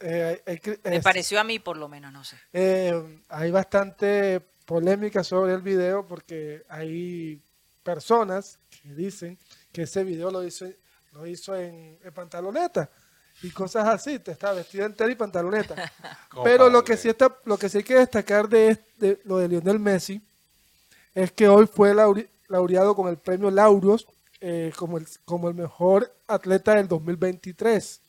[0.00, 2.36] Eh, Me pareció a mí, por lo menos, no sé.
[2.52, 2.92] eh,
[3.30, 7.40] hay bastante polémica sobre el video porque hay
[7.82, 9.38] personas que dicen
[9.72, 10.66] que ese video lo hizo,
[11.12, 12.90] lo hizo en, en pantaloneta
[13.42, 15.74] y cosas así, te está vestida entera y pantaloneta.
[16.44, 19.38] Pero lo que sí está, lo que sí hay que destacar de, este- de lo
[19.38, 20.20] de Lionel Messi
[21.14, 24.06] es que hoy fue lauri- laureado con el premio Laureus
[24.40, 28.00] eh, como, el, como el mejor atleta del 2023.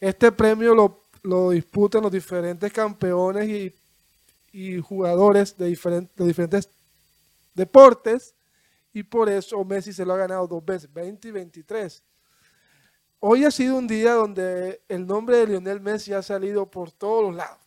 [0.00, 3.74] Este premio lo, lo disputan los diferentes campeones y,
[4.52, 6.68] y jugadores de, diferen- de diferentes
[7.54, 8.34] deportes
[8.92, 12.02] y por eso Messi se lo ha ganado dos veces, 20 y 23.
[13.20, 17.22] Hoy ha sido un día donde el nombre de Lionel Messi ha salido por todos
[17.24, 17.59] los lados.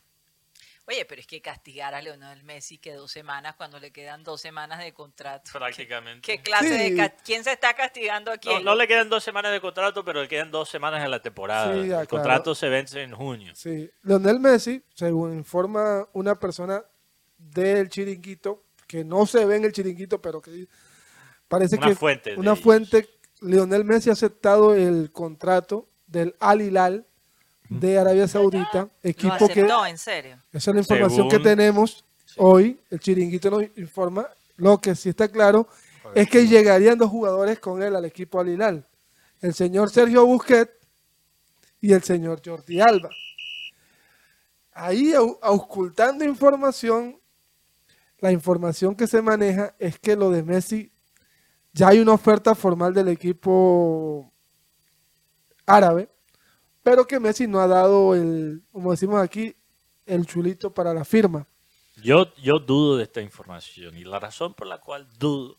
[0.85, 4.41] Oye, pero es que castigar a Leonel Messi que dos semanas cuando le quedan dos
[4.41, 5.49] semanas de contrato.
[5.53, 6.21] Prácticamente.
[6.21, 6.93] ¿Qué clase Sí.
[6.95, 8.63] de quién se está castigando a No, quién?
[8.65, 11.73] no le quedan dos semanas de contrato, pero le quedan dos semanas en la temporada.
[11.73, 12.07] Sí, ya, el claro.
[12.09, 13.53] contrato se vence en junio.
[13.55, 16.83] Sí, Lionel Messi, según informa una persona
[17.37, 20.67] del chiringuito, que no se ve en el chiringuito, pero que
[21.47, 22.59] parece Una que fuente una ellos.
[22.63, 23.09] fuente,
[23.41, 27.07] Lionel Messi ha aceptado el contrato del Al Hilal
[27.79, 30.37] de Arabia Saudita, Lo equipo que aceptó, en serio.
[30.51, 32.05] esa es la información que tenemos
[32.37, 35.67] hoy, el chiringuito nos informa, lo que sí está claro
[36.15, 38.85] es que llegarían dos jugadores con él al equipo Al Hilal,
[39.41, 40.71] el señor Sergio Busquets
[41.81, 43.09] y el señor Jordi Alba.
[44.71, 47.19] Ahí au- auscultando información,
[48.19, 50.91] la información que se maneja es que lo de Messi
[51.73, 54.31] ya hay una oferta formal del equipo
[55.65, 56.09] árabe,
[56.83, 59.55] pero que Messi no ha dado el, como decimos aquí,
[60.05, 61.47] el chulito para la firma.
[62.03, 65.57] Yo, yo dudo de esta información y la razón por la cual dudo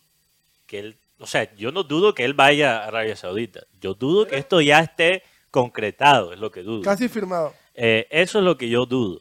[0.66, 3.62] que él, o sea, yo no dudo que él vaya a Arabia Saudita.
[3.80, 6.82] Yo dudo que esto ya esté concretado, es lo que dudo.
[6.82, 7.54] Casi firmado.
[7.74, 9.20] Eh, eso es lo que yo dudo.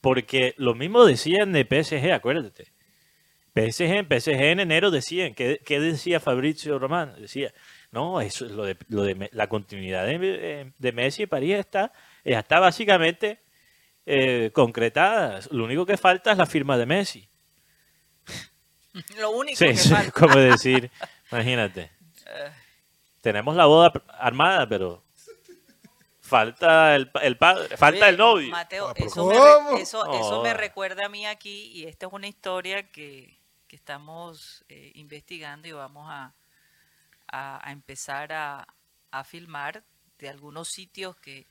[0.00, 2.72] Porque lo mismo decían de PSG, acuérdate.
[3.54, 7.14] PSG, en PSG en enero decían, ¿qué, qué decía Fabrizio Romano?
[7.16, 7.54] Decía,
[7.94, 11.54] no, eso es lo de, lo de la continuidad de, eh, de Messi y París
[11.56, 11.92] está,
[12.24, 13.40] ya está básicamente
[14.04, 15.40] eh, concretada.
[15.50, 17.28] Lo único que falta es la firma de Messi.
[19.18, 20.12] Lo único Sí, que sí, falta.
[20.12, 20.90] como decir,
[21.32, 21.90] imagínate.
[23.20, 25.02] Tenemos la boda armada, pero
[26.20, 28.50] falta el, pa- el padre, falta Oye, el novio.
[28.50, 32.90] Mateo, Ah, eso, me, eso, me recuerda a mí aquí y esta es una historia
[32.90, 36.34] que, que estamos eh, investigando y vamos a,
[37.28, 38.66] a- a empezar a,
[39.10, 39.84] a filmar
[40.18, 41.46] de algunos sitios que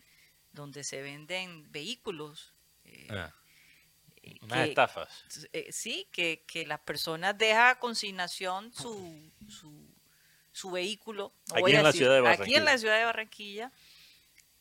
[0.52, 2.54] donde se venden vehículos.
[2.86, 3.34] eh, Ah,
[4.22, 5.26] eh, unas que- estafas.
[5.54, 9.88] eh, sí, que, que las personas dejan a consignación su, su,
[10.52, 11.34] su vehículo.
[11.50, 12.64] no Aquí en la decir- ciudad de Aquí en Barranquilla.
[12.64, 13.72] la ciudad de Barranquilla.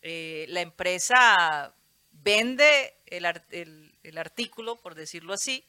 [0.05, 1.75] eh, la empresa
[2.11, 5.65] vende el- el artículo, por decirlo así,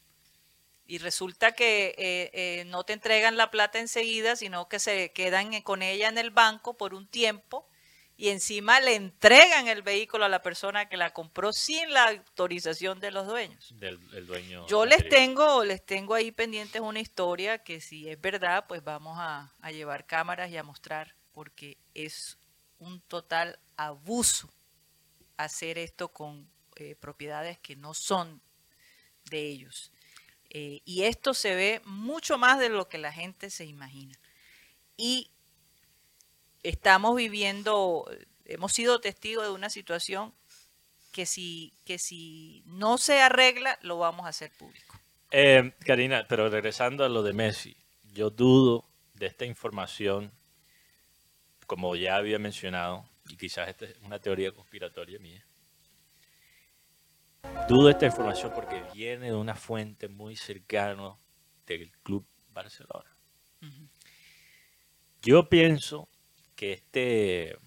[0.85, 5.61] y resulta que eh, eh, no te entregan la plata enseguida, sino que se quedan
[5.61, 7.67] con ella en el banco por un tiempo
[8.15, 12.99] y encima le entregan el vehículo a la persona que la compró sin la autorización
[12.99, 13.73] de los dueños.
[13.79, 14.67] Del, el dueño.
[14.67, 15.19] Yo les anterior.
[15.19, 19.71] tengo, les tengo ahí pendientes una historia que si es verdad, pues vamos a, a
[19.71, 22.37] llevar cámaras y a mostrar, porque es
[22.77, 24.53] un total abuso
[25.37, 28.41] hacer esto con eh, propiedades que no son
[29.29, 29.91] de ellos.
[30.53, 34.17] Eh, y esto se ve mucho más de lo que la gente se imagina.
[34.95, 35.31] Y
[36.61, 38.09] estamos viviendo,
[38.45, 40.33] hemos sido testigos de una situación
[41.11, 44.99] que si, que si no se arregla, lo vamos a hacer público.
[45.31, 47.75] Eh, Karina, pero regresando a lo de Messi,
[48.13, 48.85] yo dudo
[49.15, 50.31] de esta información,
[51.65, 55.43] como ya había mencionado, y quizás esta es una teoría conspiratoria mía.
[57.67, 61.15] Dudo esta información porque viene de una fuente muy cercana
[61.65, 63.09] del Club Barcelona.
[65.21, 66.09] Yo pienso
[66.55, 67.57] que este,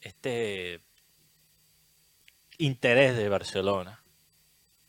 [0.00, 0.84] este
[2.58, 4.02] interés de Barcelona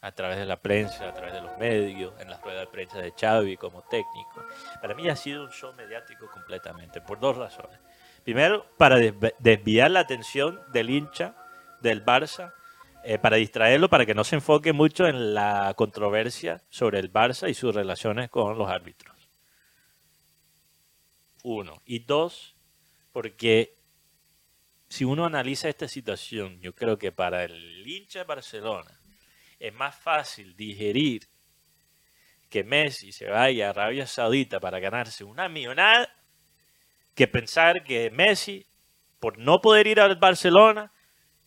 [0.01, 2.99] a través de la prensa, a través de los medios, en las ruedas de prensa
[2.99, 4.45] de Xavi como técnico,
[4.81, 7.79] para mí ha sido un show mediático completamente, por dos razones.
[8.23, 11.35] Primero, para desvi- desviar la atención del hincha
[11.81, 12.53] del Barça,
[13.03, 17.49] eh, para distraerlo, para que no se enfoque mucho en la controversia sobre el Barça
[17.49, 19.29] y sus relaciones con los árbitros.
[21.43, 21.81] Uno.
[21.85, 22.55] Y dos,
[23.11, 23.77] porque
[24.87, 28.99] si uno analiza esta situación, yo creo que para el hincha de Barcelona
[29.57, 31.27] es más fácil digerir
[32.49, 36.13] que Messi se vaya a Arabia Saudita para ganarse una millonada
[37.15, 38.67] que pensar que Messi,
[39.19, 40.91] por no poder ir al Barcelona,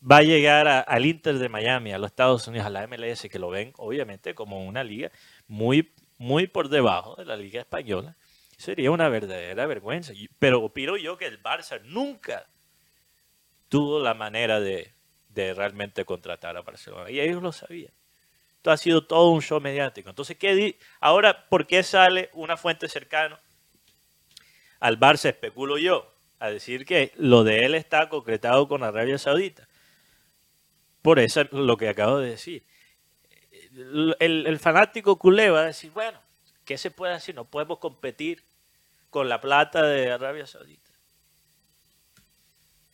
[0.08, 3.38] va a llegar al Inter de Miami, a los Estados Unidos, a la MLS, que
[3.38, 5.10] lo ven obviamente como una liga
[5.48, 8.16] muy, muy por debajo de la liga española.
[8.56, 10.12] Sería una verdadera vergüenza.
[10.38, 12.46] Pero opino yo que el Barça nunca
[13.68, 14.94] tuvo la manera de,
[15.28, 17.10] de realmente contratar a Barcelona.
[17.10, 17.92] Y ellos lo sabían.
[18.56, 20.10] Esto ha sido todo un show mediático.
[20.10, 23.40] Entonces, ¿qué di- ahora, ¿por qué sale una fuente cercana
[24.80, 29.68] al Barça, especulo yo, a decir que lo de él está concretado con Arabia Saudita?
[31.04, 32.62] Por eso es lo que acabo de decir.
[34.18, 36.18] El, fanático culé va a decir, bueno,
[36.64, 37.34] ¿qué se puede hacer?
[37.34, 38.42] No podemos competir
[39.10, 40.90] con la plata de Arabia Saudita.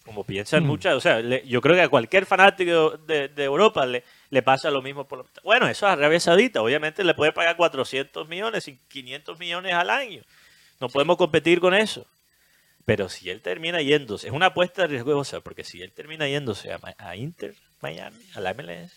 [0.05, 3.87] Como piensan muchas, o sea, le- yo creo que a cualquier fanático de, de Europa
[3.87, 5.07] le, le pasa lo mismo.
[5.07, 9.39] Por lo- bueno, eso es Arabia Saudita, obviamente le puede pagar 400 millones y 500
[9.39, 10.23] millones al año.
[10.81, 12.05] No podemos competir con eso.
[12.85, 17.15] Pero si él termina yéndose, es una apuesta riesgosa, porque si él termina yéndose a
[17.15, 18.93] Inter Miami, a la MLS,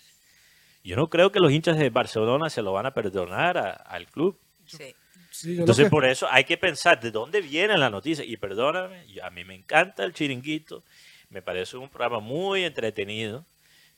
[0.84, 4.08] yo no creo que los hinchas de Barcelona se lo van a perdonar a- al
[4.08, 4.38] club.
[4.66, 4.94] Sí.
[5.32, 8.24] Sí, Entonces, que- por eso hay que pensar de dónde viene la noticia.
[8.24, 10.84] Y perdóname, a mí me encanta el chiringuito,
[11.30, 13.44] me parece un programa muy entretenido,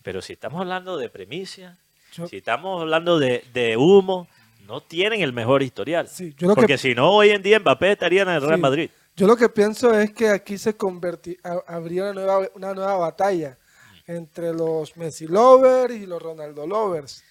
[0.01, 1.77] pero si estamos hablando de premisa,
[2.13, 4.29] Yo- si estamos hablando de, de humo,
[4.65, 6.07] no tienen el mejor historial.
[6.07, 8.55] Sí, yo lo que- Porque si no, hoy en día Mbappé estaría en el Real
[8.55, 8.61] Sí.
[8.61, 8.89] Madrid.
[9.17, 12.95] Yo lo que pienso es que aquí se converti ha- habría una nueva, una nueva
[12.97, 13.57] batalla
[14.07, 17.23] entre los Messi lovers y los Ronaldo lovers.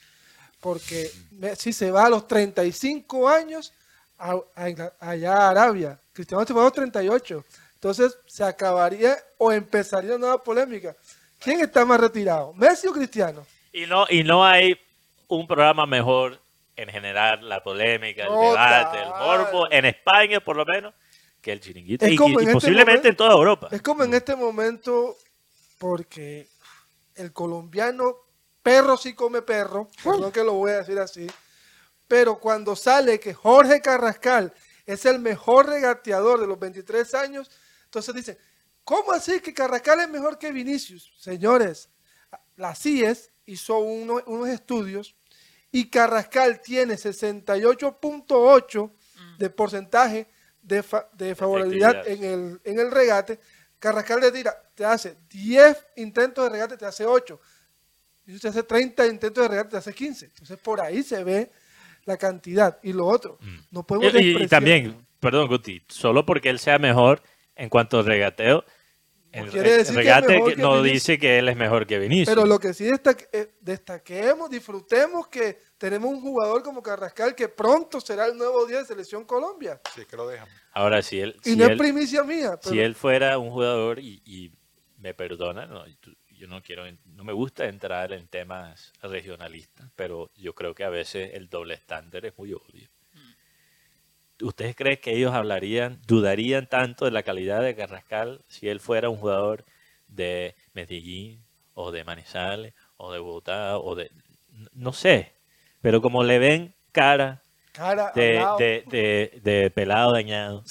[0.61, 3.73] Porque Messi se va a los 35 años
[4.19, 6.01] a, a allá a Arabia.
[6.13, 7.45] Cristiano se va a los 38.
[7.75, 10.97] Entonces se acabaría o empezaría una nueva polémica.
[11.39, 12.55] ¿Quién está más retirado?
[12.55, 13.47] ¿Messi o Cristiano?
[13.73, 14.79] Y no, y no hay
[15.29, 16.41] un programa mejor
[16.77, 20.95] en generar la polémica, el debate, el morbo, en España por lo menos,
[21.43, 22.05] que el chiringuito.
[22.07, 23.69] Es Y, este posiblemente momento- en toda Europa.
[23.71, 25.17] Es como en este momento,
[25.85, 26.49] porque
[27.15, 28.17] el colombiano,
[28.63, 31.27] perro sí come perro, perdón que lo voy a decir así,
[32.09, 34.55] pero cuando sale que Jorge Carrascal
[34.87, 37.51] es el mejor regateador de los 23 años,
[37.85, 38.39] entonces dicen,
[38.83, 41.13] ¿cómo así que Carrascal es mejor que Vinicius?
[41.19, 41.91] Señores,
[42.57, 45.15] la CIES hizo uno- unos estudios
[45.71, 48.91] y Carrascal tiene 68.8
[49.37, 50.29] de porcentaje
[50.63, 53.39] de, fa- de favorabilidad en el, en el regate.
[53.85, 57.39] Carrascal le tira, te hace 10 intentos de regate, te hace 8.
[58.27, 60.25] Y usted hace 30 intentos de regate, te hace 15.
[60.25, 61.53] Entonces por ahí se ve
[62.07, 62.79] la cantidad.
[62.83, 63.39] Y lo otro,
[63.71, 64.17] no podemos Mm.
[64.17, 67.23] Y, y también, perdón, Guti, solo porque él sea mejor
[67.57, 68.65] en cuanto a regateo,
[69.35, 70.93] el, quiere re- decir que es regate mejor que no Vinicius.
[70.95, 72.29] dice que él es mejor que Vinicius.
[72.35, 77.49] Pero lo que sí destaque- eh, destaquemos, disfrutemos que tenemos un jugador como Carrascal que
[77.49, 79.81] pronto será el nuevo día de Selección Colombia.
[79.95, 80.49] Sí, que lo dejan.
[80.73, 82.59] Ahora, si él, Y si no él- es primicia mía.
[82.63, 84.53] si él fuera un jugador y, y
[84.99, 85.85] me perdona, no,
[86.37, 90.89] yo no quiero, no me gusta entrar en temas regionalistas, pero yo creo que a
[90.91, 92.89] veces el doble estándar es muy obvio.
[94.43, 99.09] ¿Ustedes creen que ellos hablarían, dudarían tanto de la calidad de Carrascal si él fuera
[99.09, 99.65] un jugador
[100.09, 104.11] de Medellín o de Manizales o de Bogotá o de,
[104.73, 105.33] no sé,
[105.81, 107.43] pero como le ven cara
[107.73, 108.59] cara de, al lado.
[108.59, 110.65] de, de, de pelado dañado.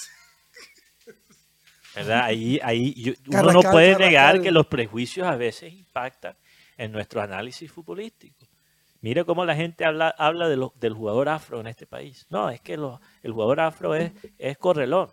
[1.94, 2.24] ¿Verdad?
[2.24, 6.36] Ahí, ahí yo- uno no Carrascal, puede negar que los prejuicios a veces impactan
[6.76, 8.43] en nuestro análisis futbolístico.
[9.04, 12.26] Mire cómo la gente habla, habla de lo- del jugador afro en este país.
[12.30, 15.10] No, es que lo- el jugador afro es, es correlón.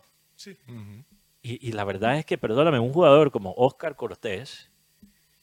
[0.66, 1.04] Ujú.
[1.42, 4.70] Y, y la verdad es que, perdóname, un jugador como Oscar Cortés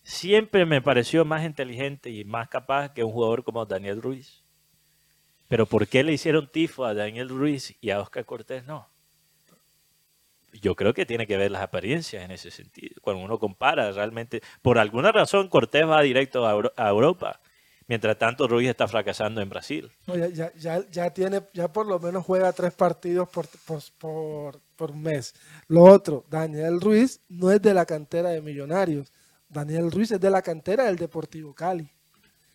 [0.01, 4.43] siempre me pareció más inteligente y más capaz que un jugador como Daniel Ruiz.
[5.47, 8.87] Pero ¿por qué le hicieron tifo a Daniel Ruiz y a Oscar Cortés no?
[10.53, 12.95] Yo creo que tiene que ver las apariencias en ese sentido.
[13.03, 17.39] Cuando uno compara realmente, por alguna razón Cortés va directo a, Euro- a Europa,
[17.89, 19.91] mientras tanto Ruiz está fracasando en Brasil.
[20.07, 24.61] No, ya, ya, ya, tiene, ya por lo menos juega tres partidos por, por, por,
[24.77, 25.33] por mes.
[25.67, 29.11] Lo otro, Daniel Ruiz no es de la cantera de Millonarios.
[29.49, 31.91] Daniel Ruiz es de la cantera del Deportivo Cali.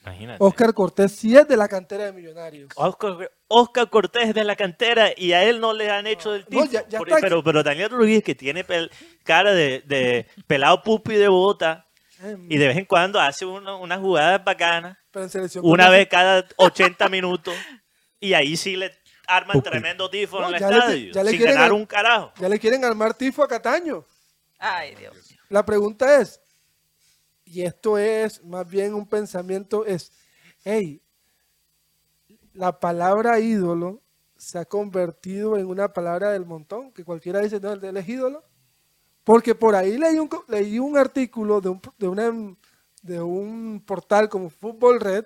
[0.03, 0.37] Imagínate.
[0.45, 2.69] Oscar Cortés sí es de la cantera de Millonarios.
[2.77, 6.43] Oscar, Oscar Cortés es de la cantera y a él no le han hecho del
[6.43, 6.65] No, tipo.
[6.67, 7.21] ya- ya Por- está.
[7.23, 8.91] pero, pero Daniel Ruiz, que tiene pel-
[9.25, 11.84] cara de, de pelado pupi de bota
[12.49, 15.99] y de vez en cuando hace una- unas jugadas bacanas, pero en selección una Colombia-
[15.99, 17.55] vez cada 80 minutos,
[18.21, 18.93] y ahí sí le
[19.27, 19.71] arman Pupi.
[19.71, 22.33] tremendo tifo No, en el ya le- estadio, ya le sin quieren ganar un carajo.
[22.39, 24.05] Ya le quieren armar tifo a Cataño.
[24.59, 25.39] Ay, Dios mío.
[25.49, 26.41] La pregunta es,
[27.45, 30.13] y esto es más bien un pensamiento, es,
[30.65, 31.03] hey,
[32.53, 34.03] la palabra ídolo
[34.37, 38.45] se ha convertido en una palabra del montón, que cualquiera dice, no, él es ídolo.
[39.25, 42.57] Porque por ahí leí un, leí un artículo de un, de, una-
[43.03, 45.25] de un portal como Fútbol Red,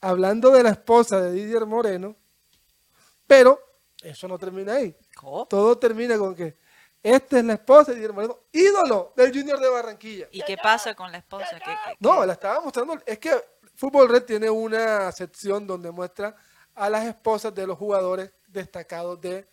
[0.00, 2.16] hablando de la esposa de Didier Moreno,
[3.26, 3.58] pero
[4.02, 4.96] eso no termina ahí.
[5.14, 5.46] ¿Cómo?
[5.46, 6.56] Todo termina con que
[7.02, 10.28] esta es la esposa de Didier Moreno, ídolo del Junior de Barranquilla.
[10.32, 11.46] ¿Y qué pasa con la esposa?
[11.58, 12.98] ¿Qué- qué- No, la estaba mostrando.
[13.06, 13.32] Es que
[13.74, 16.34] Fútbol Red tiene una sección donde muestra
[16.74, 19.48] a las esposas de los jugadores destacados de.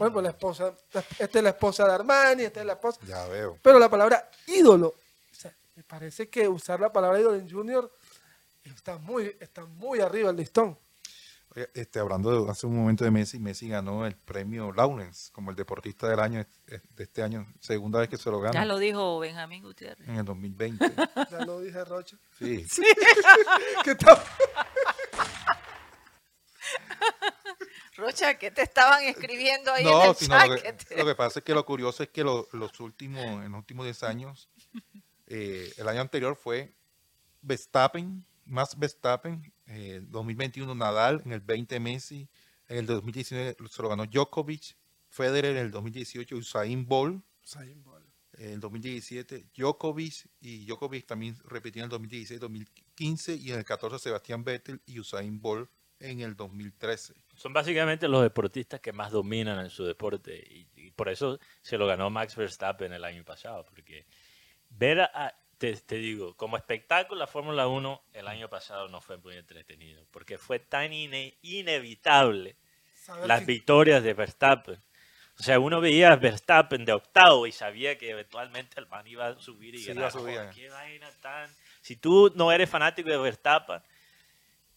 [0.00, 0.74] Por ejemplo, la esposa.
[1.18, 2.98] Esta es la esposa de Armani, esta es la esposa.
[3.06, 3.58] Ya veo.
[3.60, 4.86] Pero la palabra ídolo.
[4.88, 7.92] o sea, me parece que usar la palabra ídolo en Junior
[8.64, 10.78] está muy, está muy arriba el listón.
[11.54, 15.50] Oye, Este, hablando de hace un momento de Messi, Messi ganó el premio Lawrence como
[15.50, 18.64] el deportista del año eh, de este año, segunda vez que se lo Ya gana
[18.64, 20.08] lo dijo Benjamín Gutiérrez.
[20.08, 20.92] en el 2020.
[21.30, 22.16] Ya lo dije, Rocha.
[22.38, 22.66] Sí.
[23.84, 24.16] ¿Qué tal?
[28.00, 30.48] Rocha, ¿qué te estaban escribiendo ahí en No, el sino chat?
[30.48, 32.78] lo Que que, te- lo que pasa es que lo curioso es que lo- los
[32.80, 34.48] últimos, en los últimos 10 años,
[35.26, 36.74] eh, el año anterior fue
[37.42, 42.28] Verstappen, más Verstappen, eh, 2021 Nadal, en el 20 Messi,
[42.68, 44.76] en el 2019 se lo ganó Djokovic,
[45.08, 47.24] Federer en el 2018 Usain Bolt,
[48.34, 53.64] en el 2017 Djokovic y Djokovic también repitió en el 2016, 2015 y en el
[53.64, 55.68] 14 Sebastián Vettel y Usain Bolt
[55.98, 57.14] en el 2013.
[57.40, 61.78] Son básicamente los deportistas que más dominan en su deporte y, y por eso se
[61.78, 64.04] lo ganó Max Verstappen el año pasado, porque
[64.68, 69.16] ver a, te, te digo, como espectáculo la Fórmula 1 el año pasado no fue
[69.16, 72.56] muy entretenido, porque fue tan ine- inevitable
[73.26, 74.78] las que- victorias de Verstappen.
[75.38, 79.28] O sea, uno veía a Verstappen de octavo y sabía que eventualmente el man iba
[79.28, 80.00] a subir y Sí, ganar.
[80.02, 81.50] iba a subir, Joder, qué vaina tan...
[81.80, 83.80] Si tú no eres fanático de Verstappen,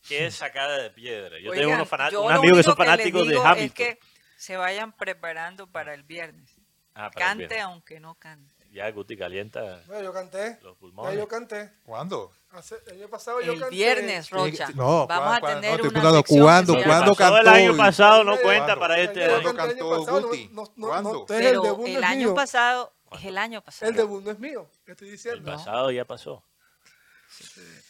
[0.08, 1.38] qué sacada de piedra.
[1.40, 3.46] Yo tengo Oigan, unos, yo unos lo amigos que único son les fanáticos de digo
[3.46, 3.66] Hamilton.
[3.66, 4.00] Es que
[4.38, 6.56] se vayan preparando para el viernes.
[6.96, 7.62] Ah, para el Cante viernes.
[7.64, 8.54] aunque no cante.
[8.72, 10.58] Ya Guti calienta No, yo canté.
[10.64, 11.16] los Ya pulmones.
[11.18, 11.72] yo canté.
[11.84, 12.32] ¿Cuándo?
[12.50, 13.76] Hace- el año pasado yo El canté.
[13.76, 14.68] viernes, Rocha.
[14.76, 17.78] no, Vamos ¿cuá- a tener no, una sección ¿cuándo- que cuándo Pasó el cantó año
[17.78, 18.44] pasado, no ¿Cuándo?
[18.44, 20.50] cuenta para este Ya ¿Cuándo el cantó Guti?
[20.52, 21.26] no- no- ¿Cuándo?
[21.28, 23.90] Pero el es año pasado es el año pasado.
[23.92, 24.68] El debut no es mío.
[24.86, 25.52] ¿Qué estoy El diciendo?
[25.52, 26.44] pasado ya pasó.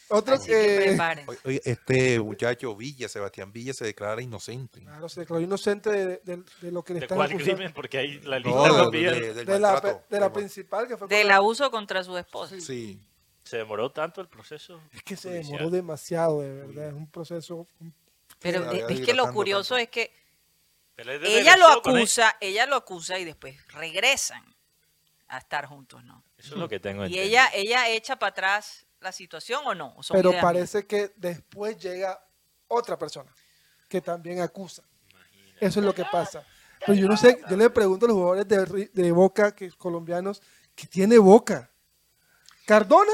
[0.08, 0.96] Otro Así que
[1.44, 1.60] que.
[1.64, 4.80] este muchacho Villa, Sebastián Villa, se declara inocente.
[4.80, 7.72] Claro, se declaró inocente de, de- de lo que le ¿De están cuál crimen?
[7.72, 9.20] Porque ahí la lista No, de- pide.
[9.20, 12.60] de- del De la, de la principal que fue Del la- abuso contra su esposa.
[12.60, 13.00] Sí.
[13.44, 14.80] Se demoró tanto el proceso.
[14.92, 15.52] Es que se judicial.
[15.58, 16.88] demoró demasiado, de verdad.
[16.88, 17.66] Es un proceso.
[18.40, 19.82] Pero Sí, había es que lo curioso tanto.
[19.84, 20.12] es que
[20.96, 24.42] ella lo acusa, ella lo acusa y después regresan
[25.28, 26.22] a estar juntos, ¿no?
[26.38, 27.24] Eso es lo que tengo Y entendido.
[27.26, 29.94] ella, ella echa para atrás la situación o no.
[29.96, 32.18] ¿O son Pero ideas parece que después llega
[32.66, 33.32] otra persona
[33.88, 34.82] que también acusa.
[35.60, 36.44] Eso es lo que pasa.
[36.80, 40.42] Pero yo no sé, yo le pregunto a los jugadores de, de Boca, que colombianos,
[40.74, 41.70] que tiene Boca.
[42.66, 43.12] Cardona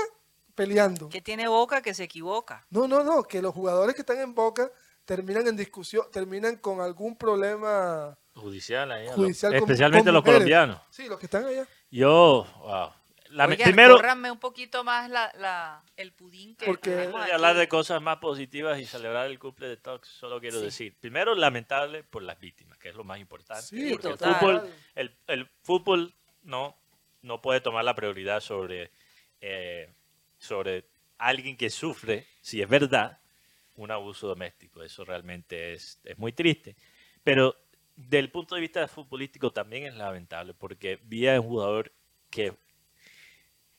[0.54, 1.08] peleando.
[1.08, 2.64] que tiene boca que se equivoca.
[2.70, 4.70] No, no, no, que los jugadores que están en Boca
[5.04, 9.52] terminan en discusión, terminan con algún problema Judicial, lo- judicial.
[9.52, 10.80] con- especialmente con los colombianos.
[10.90, 11.66] Sí, los que están allá.
[11.90, 12.90] Yo, wow.
[13.30, 13.96] La- Oigan, primero,
[14.32, 17.30] un poquito más la, la- el pudín que Porque- aquí.
[17.30, 20.64] hablar de cosas más positivas y celebrar el cumple de Tox, solo quiero Sí.
[20.64, 23.62] decir, primero, lamentable por las víctimas, que es lo más importante.
[23.62, 24.34] Sí, porque el total.
[24.36, 26.76] fútbol, el, el fútbol no,
[27.22, 28.90] no puede tomar la prioridad sobre,
[29.40, 29.92] eh,
[30.38, 30.86] sobre
[31.18, 33.20] alguien que sufre, si es verdad,
[33.76, 34.82] un abuso doméstico.
[34.82, 36.74] Eso realmente es, es muy triste.
[37.22, 37.54] Pero
[37.94, 41.92] del punto de vista futbolístico también es lamentable porque vi a un jugador
[42.30, 42.54] que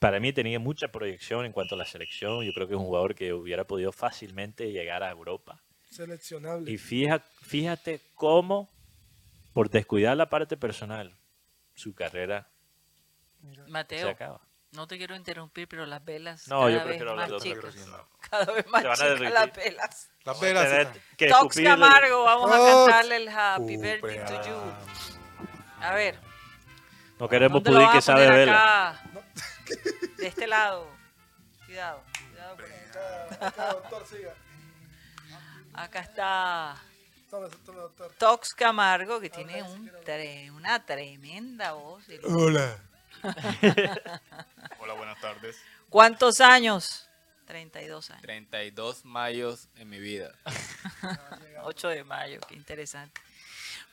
[0.01, 2.43] para mí tenía mucha proyección en cuanto a la selección.
[2.43, 5.61] Yo creo que es un jugador que hubiera podido fácilmente llegar a Europa.
[5.91, 6.71] Seleccionable.
[6.71, 8.71] Y fija- fíjate cómo,
[9.53, 11.15] por descuidar la parte personal,
[11.75, 12.49] su carrera
[13.43, 14.41] se Mateo, acaba.
[14.71, 18.07] no te quiero interrumpir, pero las velas No, cada yo prefiero hablar de otra cosa.
[18.27, 20.09] Cada vez más chicas las velas.
[20.25, 20.87] Las velas.
[21.15, 24.55] que Tox Camargo, vamos a cantarle el Happy Birthday to you.
[25.79, 26.17] A ver,
[27.19, 28.89] No queremos ¿dónde lo pudir que sabe poner vela.
[28.89, 29.10] acá?
[30.17, 30.87] De este lado.
[31.65, 32.03] Cuidado.
[32.29, 32.57] cuidado.
[33.31, 34.33] Acá, acá, doctor, siga.
[35.73, 36.75] Acá está
[37.29, 38.11] Tome, tome, doctor.
[38.17, 42.07] Tox Camargo, que tiene un tre- una tremenda voz.
[42.09, 42.77] El- Hola.
[44.79, 45.57] Hola, buenas tardes.
[45.89, 47.07] ¿Cuántos años?
[47.45, 48.21] 32 años.
[48.21, 50.33] 32 mayos en mi vida.
[51.63, 53.21] 8 de mayo, qué interesante.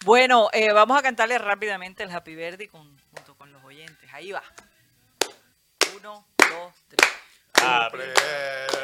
[0.05, 4.09] Bueno, eh, vamos a cantarle rápidamente el Happy con- junto con los oyentes.
[4.13, 4.43] Ahí va.
[6.01, 7.11] Uno, dos, tres.
[7.61, 7.91] Ah,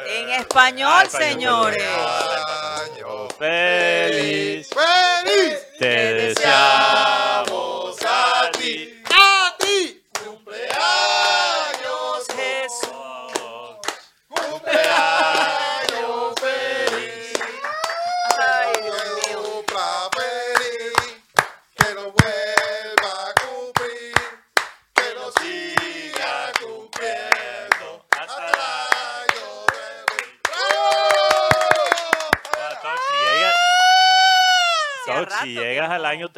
[0.07, 1.83] En español, español, señores.
[3.39, 4.69] ¡Feliz!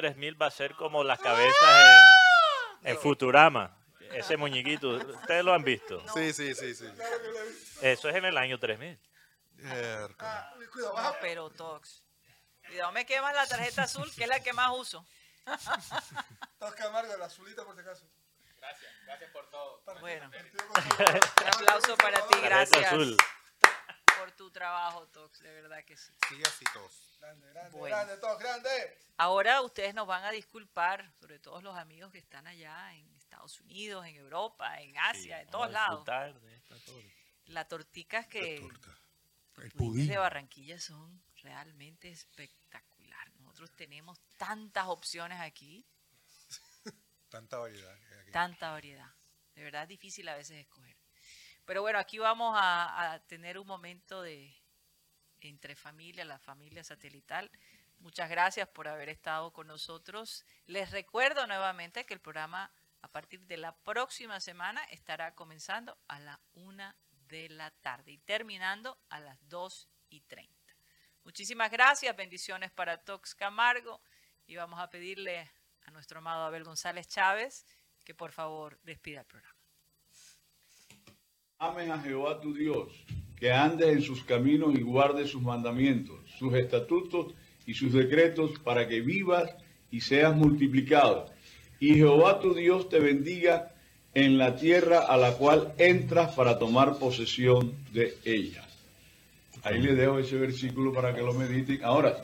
[0.08, 1.86] 3000 va a ser como las cabezas
[2.82, 3.76] en, en Futurama.
[4.12, 6.02] Ese muñequito, ustedes lo han visto.
[6.14, 6.86] Sí, sí, sí, sí.
[7.82, 8.98] Eso es en el año 3000.
[9.56, 10.34] Miércoles.
[10.76, 12.04] No, pero Tox.
[12.66, 15.06] Cuidado, me quemas la tarjeta azul, que es la que más uso.
[16.60, 18.06] Tox Camargo, la azulita por si acaso.
[20.00, 20.30] Bueno,
[21.42, 23.18] un aplauso para ti, Tarjeta gracias azul.
[24.20, 26.12] Por tu trabajo, Tox, de verdad que sí.
[26.30, 27.18] Sigue así todos.
[27.20, 27.96] Grande, grande, Bueno.
[27.96, 28.98] grande, Tox, grande.
[29.18, 33.60] Ahora ustedes nos van a disculpar, sobre todo los amigos que están allá en Estados
[33.62, 36.42] Unidos, en Europa, en Asia, en todos Vamos a lados.
[36.44, 37.10] de esta torta.
[37.46, 38.98] Las torticas que torta.
[39.56, 40.08] los El pudín.
[40.08, 43.32] de Barranquilla son realmente espectacular.
[43.40, 45.86] Nosotros tenemos tantas opciones aquí,
[47.30, 47.96] Tanta variedad
[48.32, 49.12] tanta variedad.
[49.56, 50.97] De verdad es difícil a veces escoger.
[51.68, 54.56] Pero bueno, aquí vamos a, tener un momento de
[55.42, 57.52] entre familia, la familia satelital.
[58.00, 60.46] Muchas gracias por haber estado con nosotros.
[60.66, 62.72] Les recuerdo nuevamente que el programa
[63.02, 66.96] a partir de la próxima semana estará comenzando a la una
[67.28, 70.56] de la tarde y terminando a las 2 y 30.
[71.26, 74.02] Muchísimas gracias, bendiciones para Tox Camargo
[74.46, 77.66] y vamos a pedirle a nuestro amado Abel González Chávez
[78.06, 79.57] que por favor despida el programa.
[81.60, 82.90] Amen a Jehová tu Dios,
[83.36, 87.34] que andes en sus caminos y guardes sus mandamientos, sus estatutos
[87.66, 89.50] y sus decretos para que vivas
[89.90, 91.32] y seas multiplicado.
[91.80, 93.72] Y Jehová tu Dios te bendiga
[94.14, 98.64] en la tierra a la cual entras para tomar posesión de ella.
[99.64, 101.84] Ahí les dejo ese versículo para que lo mediten.
[101.84, 102.24] Ahora,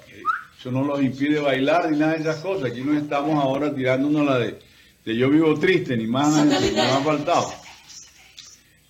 [0.59, 2.69] eso no los impide bailar ni nada de esas cosas.
[2.69, 4.59] Aquí no estamos ahora tirándonos la de,
[5.05, 7.62] yo vivo triste, ni más, ni más faltado.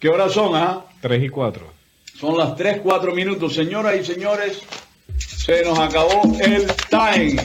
[0.04, 0.82] ¿Qué horas son, ah?
[1.00, 1.66] 3 y 4.
[2.20, 3.54] Son las 3, 4 minutos.
[3.54, 4.62] Señoras y señores,
[5.18, 7.38] se nos acabó el time.